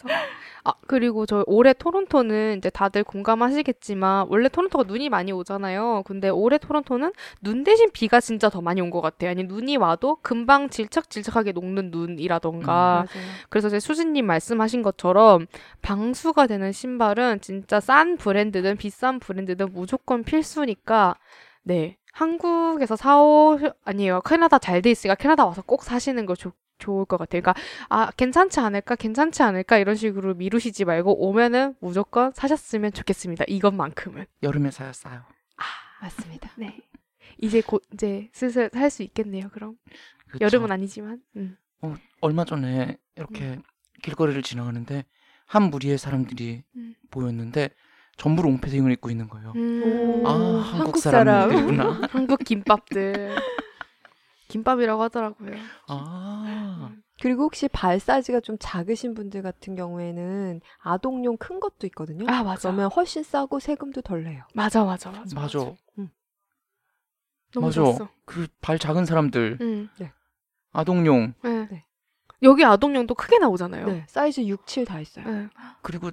[0.00, 0.20] 그래서
[0.64, 6.02] 아 그리고 저 올해 토론토는 이제 다들 공감하시겠지만 원래 토론토가 눈이 많이 오잖아요.
[6.06, 9.30] 근데 올해 토론토는 눈 대신 비가 진짜 더 많이 온 것 같아요.
[9.30, 13.26] 아니 눈이 와도 금방 질척질척하게 녹는 눈이라던가 맞아요.
[13.48, 15.46] 그래서 제 수진님 말씀하신 것처럼
[15.82, 21.16] 방수가 되는 신발은 진짜 싼 브랜드든 비싼 브랜드든 무조건 필수니까
[21.62, 27.04] 네 한국에서 사오 아니에요 캐나다 잘 돼 있으니까 캐나다 와서 꼭 사시는 거 좋, 좋을
[27.04, 27.42] 것 같아요.
[27.42, 27.54] 그러니까
[27.88, 33.44] 아 괜찮지 않을까 괜찮지 않을까 이런 식으로 미루시지 말고 오면은 무조건 사셨으면 좋겠습니다.
[33.46, 35.22] 이것만큼은 여름에 사야 싸요.
[36.02, 36.50] 맞습니다.
[36.56, 36.76] 네
[37.38, 39.48] 이제 곧 이제 슬슬 살 수 있겠네요.
[39.50, 39.76] 그럼
[40.30, 40.44] 그쵸?
[40.44, 41.56] 여름은 아니지만 음.
[41.82, 43.58] 어, 얼마 전에 이렇게
[44.02, 45.04] 길거리를 지나가는데
[45.46, 46.94] 한 무리의 사람들이 음.
[47.10, 47.70] 보였는데
[48.16, 49.52] 전부 롱패딩을 입고 있는 거예요.
[49.56, 50.22] 음.
[50.26, 51.50] 아 오, 한국 한국 사람.
[51.50, 52.08] 사람들이구나.
[52.12, 53.34] 한국 김밥들.
[54.50, 55.52] 김밥이라고 하더라고요.
[55.88, 62.24] 아 그리고 혹시 발 사이즈가 좀 작으신 분들 같은 경우에는 아동용 큰 것도 있거든요.
[62.30, 62.70] 아, 맞아.
[62.70, 64.44] 그러면 훨씬 싸고 세금도 덜 내요.
[64.54, 65.38] 맞아, 맞아, 맞아.
[65.38, 65.58] 맞아.
[67.52, 67.74] 너무 맞아.
[67.82, 68.08] 좋았어.
[68.24, 69.88] 그 발 작은 사람들 응.
[70.72, 71.66] 아동용 네.
[71.70, 71.84] 네.
[72.42, 73.86] 여기 아동용도 크게 나오잖아요.
[73.86, 75.26] 네, 사이즈 6, 7 다 있어요.
[75.28, 75.48] 네.
[75.82, 76.10] 그리고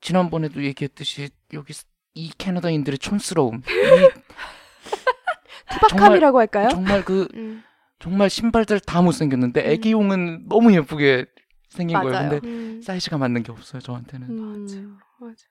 [0.00, 1.74] 지난번에도 얘기했듯이 여기
[2.14, 3.60] 이 캐나다인들의 촌스러움.
[3.66, 4.25] 이
[5.70, 6.68] 투박함이라고 할까요?
[6.70, 7.62] 정말 그 음.
[7.98, 9.70] 정말 신발들 다 못생겼는데 음.
[9.70, 11.26] 애기용은 너무 예쁘게
[11.68, 12.12] 생긴 거예요.
[12.12, 12.30] 맞아요.
[12.30, 12.80] 근데 음.
[12.82, 14.28] 사이즈가 맞는 게 없어요 저한테는.
[14.28, 15.44] 음, 맞아.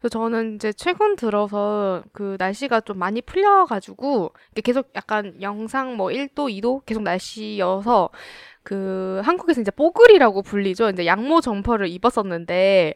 [0.00, 4.32] 그래서 저는 이제 최근 들어서 그 날씨가 좀 많이 풀려가지고
[4.64, 8.10] 계속 약간 영상 뭐 1도, 2도 계속 날씨여서
[8.62, 10.90] 그 한국에서 이제 뽀글이라고 불리죠.
[10.90, 12.94] 이제 양모 점퍼를 입었었는데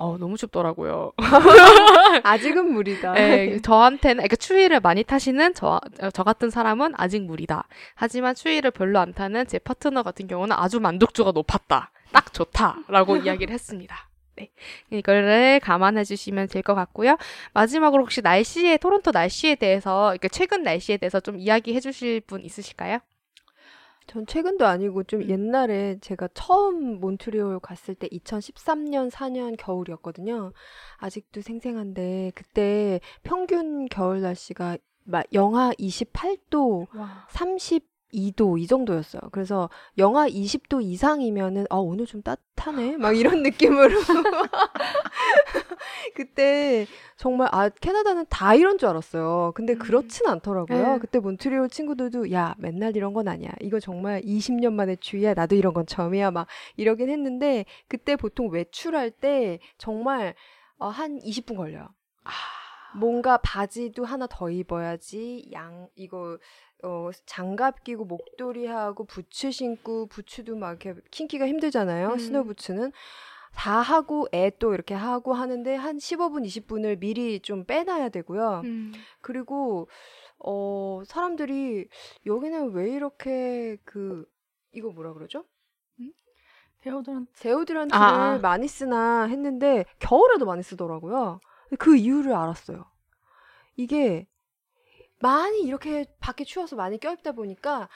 [0.00, 1.12] 어 너무 춥더라고요.
[2.24, 3.12] 아직은 무리다.
[3.12, 5.78] 네, 저한테는 그러니까 추위를 많이 타시는 저,
[6.14, 7.64] 저 같은 사람은 아직 무리다.
[7.94, 11.90] 하지만 추위를 별로 안 타는 제 파트너 같은 경우는 아주 만족도가 높았다.
[12.12, 14.08] 딱 좋다 라고 이야기를 했습니다.
[14.36, 14.50] 네.
[14.90, 17.18] 이거를 감안해 주시면 될 것 같고요.
[17.52, 23.00] 마지막으로 혹시 날씨에 토론토 날씨에 대해서 그러니까 최근 날씨에 대해서 좀 이야기해 주실 분 있으실까요?
[24.06, 25.28] 전 최근도 아니고 좀 음.
[25.28, 30.52] 옛날에 제가 처음 몬트리올 갔을 때 2013년 4년 겨울이었거든요.
[30.96, 37.26] 아직도 생생한데 그때 평균 겨울 날씨가 막 영하 28도, 와.
[38.12, 39.22] 32도 이 정도였어요.
[39.32, 39.68] 그래서
[39.98, 43.90] 영하 20도 이상이면은 아 오늘 좀 따뜻하네 막 이런 느낌으로
[46.14, 49.52] 그때 정말 아 캐나다는 다 이런 줄 알았어요.
[49.54, 49.78] 근데 음.
[49.78, 50.94] 그렇진 않더라고요.
[50.94, 50.98] 네.
[50.98, 53.50] 그때 몬트리올 친구들도 야 맨날 이런 건 아니야.
[53.60, 55.34] 이거 정말 20년 만에 추위야.
[55.34, 56.30] 나도 이런 건 처음이야.
[56.30, 56.46] 막
[56.76, 60.34] 이러긴 했는데 그때 보통 외출할 때 정말
[60.78, 61.88] 어, 한 20분 걸려요.
[62.96, 66.38] 뭔가 바지도 하나 더 입어야지 양 이거
[66.82, 72.08] 어 장갑 끼고 목도리 하고 부츠 신고 부츠도 막 이렇게 신기가 힘들잖아요.
[72.10, 72.18] 음.
[72.18, 72.92] snow boots는
[73.54, 78.62] 다 하고 애 또 이렇게 하고 하는데 한 15분 20분을 미리 좀 빼놔야 되고요.
[78.64, 78.92] 음.
[79.20, 79.88] 그리고
[80.38, 81.88] 어 사람들이
[82.26, 84.24] 여기는 왜 이렇게 그
[84.72, 85.44] 이거 뭐라 그러죠?
[86.82, 88.38] deodorant deodorant를 아, 아.
[88.38, 91.40] 많이 쓰나 했는데 겨울에도 많이 쓰더라고요.
[91.78, 92.84] 그 이유를 알았어요.
[93.76, 94.26] 이게
[95.20, 97.88] 많이 이렇게 밖에 추워서 많이 껴입다 보니까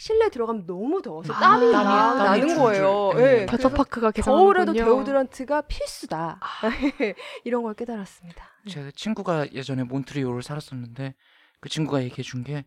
[0.00, 1.72] 실내 들어가면 너무 더워서 아, 땀이 땀이-
[2.16, 2.56] 나는 줄줄.
[2.58, 3.12] 거예요.
[3.16, 3.22] 네.
[3.42, 4.72] 예, 그래서 버터파크가 겨울에도.
[4.72, 6.38] 데오드란트가 필수다.
[7.44, 8.44] 이런 걸 깨달았습니다.
[8.68, 11.14] 제 친구가 예전에 몬트리올을 살았었는데
[11.60, 12.64] 그 친구가 얘기해 준 게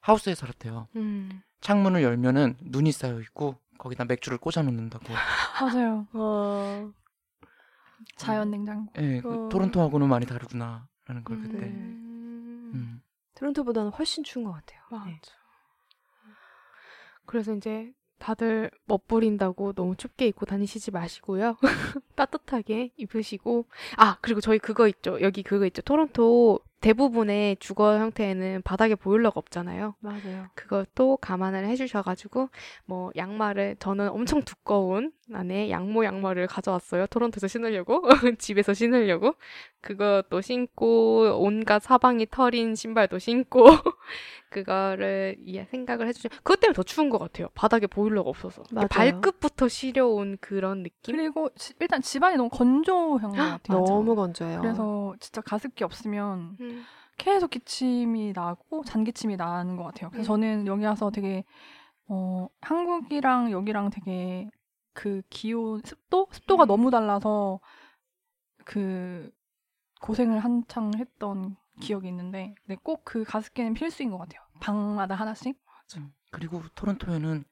[0.00, 0.88] 하우스에 살았대요.
[0.96, 1.42] 음.
[1.60, 5.04] 창문을 열면은 눈이 쌓여 있고 거기다 맥주를 꽂아 놓는다고.
[5.60, 6.06] 맞아요.
[6.14, 6.90] 어,
[8.16, 8.92] 자연 냉장고.
[8.98, 9.48] 예, 그 어.
[9.48, 11.66] 토론토하고는 많이 다르구나라는 걸 그때.
[11.66, 12.70] 음.
[12.74, 13.02] 음.
[13.34, 14.80] 토론토보다는 훨씬 추운 것 같아요.
[14.90, 15.06] 맞아.
[15.06, 15.20] 네.
[17.26, 21.56] 그래서 이제 다들 멋부린다고 너무 춥게 입고 다니시지 마시고요.
[22.16, 23.66] 따뜻하게 입으시고.
[23.96, 25.20] 아, 그리고 저희 그거 있죠.
[25.22, 25.80] 여기 그거 있죠.
[25.82, 29.94] 토론토 대부분의 주거 형태에는 바닥에 보일러가 없잖아요.
[30.00, 30.46] 맞아요.
[30.54, 32.48] 그것도 감안을 해주셔가지고
[32.86, 37.06] 뭐 양말을 저는 엄청 두꺼운 안에 양모 양말을 가져왔어요.
[37.06, 38.02] 토론토에서 신으려고
[38.38, 39.34] 집에서 신으려고
[39.82, 43.66] 그것도 신고 온갖 사방이 털인 신발도 신고
[44.50, 46.28] 그거를 이 생각을 해주죠.
[46.38, 47.48] 그것 때문에 더 추운 것 같아요.
[47.54, 48.88] 바닥에 보일러가 없어서 맞아요.
[48.88, 51.16] 발끝부터 시려온 그런 느낌.
[51.16, 53.84] 그리고 지- 일단 집안이 너무 건조한 것 같아요.
[53.84, 54.60] 너무 건조해요.
[54.60, 56.84] 그래서 진짜 가습기 없으면 음.
[57.16, 60.10] 계속 기침이 나고 잔기침이 나는 것 같아요.
[60.10, 60.40] 그래서 음.
[60.40, 61.44] 저는 여기 와서 되게
[62.08, 64.50] 어, 한국이랑 여기랑 되게
[64.92, 66.66] 그 기온 습도 습도가 음.
[66.66, 67.60] 너무 달라서
[68.64, 69.30] 그
[70.00, 74.40] 고생을 한창 했던 기억이 있는데 네, 꼭 그 가습기는 필수인 것 같아요.
[74.60, 75.56] 방마다 하나씩.
[75.96, 76.12] 음.
[76.30, 77.44] 그리고 토론토에는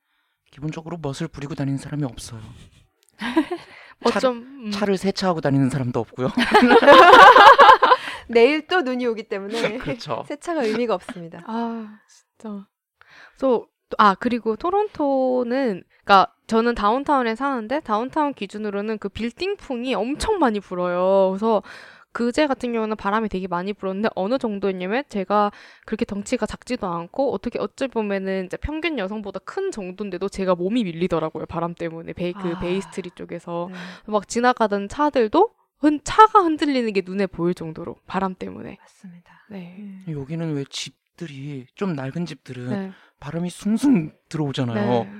[0.53, 2.41] 기본적으로 멋을 부리고 다니는 사람이 없어요.
[4.05, 4.37] 어쩜
[4.67, 4.71] 음.
[4.71, 6.29] 차를 세차하고 다니는 사람도 없고요.
[8.29, 10.25] 내일 또 눈이 오기 때문에 그렇죠.
[10.29, 11.43] 세차가 의미가 없습니다.
[11.47, 11.99] 아,
[12.39, 12.67] 진짜.
[13.41, 21.31] 또, 아, 그리고 토론토는, 그니까, 저는 다운타운에 사는데, 다운타운 기준으로는 그 빌딩풍이 엄청 많이 불어요.
[21.31, 21.63] 그래서,
[22.13, 25.53] 그제 같은 경우는 바람이 되게 많이 불었는데, 어느 정도였냐면, 제가
[25.87, 31.47] 그렇게 덩치가 작지도 않고, 어떻게 어찌 보면은 이제 평균 여성보다 큰 정도인데도 제가 몸이 밀리더라고요.
[31.47, 32.13] 바람 때문에.
[32.13, 32.59] 베이, 그 아.
[32.61, 33.69] 베이스트리트 쪽에서.
[33.71, 37.97] 네, 막 지나가던 차들도, 흔, 차가 흔들리는 게 눈에 보일 정도로.
[38.07, 38.79] 바람 때문에.
[38.81, 39.47] 맞습니다.
[39.51, 39.77] 네.
[39.79, 40.05] 음.
[40.09, 42.93] 여기는 왜 집들이 좀 낡은 집들은 네.
[43.21, 45.05] 바람이 숭숭 들어오잖아요.
[45.05, 45.11] 네.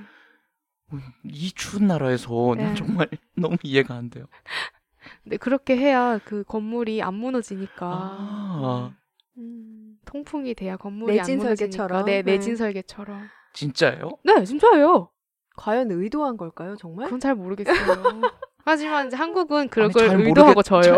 [1.23, 2.63] 이 추운 나라에서 네.
[2.63, 4.25] 난 정말 너무 이해가 안 돼요.
[5.23, 8.91] 근데 그렇게 해야 그 건물이 안 무너지니까 아,
[9.37, 9.95] 음.
[10.05, 12.05] 통풍이 돼야 건물이 내진 안 무너지니까 설계처럼?
[12.05, 12.31] 네, 네.
[12.33, 13.27] 내진 설계처럼.
[13.53, 14.11] 진짜예요?
[14.23, 15.09] 네, 진짜예요.
[15.57, 17.05] 과연 의도한 걸까요, 정말?
[17.05, 17.75] 그건 잘 모르겠어요.
[18.65, 20.97] 하지만 이제 한국은 그걸 아니, 잘 의도하고 모르겠- 져요.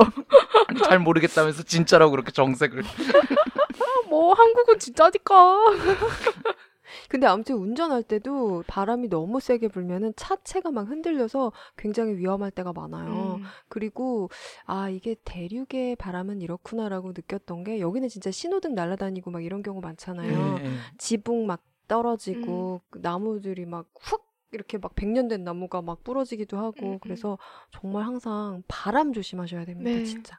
[0.68, 2.84] 아니, 잘 모르겠다면서 진짜라고 그렇게 정색을.
[4.10, 5.58] 뭐 한국은 진짜니까.
[7.10, 13.40] 근데 아무튼 운전할 때도 바람이 너무 세게 불면은 차체가 막 흔들려서 굉장히 위험할 때가 많아요.
[13.40, 13.44] 음.
[13.68, 14.30] 그리고
[14.66, 20.58] 아 이게 대륙의 바람은 이렇구나라고 느꼈던 게 여기는 진짜 신호등 날아다니고 막 이런 경우 많잖아요.
[20.58, 20.70] 네.
[20.98, 26.94] 지붕 막 떨어지고 그 나무들이 막훅 이렇게 막 백년 된 나무가 막 부러지기도 하고 음,
[26.94, 27.00] 음.
[27.02, 27.38] 그래서
[27.72, 30.04] 정말 항상 바람 조심하셔야 됩니다, 네.
[30.04, 30.38] 진짜.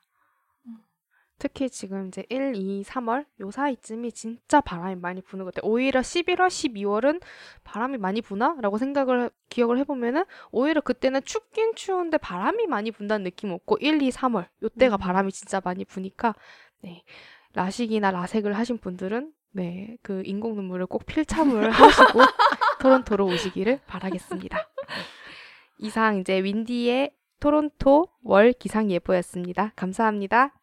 [1.38, 5.70] 특히 지금 이제 1, 2, 3월 요 사이쯤이 진짜 바람이 많이 부는 것 같아요.
[5.70, 7.20] 오히려 11월, 12월은
[7.64, 13.78] 바람이 많이 부나라고 생각을 기억을 해보면은 오히려 그때는 춥긴 추운데 바람이 많이 분다는 느낌 없고
[13.80, 14.98] 1, 2, 3월 요때가 음.
[14.98, 16.34] 바람이 진짜 많이 부니까
[16.80, 17.02] 네
[17.54, 22.20] 라식이나 라섹을 하신 분들은 네 그 인공 눈물을 꼭 필참을 하시고
[22.80, 24.58] 토론토로 오시기를 바라겠습니다.
[25.78, 29.72] 이상 이제 윈디의 토론토 월 기상 예보였습니다.
[29.76, 30.54] 감사합니다.